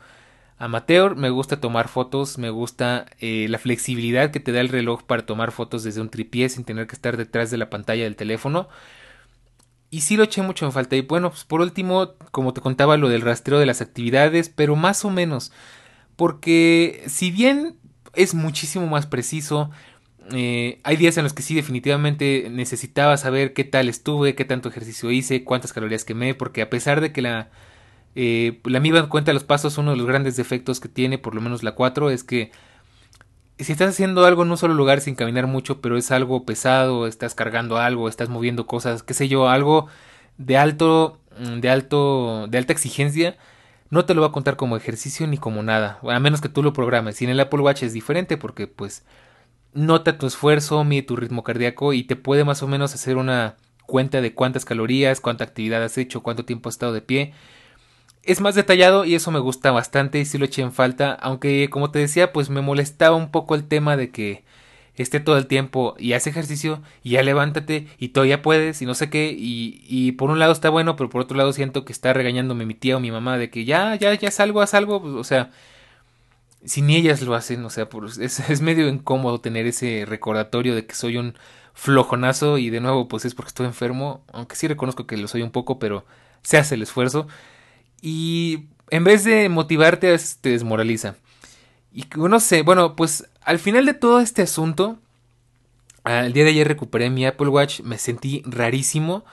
amateur. 0.58 1.16
Me 1.16 1.30
gusta 1.30 1.60
tomar 1.60 1.88
fotos. 1.88 2.36
Me 2.36 2.50
gusta 2.50 3.06
eh, 3.18 3.46
la 3.48 3.58
flexibilidad 3.58 4.30
que 4.30 4.40
te 4.40 4.52
da 4.52 4.60
el 4.60 4.68
reloj 4.68 5.02
para 5.04 5.24
tomar 5.24 5.52
fotos 5.52 5.82
desde 5.82 6.00
un 6.00 6.10
tripié 6.10 6.48
sin 6.48 6.64
tener 6.64 6.86
que 6.86 6.94
estar 6.94 7.16
detrás 7.16 7.50
de 7.50 7.56
la 7.56 7.70
pantalla 7.70 8.04
del 8.04 8.16
teléfono. 8.16 8.68
Y 9.90 10.02
sí 10.02 10.16
lo 10.16 10.24
eché 10.24 10.42
mucho 10.42 10.66
en 10.66 10.72
falta. 10.72 10.94
Y 10.94 11.02
bueno, 11.02 11.30
pues 11.30 11.44
por 11.44 11.62
último, 11.62 12.14
como 12.30 12.52
te 12.52 12.60
contaba, 12.60 12.96
lo 12.96 13.08
del 13.08 13.22
rastreo 13.22 13.58
de 13.58 13.66
las 13.66 13.80
actividades, 13.80 14.50
pero 14.50 14.76
más 14.76 15.04
o 15.04 15.10
menos. 15.10 15.52
Porque 16.16 17.02
si 17.06 17.30
bien 17.30 17.78
es 18.14 18.34
muchísimo 18.34 18.86
más 18.86 19.06
preciso, 19.06 19.70
eh, 20.32 20.80
hay 20.84 20.96
días 20.96 21.16
en 21.16 21.24
los 21.24 21.32
que 21.32 21.42
sí 21.42 21.54
definitivamente 21.54 22.48
necesitaba 22.50 23.16
saber 23.16 23.52
qué 23.52 23.64
tal 23.64 23.88
estuve, 23.88 24.34
qué 24.34 24.44
tanto 24.44 24.68
ejercicio 24.68 25.10
hice, 25.10 25.44
cuántas 25.44 25.72
calorías 25.72 26.04
quemé, 26.04 26.34
porque 26.34 26.62
a 26.62 26.70
pesar 26.70 27.00
de 27.00 27.12
que 27.12 27.22
la, 27.22 27.50
eh, 28.14 28.60
la 28.64 28.80
MIBA 28.80 29.08
cuenta 29.08 29.32
los 29.32 29.44
pasos, 29.44 29.78
uno 29.78 29.92
de 29.92 29.96
los 29.96 30.06
grandes 30.06 30.36
defectos 30.36 30.80
que 30.80 30.88
tiene, 30.88 31.18
por 31.18 31.34
lo 31.34 31.40
menos 31.40 31.62
la 31.62 31.72
4, 31.72 32.10
es 32.10 32.24
que 32.24 32.52
si 33.58 33.72
estás 33.72 33.90
haciendo 33.90 34.24
algo 34.24 34.42
en 34.42 34.50
un 34.50 34.56
solo 34.56 34.74
lugar 34.74 35.00
sin 35.00 35.14
caminar 35.14 35.46
mucho, 35.46 35.80
pero 35.80 35.96
es 35.98 36.10
algo 36.10 36.44
pesado, 36.46 37.06
estás 37.06 37.34
cargando 37.34 37.76
algo, 37.76 38.08
estás 38.08 38.28
moviendo 38.28 38.66
cosas, 38.66 39.02
qué 39.02 39.14
sé 39.14 39.28
yo, 39.28 39.48
algo 39.48 39.88
de 40.38 40.56
alto, 40.56 41.20
de 41.60 41.68
alto, 41.68 42.46
de 42.48 42.58
alta 42.58 42.72
exigencia, 42.72 43.36
no 43.90 44.04
te 44.06 44.14
lo 44.14 44.22
va 44.22 44.28
a 44.28 44.32
contar 44.32 44.56
como 44.56 44.76
ejercicio 44.76 45.26
ni 45.26 45.36
como 45.36 45.62
nada, 45.62 45.98
a 46.02 46.20
menos 46.20 46.40
que 46.40 46.48
tú 46.48 46.62
lo 46.62 46.72
programes. 46.72 47.20
Y 47.20 47.24
en 47.24 47.30
el 47.32 47.40
Apple 47.40 47.60
Watch 47.60 47.82
es 47.82 47.92
diferente 47.92 48.36
porque 48.36 48.66
pues 48.66 49.04
nota 49.74 50.18
tu 50.18 50.26
esfuerzo, 50.26 50.84
mide 50.84 51.02
tu 51.02 51.16
ritmo 51.16 51.42
cardíaco 51.42 51.92
y 51.92 52.04
te 52.04 52.16
puede 52.16 52.44
más 52.44 52.62
o 52.62 52.68
menos 52.68 52.94
hacer 52.94 53.16
una 53.16 53.56
cuenta 53.86 54.20
de 54.20 54.34
cuántas 54.34 54.64
calorías, 54.64 55.20
cuánta 55.20 55.44
actividad 55.44 55.82
has 55.82 55.98
hecho, 55.98 56.22
cuánto 56.22 56.44
tiempo 56.44 56.68
has 56.68 56.76
estado 56.76 56.92
de 56.92 57.02
pie. 57.02 57.34
Es 58.22 58.40
más 58.40 58.54
detallado 58.54 59.04
y 59.04 59.14
eso 59.14 59.30
me 59.30 59.38
gusta 59.38 59.70
bastante 59.70 60.18
y 60.20 60.24
sí 60.24 60.38
lo 60.38 60.44
eché 60.44 60.62
en 60.62 60.72
falta, 60.72 61.12
aunque 61.14 61.68
como 61.70 61.90
te 61.90 61.98
decía, 61.98 62.32
pues 62.32 62.50
me 62.50 62.60
molestaba 62.60 63.16
un 63.16 63.30
poco 63.30 63.54
el 63.54 63.66
tema 63.66 63.96
de 63.96 64.10
que 64.10 64.44
esté 64.94 65.20
todo 65.20 65.38
el 65.38 65.46
tiempo 65.46 65.94
y 65.98 66.12
hace 66.12 66.30
ejercicio 66.30 66.82
y 67.02 67.10
ya 67.10 67.22
levántate 67.22 67.88
y 67.98 68.08
todavía 68.08 68.42
puedes 68.42 68.82
y 68.82 68.86
no 68.86 68.94
sé 68.94 69.08
qué 69.08 69.34
y, 69.36 69.82
y 69.88 70.12
por 70.12 70.30
un 70.30 70.38
lado 70.38 70.52
está 70.52 70.68
bueno, 70.70 70.96
pero 70.96 71.08
por 71.08 71.22
otro 71.22 71.36
lado 71.36 71.52
siento 71.52 71.84
que 71.84 71.92
está 71.92 72.12
regañándome 72.12 72.66
mi 72.66 72.74
tía 72.74 72.96
o 72.96 73.00
mi 73.00 73.10
mamá 73.10 73.38
de 73.38 73.50
que 73.50 73.64
ya, 73.64 73.94
ya, 73.96 74.12
ya 74.14 74.30
salgo, 74.30 74.60
haz 74.60 74.74
algo, 74.74 75.00
pues, 75.00 75.14
o 75.14 75.24
sea, 75.24 75.50
si 76.64 76.82
ni 76.82 76.96
ellas 76.96 77.22
lo 77.22 77.34
hacen, 77.34 77.64
o 77.64 77.70
sea, 77.70 77.88
es, 78.20 78.60
medio 78.60 78.88
incómodo 78.88 79.40
tener 79.40 79.66
ese 79.66 80.04
recordatorio 80.06 80.74
de 80.74 80.86
que 80.86 80.94
soy 80.94 81.16
un 81.16 81.34
flojonazo 81.74 82.58
y 82.58 82.68
de 82.70 82.80
nuevo 82.80 83.08
pues 83.08 83.24
es 83.24 83.34
porque 83.34 83.48
estoy 83.48 83.66
enfermo, 83.66 84.24
aunque 84.32 84.56
sí 84.56 84.68
reconozco 84.68 85.06
que 85.06 85.16
lo 85.16 85.28
soy 85.28 85.42
un 85.42 85.50
poco, 85.50 85.78
pero 85.78 86.04
se 86.42 86.58
hace 86.58 86.74
el 86.74 86.82
esfuerzo 86.82 87.26
y 88.02 88.66
en 88.90 89.04
vez 89.04 89.24
de 89.24 89.48
motivarte 89.48 90.16
te 90.40 90.50
desmoraliza. 90.50 91.16
Y 91.92 92.04
no 92.16 92.40
sé, 92.40 92.62
bueno, 92.62 92.96
pues 92.96 93.28
al 93.42 93.58
final 93.58 93.86
de 93.86 93.94
todo 93.94 94.20
este 94.20 94.42
asunto, 94.42 94.98
el 96.04 96.32
día 96.32 96.44
de 96.44 96.50
ayer 96.50 96.68
recuperé 96.68 97.10
mi 97.10 97.26
Apple 97.26 97.48
Watch, 97.48 97.80
me 97.80 97.98
sentí 97.98 98.42
rarísimo 98.46 99.24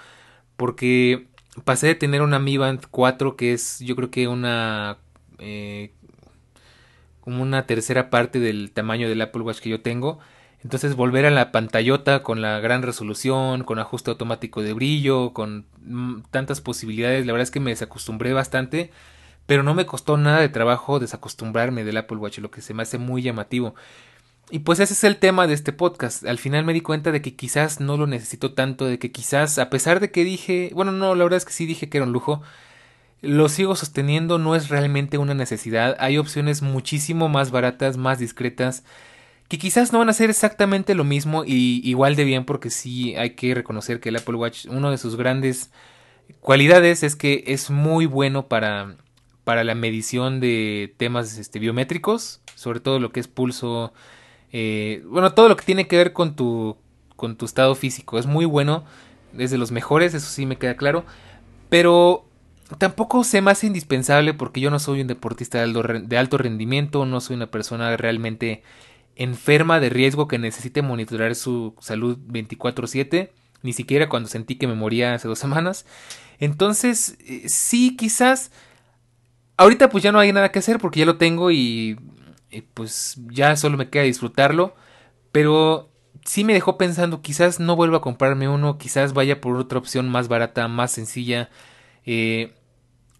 porque 0.56 1.28
pasé 1.64 1.88
de 1.88 1.96
tener 1.96 2.22
una 2.22 2.40
Mi 2.40 2.58
Band 2.58 2.86
4 2.90 3.36
que 3.36 3.54
es 3.54 3.80
yo 3.80 3.96
creo 3.96 4.12
que 4.12 4.28
una 4.28 4.98
eh, 5.40 5.92
como 7.28 7.44
una 7.44 7.66
tercera 7.66 8.10
parte 8.10 8.40
del 8.40 8.72
tamaño 8.72 9.10
del 9.10 9.22
Apple 9.22 9.42
Watch 9.42 9.60
que 9.60 9.68
yo 9.68 9.82
tengo. 9.82 10.20
Entonces 10.64 10.96
volver 10.96 11.26
a 11.26 11.30
la 11.30 11.52
pantallota 11.52 12.24
con 12.24 12.42
la 12.42 12.62
gran 12.62 12.84
resolución, 12.84 13.66
con 13.66 13.80
ajuste 13.80 14.12
automático 14.12 14.62
de 14.62 14.72
brillo, 14.72 15.34
con 15.34 15.66
mm, 15.82 16.22
tantas 16.32 16.62
posibilidades, 16.62 17.26
la 17.26 17.34
verdad 17.34 17.44
es 17.44 17.52
que 17.52 17.60
me 17.60 17.72
desacostumbré 17.72 18.32
bastante, 18.32 18.92
pero 19.46 19.62
no 19.62 19.74
me 19.74 19.86
costó 19.86 20.16
nada 20.16 20.40
de 20.40 20.48
trabajo 20.48 21.00
desacostumbrarme 21.00 21.84
del 21.84 21.98
Apple 21.98 22.16
Watch, 22.16 22.38
lo 22.38 22.50
que 22.50 22.62
se 22.62 22.74
me 22.74 22.84
hace 22.84 22.98
muy 22.98 23.22
llamativo. 23.22 23.76
Y 24.50 24.60
pues 24.60 24.80
ese 24.80 24.94
es 24.94 25.04
el 25.04 25.18
tema 25.18 25.48
de 25.48 25.54
este 25.54 25.74
podcast. 25.74 26.26
Al 26.26 26.38
final 26.38 26.64
me 26.64 26.72
di 26.72 26.80
cuenta 26.80 27.12
de 27.12 27.22
que 27.22 27.36
quizás 27.36 27.82
no 27.82 27.98
lo 27.98 28.08
necesito 28.08 28.54
tanto, 28.54 28.86
de 28.86 29.00
que 29.00 29.12
quizás, 29.12 29.60
a 29.60 29.70
pesar 29.70 30.00
de 30.00 30.12
que 30.12 30.24
dije, 30.24 30.72
bueno, 30.74 30.94
no, 30.94 31.14
la 31.14 31.26
verdad 31.26 31.36
es 31.36 31.46
que 31.46 31.52
sí 31.52 31.66
dije 31.66 31.90
que 31.90 31.98
era 31.98 32.06
un 32.06 32.14
lujo, 32.14 32.42
lo 33.22 33.50
sigo 33.50 33.76
sosteniendo, 33.76 34.38
no 34.38 34.56
es 34.56 34.70
realmente 34.70 35.18
una 35.18 35.34
necesidad. 35.34 35.96
Hay 36.00 36.18
opciones 36.18 36.62
muchísimo 36.62 37.30
más 37.30 37.52
baratas, 37.52 37.98
más 37.98 38.20
discretas, 38.20 38.84
que 39.48 39.58
quizás 39.58 39.94
no 39.94 40.00
van 40.00 40.10
a 40.10 40.14
ser 40.14 40.30
exactamente 40.30 40.94
lo 40.94 41.04
mismo 41.04 41.44
y 41.46 41.82
igual 41.84 42.16
de 42.16 42.26
bien 42.26 42.46
porque 42.46 42.70
sí 42.70 43.16
hay 43.16 43.32
que 43.32 43.56
reconocer 43.56 44.00
que 44.00 44.10
el 44.10 44.18
Apple 44.18 44.36
Watch, 44.36 44.66
uno 44.68 44.92
de 44.92 44.98
sus 44.98 45.16
grandes 45.16 45.72
cualidades 46.42 47.04
es 47.04 47.16
que 47.16 47.44
es 47.48 47.70
muy 47.70 48.06
bueno 48.06 48.48
para, 48.48 48.96
para 49.44 49.64
la 49.64 49.76
medición 49.76 50.40
de 50.42 50.94
temas 50.98 51.38
este, 51.38 51.60
biométricos, 51.60 52.42
sobre 52.56 52.82
todo 52.82 53.00
lo 53.00 53.12
que 53.12 53.22
es 53.22 53.28
pulso, 53.30 53.94
eh, 54.52 55.04
bueno, 55.08 55.34
todo 55.34 55.48
lo 55.48 55.56
que 55.56 55.66
tiene 55.66 55.88
que 55.88 55.98
ver 55.98 56.14
con 56.14 56.36
tu, 56.36 56.76
con 57.16 57.38
tu 57.38 57.46
estado 57.46 57.74
físico. 57.76 58.20
Es 58.20 58.26
muy 58.26 58.46
bueno, 58.46 58.84
es 59.38 59.52
de 59.52 59.58
los 59.58 59.72
mejores, 59.72 60.14
eso 60.14 60.28
sí 60.30 60.46
me 60.46 60.58
queda 60.58 60.76
claro, 60.76 61.06
pero 61.70 62.27
tampoco 62.78 63.24
se 63.24 63.42
me 63.42 63.52
hace 63.52 63.68
indispensable 63.68 64.34
porque 64.34 64.62
yo 64.62 64.70
no 64.70 64.80
soy 64.80 65.02
un 65.02 65.08
deportista 65.08 65.66
de 65.66 66.18
alto 66.18 66.38
rendimiento, 66.38 67.06
no 67.06 67.22
soy 67.22 67.36
una 67.36 67.52
persona 67.52 67.96
realmente 67.98 68.64
enferma 69.16 69.80
de 69.80 69.90
riesgo 69.90 70.28
que 70.28 70.38
necesite 70.38 70.82
monitorear 70.82 71.36
su 71.36 71.76
salud 71.80 72.18
24/7, 72.28 73.32
ni 73.64 73.74
siquiera 73.74 74.10
cuando 74.10 74.30
sentí 74.30 74.56
que 74.56 74.68
me 74.68 74.76
moría 74.76 75.14
hace 75.14 75.28
dos 75.28 75.40
semanas. 75.40 75.86
Entonces, 76.40 77.18
eh, 77.26 77.50
sí, 77.50 77.96
quizás 77.96 78.52
ahorita 79.58 79.90
pues 79.90 80.04
ya 80.04 80.12
no 80.12 80.20
hay 80.20 80.32
nada 80.34 80.52
que 80.52 80.60
hacer 80.60 80.80
porque 80.80 81.00
ya 81.00 81.06
lo 81.06 81.18
tengo 81.18 81.52
y, 81.52 82.00
y 82.52 82.62
pues 82.62 83.18
ya 83.32 83.56
solo 83.56 83.78
me 83.78 83.90
queda 83.90 84.04
disfrutarlo, 84.04 84.76
pero 85.32 85.90
sí 86.26 86.44
me 86.44 86.54
dejó 86.54 86.78
pensando, 86.78 87.22
quizás 87.22 87.60
no 87.60 87.76
vuelva 87.76 87.98
a 87.98 88.02
comprarme 88.02 88.50
uno, 88.50 88.78
quizás 88.78 89.14
vaya 89.14 89.42
por 89.42 89.58
otra 89.58 89.80
opción 89.80 90.10
más 90.10 90.28
barata, 90.28 90.68
más 90.68 90.92
sencilla. 90.92 91.50
Eh, 92.06 92.54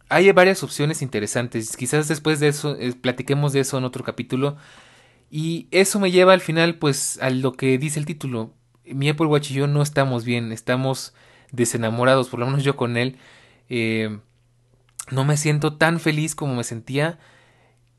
hay 0.10 0.32
varias 0.32 0.64
opciones 0.64 1.02
interesantes. 1.02 1.76
Quizás 1.76 2.08
después 2.08 2.40
de 2.40 2.48
eso 2.50 2.76
eh, 2.80 2.94
platiquemos 2.94 3.54
de 3.54 3.62
eso 3.62 3.78
en 3.78 3.84
otro 3.84 4.04
capítulo. 4.04 4.58
Y 5.30 5.68
eso 5.72 6.00
me 6.00 6.12
lleva 6.12 6.34
al 6.34 6.42
final, 6.42 6.76
pues, 6.76 7.20
a 7.22 7.30
lo 7.30 7.54
que 7.54 7.78
dice 7.78 8.00
el 8.00 8.06
título. 8.06 8.54
Mi 8.86 9.10
Apple 9.10 9.28
Watch 9.28 9.52
y 9.52 9.56
yo 9.56 9.68
no 9.68 9.82
estamos 9.82 10.24
bien, 10.24 10.54
estamos 10.54 11.14
desenamorados, 11.52 12.30
por 12.30 12.40
lo 12.40 12.46
menos 12.46 12.64
yo 12.64 12.78
con 12.78 12.96
él. 12.96 13.18
Eh, 13.70 14.20
no 15.12 15.26
me 15.26 15.36
siento 15.36 15.76
tan 15.76 16.00
feliz 16.00 16.36
como 16.36 16.56
me 16.56 16.64
sentía. 16.64 17.20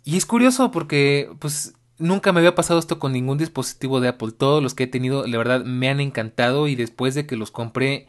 Y 0.05 0.17
es 0.17 0.25
curioso 0.25 0.71
porque, 0.71 1.31
pues, 1.39 1.75
nunca 1.99 2.33
me 2.33 2.41
había 2.41 2.55
pasado 2.55 2.79
esto 2.81 2.99
con 2.99 3.13
ningún 3.13 3.37
dispositivo 3.37 4.01
de 4.01 4.09
Apple. 4.09 4.33
Todos 4.33 4.63
los 4.63 4.75
que 4.75 4.85
he 4.85 4.87
tenido, 4.87 5.27
la 5.27 5.37
verdad, 5.37 5.65
me 5.65 5.91
han 5.91 6.01
encantado 6.01 6.69
y 6.69 6.77
después 6.77 7.15
de 7.15 7.27
que 7.27 7.37
los 7.37 7.51
compré 7.51 8.09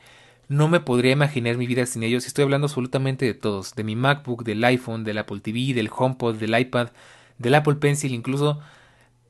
no 0.50 0.68
me 0.68 0.80
podría 0.82 1.14
imaginar 1.14 1.58
mi 1.58 1.68
vida 1.68 1.86
sin 1.86 2.04
ellos. 2.04 2.26
Estoy 2.26 2.43
hablando 2.43 2.66
absolutamente 2.66 3.26
de 3.26 3.36
todos, 3.36 3.76
de 3.76 3.84
mi 3.84 3.95
MacBook, 3.95 4.43
del 4.43 4.64
iPhone, 4.64 5.04
del 5.04 5.20
Apple 5.20 5.39
TV, 5.39 5.74
del 5.74 5.89
HomePod, 5.95 6.36
del 6.36 6.60
iPad, 6.60 6.89
del 7.38 7.56
Apple 7.56 7.76
Pencil 7.76 8.14
incluso. 8.14 8.60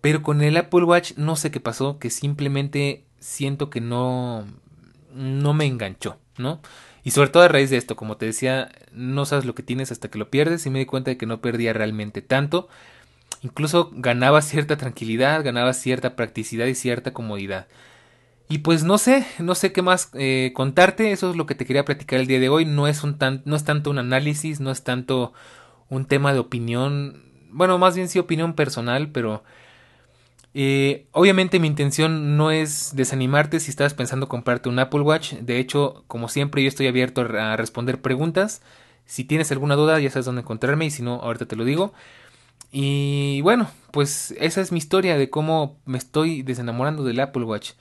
Pero 0.02 0.24
con 0.24 0.42
el 0.42 0.58
Apple 0.58 0.86
Watch 0.86 1.14
no 1.18 1.36
sé 1.36 1.52
qué 1.52 1.60
pasó, 1.60 2.00
que 2.00 2.10
simplemente 2.10 3.04
siento 3.20 3.70
que 3.70 3.82
no 3.82 4.46
no 5.14 5.54
me 5.54 5.66
enganchó, 5.66 6.18
¿no? 6.38 6.62
Y 7.04 7.12
sobre 7.12 7.30
todo 7.30 7.44
a 7.44 7.48
raíz 7.48 7.70
de 7.70 7.78
esto, 7.78 7.96
como 7.96 8.18
te 8.18 8.26
decía, 8.26 8.72
no 8.94 9.26
sabes 9.26 9.46
lo 9.46 9.56
que 9.56 9.64
tienes 9.64 9.92
hasta 9.92 10.10
que 10.10 10.20
lo 10.20 10.30
pierdes 10.30 10.66
y 10.66 10.70
me 10.70 10.80
di 10.80 10.86
cuenta 10.86 11.12
de 11.12 11.18
que 11.18 11.26
no 11.26 11.42
perdía 11.42 11.74
realmente 11.74 12.22
tanto. 12.22 12.70
Incluso 13.42 13.92
ganaba 13.94 14.42
cierta 14.42 14.78
tranquilidad, 14.78 15.44
ganaba 15.44 15.74
cierta 15.74 16.16
practicidad 16.16 16.68
y 16.68 16.76
cierta 16.76 17.14
comodidad. 17.14 17.68
Y 18.52 18.60
pues 18.60 18.84
no 18.84 18.98
sé, 18.98 19.28
no 19.38 19.54
sé 19.54 19.72
qué 19.72 19.84
más 19.84 20.10
eh, 20.16 20.54
contarte, 20.56 21.12
eso 21.12 21.30
es 21.30 21.36
lo 21.36 21.46
que 21.46 21.54
te 21.54 21.66
quería 21.68 21.86
platicar 21.86 22.20
el 22.20 22.26
día 22.26 22.40
de 22.40 22.50
hoy, 22.50 22.66
no 22.66 22.88
es, 22.88 23.04
un 23.04 23.20
tan, 23.20 23.44
no 23.46 23.56
es 23.56 23.64
tanto 23.64 23.92
un 23.92 24.00
análisis, 24.00 24.60
no 24.60 24.72
es 24.72 24.84
tanto 24.84 25.34
un 25.88 26.06
tema 26.06 26.34
de 26.34 26.40
opinión, 26.40 27.24
bueno, 27.52 27.78
más 27.78 27.96
bien 27.96 28.10
sí 28.10 28.18
opinión 28.18 28.54
personal, 28.54 29.12
pero 29.12 29.44
eh, 30.56 31.06
obviamente 31.12 31.60
mi 31.60 31.68
intención 31.68 32.38
no 32.38 32.50
es 32.50 32.96
desanimarte 32.96 33.60
si 33.60 33.70
estás 33.70 33.94
pensando 33.94 34.28
comprarte 34.28 34.68
un 34.68 34.80
Apple 34.80 35.02
Watch, 35.02 35.34
de 35.34 35.60
hecho, 35.60 36.04
como 36.08 36.28
siempre 36.28 36.64
yo 36.64 36.70
estoy 36.70 36.88
abierto 36.88 37.22
a 37.22 37.56
responder 37.56 38.02
preguntas, 38.02 38.64
si 39.06 39.26
tienes 39.26 39.52
alguna 39.52 39.76
duda 39.76 40.00
ya 40.00 40.10
sabes 40.10 40.26
dónde 40.26 40.42
encontrarme 40.42 40.88
y 40.88 40.92
si 40.92 41.04
no, 41.04 41.22
ahorita 41.22 41.46
te 41.46 41.56
lo 41.56 41.66
digo. 41.66 41.94
Y 42.72 43.42
bueno, 43.42 43.70
pues 43.92 44.36
esa 44.40 44.62
es 44.62 44.72
mi 44.72 44.78
historia 44.80 45.18
de 45.18 45.30
cómo 45.30 45.78
me 45.86 45.98
estoy 45.98 46.44
desenamorando 46.44 47.04
del 47.04 47.20
Apple 47.20 47.44
Watch 47.44 47.72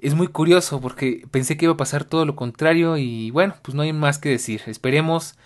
es 0.00 0.14
muy 0.14 0.28
curioso 0.28 0.80
porque 0.80 1.26
pensé 1.30 1.56
que 1.56 1.66
iba 1.66 1.74
a 1.74 1.76
pasar 1.76 2.04
todo 2.04 2.24
lo 2.24 2.36
contrario 2.36 2.96
y 2.96 3.30
bueno, 3.30 3.54
pues 3.62 3.74
no 3.74 3.82
hay 3.82 3.92
más 3.92 4.18
que 4.18 4.28
decir. 4.28 4.62
Esperemos 4.66 5.36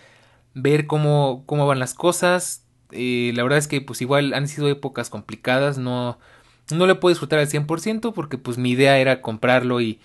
ver 0.55 0.87
cómo, 0.87 1.45
cómo 1.47 1.67
van 1.67 1.79
las 1.79 1.95
cosas. 1.95 2.65
Eh, 2.91 3.33
la 3.35 3.43
verdad 3.43 3.59
es 3.59 3.69
que 3.69 3.81
pues 3.81 4.03
igual 4.03 4.35
han 4.35 4.49
sido 4.49 4.69
épocas 4.69 5.09
complicadas, 5.11 5.79
no, 5.79 6.19
no 6.71 6.87
le 6.87 6.95
puedo 6.95 7.13
disfrutar 7.13 7.39
al 7.39 7.49
100% 7.49 8.13
porque 8.13 8.39
pues 8.39 8.59
mi 8.59 8.71
idea 8.73 8.99
era 8.99 9.23
comprarlo 9.23 9.81
y 9.81 10.01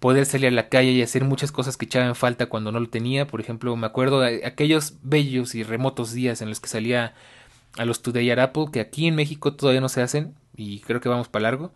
poder 0.00 0.26
salir 0.26 0.48
a 0.48 0.50
la 0.50 0.68
calle 0.68 0.90
y 0.90 1.02
hacer 1.02 1.24
muchas 1.24 1.52
cosas 1.52 1.76
que 1.76 1.84
echaban 1.84 2.16
falta 2.16 2.46
cuando 2.46 2.72
no 2.72 2.80
lo 2.80 2.88
tenía. 2.88 3.28
Por 3.28 3.40
ejemplo, 3.40 3.76
me 3.76 3.86
acuerdo 3.86 4.20
de 4.20 4.44
aquellos 4.44 4.94
bellos 5.02 5.54
y 5.54 5.62
remotos 5.62 6.12
días 6.12 6.42
en 6.42 6.48
los 6.48 6.58
que 6.60 6.68
salía 6.68 7.14
a 7.78 7.84
los 7.84 8.02
Today 8.02 8.28
at 8.32 8.40
Apple, 8.40 8.66
que 8.72 8.80
aquí 8.80 9.06
en 9.06 9.14
México 9.14 9.54
todavía 9.54 9.80
no 9.80 9.88
se 9.88 10.02
hacen 10.02 10.34
y 10.56 10.80
creo 10.80 11.00
que 11.00 11.08
vamos 11.08 11.28
para 11.28 11.44
largo. 11.44 11.72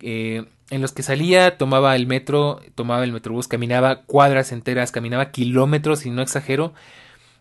Eh, 0.00 0.44
en 0.70 0.82
los 0.82 0.92
que 0.92 1.02
salía, 1.02 1.56
tomaba 1.56 1.96
el 1.96 2.06
metro, 2.06 2.60
tomaba 2.74 3.04
el 3.04 3.12
metrobús, 3.12 3.48
caminaba 3.48 4.02
cuadras 4.02 4.52
enteras, 4.52 4.92
caminaba 4.92 5.30
kilómetros 5.30 6.04
y 6.04 6.10
no 6.10 6.22
exagero. 6.22 6.74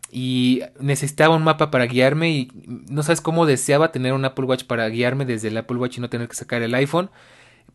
Y 0.10 0.62
necesitaba 0.80 1.36
un 1.36 1.43
mapa 1.43 1.70
para 1.70 1.86
guiarme 1.86 2.30
y 2.30 2.51
no 2.66 3.03
sabes 3.03 3.20
cómo 3.20 3.45
deseaba 3.45 3.91
tener 3.91 4.14
un 4.14 4.24
Apple 4.24 4.45
Watch 4.45 4.64
para 4.64 4.88
guiarme 4.88 5.26
desde 5.26 5.49
el 5.49 5.58
Apple 5.58 5.78
Watch 5.78 5.97
y 5.97 6.01
no 6.01 6.10
tener 6.10 6.30
que 6.30 6.36
sacar 6.36 6.62
el 6.62 6.74
iPhone 6.76 7.10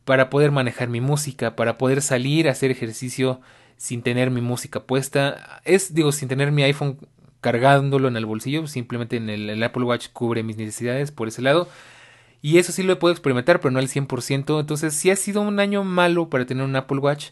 para 0.07 0.31
poder 0.31 0.51
manejar 0.51 0.89
mi 0.89 1.03
música, 1.03 1.55
para 1.55 1.77
poder 1.77 2.01
salir 2.01 2.49
a 2.49 2.53
hacer 2.53 2.71
ejercicio 2.71 3.41
sin 3.77 4.03
tener 4.03 4.31
mi 4.31 4.41
música 4.41 4.85
puesta. 4.85 5.61
Es, 5.65 5.95
digo, 5.95 6.13
sin 6.13 6.29
tener 6.29 6.53
mi 6.53 6.63
iPhone 6.63 6.99
cargándolo 7.43 8.09
en 8.09 8.17
el 8.17 8.25
bolsillo, 8.25 8.67
simplemente 8.67 9.17
en 9.17 9.29
el 9.29 9.63
Apple 9.63 9.85
Watch 9.85 10.09
cubre 10.13 10.43
mis 10.43 10.57
necesidades 10.57 11.11
por 11.11 11.29
ese 11.29 11.43
lado. 11.43 11.69
Y 12.43 12.59
eso 12.59 12.73
sí 12.73 12.83
lo 12.83 12.99
puedo 12.99 13.13
experimentar, 13.13 13.61
pero 13.61 13.71
no 13.71 13.79
al 13.79 13.89
100%. 13.89 14.61
Entonces 14.61 14.95
sí 14.95 15.11
ha 15.11 15.17
sido 15.17 15.41
un 15.41 15.61
año 15.61 15.85
malo 15.85 16.29
para 16.29 16.45
tener 16.45 16.65
un 16.65 16.75
Apple 16.75 16.99
Watch. 16.99 17.31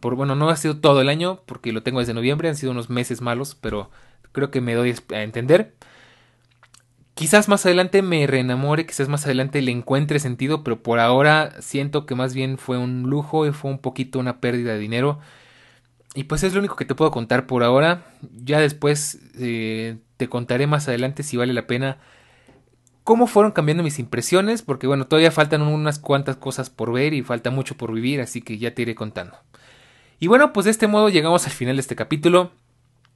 Por, 0.00 0.16
bueno, 0.16 0.34
no 0.34 0.48
ha 0.48 0.56
sido 0.56 0.78
todo 0.80 1.02
el 1.02 1.10
año, 1.10 1.42
porque 1.44 1.72
lo 1.72 1.82
tengo 1.82 2.00
desde 2.00 2.14
noviembre, 2.14 2.48
han 2.48 2.56
sido 2.56 2.72
unos 2.72 2.88
meses 2.88 3.20
malos, 3.20 3.54
pero 3.54 3.90
creo 4.32 4.50
que 4.50 4.62
me 4.62 4.74
doy 4.74 4.94
a 5.12 5.22
entender. 5.22 5.74
Quizás 7.14 7.48
más 7.48 7.64
adelante 7.66 8.02
me 8.02 8.26
reenamore, 8.26 8.86
quizás 8.86 9.08
más 9.08 9.26
adelante 9.26 9.62
le 9.62 9.70
encuentre 9.70 10.18
sentido, 10.18 10.64
pero 10.64 10.82
por 10.82 10.98
ahora 10.98 11.54
siento 11.60 12.06
que 12.06 12.14
más 12.14 12.34
bien 12.34 12.58
fue 12.58 12.78
un 12.78 13.02
lujo 13.04 13.46
y 13.46 13.52
fue 13.52 13.70
un 13.70 13.78
poquito 13.78 14.18
una 14.18 14.40
pérdida 14.40 14.72
de 14.72 14.78
dinero. 14.78 15.20
Y 16.14 16.24
pues 16.24 16.42
es 16.44 16.54
lo 16.54 16.60
único 16.60 16.76
que 16.76 16.84
te 16.86 16.94
puedo 16.94 17.10
contar 17.10 17.46
por 17.46 17.62
ahora. 17.62 18.06
Ya 18.32 18.58
después 18.60 19.18
eh, 19.38 19.98
te 20.16 20.28
contaré 20.28 20.66
más 20.66 20.88
adelante 20.88 21.22
si 21.22 21.36
vale 21.36 21.52
la 21.52 21.66
pena 21.66 21.98
cómo 23.04 23.26
fueron 23.26 23.52
cambiando 23.52 23.82
mis 23.82 23.98
impresiones, 23.98 24.62
porque 24.62 24.86
bueno, 24.86 25.06
todavía 25.06 25.30
faltan 25.30 25.62
unas 25.62 25.98
cuantas 25.98 26.36
cosas 26.36 26.70
por 26.70 26.92
ver 26.92 27.12
y 27.12 27.22
falta 27.22 27.50
mucho 27.50 27.76
por 27.76 27.92
vivir, 27.92 28.20
así 28.20 28.40
que 28.42 28.58
ya 28.58 28.74
te 28.74 28.82
iré 28.82 28.94
contando. 28.94 29.36
Y 30.18 30.26
bueno, 30.26 30.52
pues 30.52 30.64
de 30.64 30.70
este 30.70 30.86
modo 30.86 31.10
llegamos 31.10 31.44
al 31.46 31.52
final 31.52 31.76
de 31.76 31.80
este 31.80 31.96
capítulo. 31.96 32.50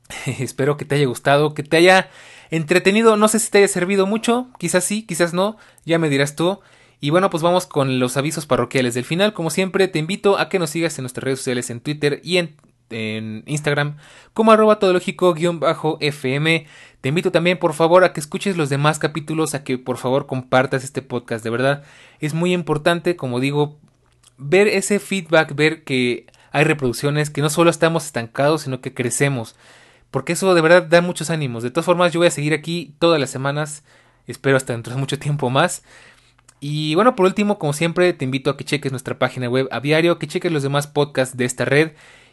Espero 0.26 0.76
que 0.76 0.84
te 0.84 0.96
haya 0.96 1.06
gustado, 1.06 1.54
que 1.54 1.62
te 1.62 1.78
haya 1.78 2.10
entretenido, 2.50 3.16
no 3.16 3.28
sé 3.28 3.38
si 3.38 3.50
te 3.50 3.58
haya 3.58 3.68
servido 3.68 4.06
mucho, 4.06 4.48
quizás 4.58 4.84
sí, 4.84 5.04
quizás 5.04 5.32
no, 5.32 5.56
ya 5.84 5.98
me 5.98 6.10
dirás 6.10 6.36
tú. 6.36 6.60
Y 7.00 7.10
bueno, 7.10 7.30
pues 7.30 7.42
vamos 7.42 7.66
con 7.66 7.98
los 7.98 8.16
avisos 8.16 8.46
parroquiales 8.46 8.94
del 8.94 9.04
final. 9.04 9.32
Como 9.32 9.50
siempre, 9.50 9.86
te 9.86 10.00
invito 10.00 10.36
a 10.36 10.48
que 10.48 10.58
nos 10.58 10.70
sigas 10.70 10.98
en 10.98 11.04
nuestras 11.04 11.24
redes 11.24 11.38
sociales 11.38 11.70
en 11.70 11.80
Twitter 11.80 12.20
y 12.24 12.38
en 12.38 12.56
en 12.90 13.42
Instagram 13.46 13.96
como 14.34 14.52
arroba 14.52 14.78
todológico-fm. 14.78 16.66
Te 17.00 17.08
invito 17.08 17.30
también 17.30 17.58
por 17.58 17.74
favor 17.74 18.04
a 18.04 18.12
que 18.12 18.20
escuches 18.20 18.56
los 18.56 18.68
demás 18.68 18.98
capítulos, 18.98 19.54
a 19.54 19.64
que 19.64 19.78
por 19.78 19.98
favor 19.98 20.26
compartas 20.26 20.84
este 20.84 21.02
podcast. 21.02 21.44
De 21.44 21.50
verdad, 21.50 21.84
es 22.20 22.34
muy 22.34 22.52
importante, 22.52 23.16
como 23.16 23.40
digo, 23.40 23.78
ver 24.36 24.68
ese 24.68 24.98
feedback, 24.98 25.54
ver 25.54 25.84
que 25.84 26.26
hay 26.50 26.64
reproducciones, 26.64 27.30
que 27.30 27.42
no 27.42 27.50
solo 27.50 27.70
estamos 27.70 28.06
estancados, 28.06 28.62
sino 28.62 28.80
que 28.80 28.94
crecemos. 28.94 29.54
Porque 30.10 30.32
eso 30.32 30.54
de 30.54 30.60
verdad 30.60 30.84
da 30.84 31.00
muchos 31.00 31.30
ánimos. 31.30 31.62
De 31.62 31.70
todas 31.70 31.86
formas, 31.86 32.12
yo 32.12 32.20
voy 32.20 32.28
a 32.28 32.32
seguir 32.32 32.54
aquí 32.54 32.94
todas 32.98 33.20
las 33.20 33.30
semanas. 33.30 33.84
Espero 34.26 34.56
hasta 34.56 34.72
dentro 34.72 34.94
de 34.94 34.98
mucho 34.98 35.18
tiempo 35.18 35.50
más. 35.50 35.82
Y 36.60 36.94
bueno, 36.94 37.14
por 37.14 37.26
último, 37.26 37.58
como 37.58 37.72
siempre, 37.72 38.12
te 38.12 38.24
invito 38.24 38.50
a 38.50 38.56
que 38.56 38.64
cheques 38.64 38.90
nuestra 38.90 39.18
página 39.18 39.48
web 39.48 39.68
a 39.70 39.80
diario, 39.80 40.18
que 40.18 40.26
cheques 40.26 40.50
los 40.50 40.62
demás 40.62 40.86
podcasts 40.86 41.36
de 41.36 41.44
esta 41.44 41.64
red 41.64 41.92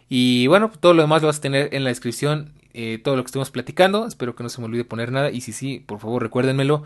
y 0.10 0.48
bueno, 0.48 0.72
todo 0.80 0.94
lo 0.94 1.02
demás 1.02 1.22
lo 1.22 1.28
vas 1.28 1.38
a 1.38 1.42
tener 1.42 1.74
en 1.74 1.84
la 1.84 1.90
descripción, 1.90 2.54
eh, 2.74 3.00
todo 3.04 3.16
lo 3.16 3.24
que 3.24 3.28
estemos 3.28 3.52
platicando. 3.52 4.08
Espero 4.08 4.36
que 4.36 4.44
no 4.44 4.50
se 4.50 4.62
me 4.62 4.66
olvide 4.66 4.86
poner 4.86 5.12
nada. 5.12 5.32
Y 5.32 5.42
si 5.42 5.52
sí, 5.52 5.84
por 5.86 6.00
favor 6.00 6.22
recuérdenmelo. 6.22 6.84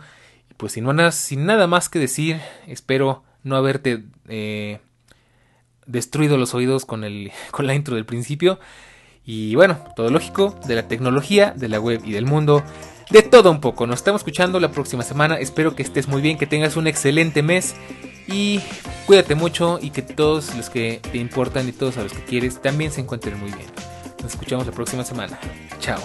Y 0.50 0.54
pues 0.54 0.72
sin, 0.72 0.84
nada, 0.84 1.12
sin 1.12 1.44
nada 1.46 1.66
más 1.66 1.88
que 1.88 1.98
decir, 1.98 2.40
espero 2.66 3.22
no 3.42 3.56
haberte 3.56 4.04
eh, 4.28 4.80
destruido 5.86 6.36
los 6.36 6.54
oídos 6.54 6.86
con, 6.86 7.04
el, 7.04 7.32
con 7.50 7.66
la 7.66 7.74
intro 7.74 7.94
del 7.94 8.06
principio. 8.06 8.58
Y 9.24 9.54
bueno, 9.54 9.78
todo 9.96 10.10
lógico, 10.10 10.58
de 10.66 10.74
la 10.74 10.88
tecnología, 10.88 11.52
de 11.54 11.68
la 11.68 11.78
web 11.78 12.00
y 12.04 12.12
del 12.12 12.24
mundo, 12.24 12.64
de 13.10 13.22
todo 13.22 13.50
un 13.50 13.60
poco. 13.60 13.86
Nos 13.86 14.00
estamos 14.00 14.22
escuchando 14.22 14.58
la 14.60 14.72
próxima 14.72 15.02
semana. 15.02 15.38
Espero 15.38 15.76
que 15.76 15.82
estés 15.82 16.08
muy 16.08 16.22
bien, 16.22 16.38
que 16.38 16.46
tengas 16.46 16.76
un 16.76 16.86
excelente 16.86 17.42
mes 17.42 17.74
y 18.26 18.60
cuídate 19.06 19.34
mucho 19.34 19.78
y 19.80 19.90
que 19.90 20.02
todos 20.02 20.54
los 20.54 20.70
que 20.70 21.00
te 21.10 21.18
importan 21.18 21.68
y 21.68 21.72
todos 21.72 21.96
a 21.96 22.02
los 22.02 22.12
que 22.12 22.24
quieres 22.24 22.60
también 22.60 22.92
se 22.92 23.00
encuentren 23.00 23.38
muy 23.38 23.50
bien. 23.52 23.66
Nos 24.22 24.32
escuchamos 24.32 24.66
la 24.66 24.72
próxima 24.72 25.04
semana. 25.04 25.38
Chao. 25.80 26.00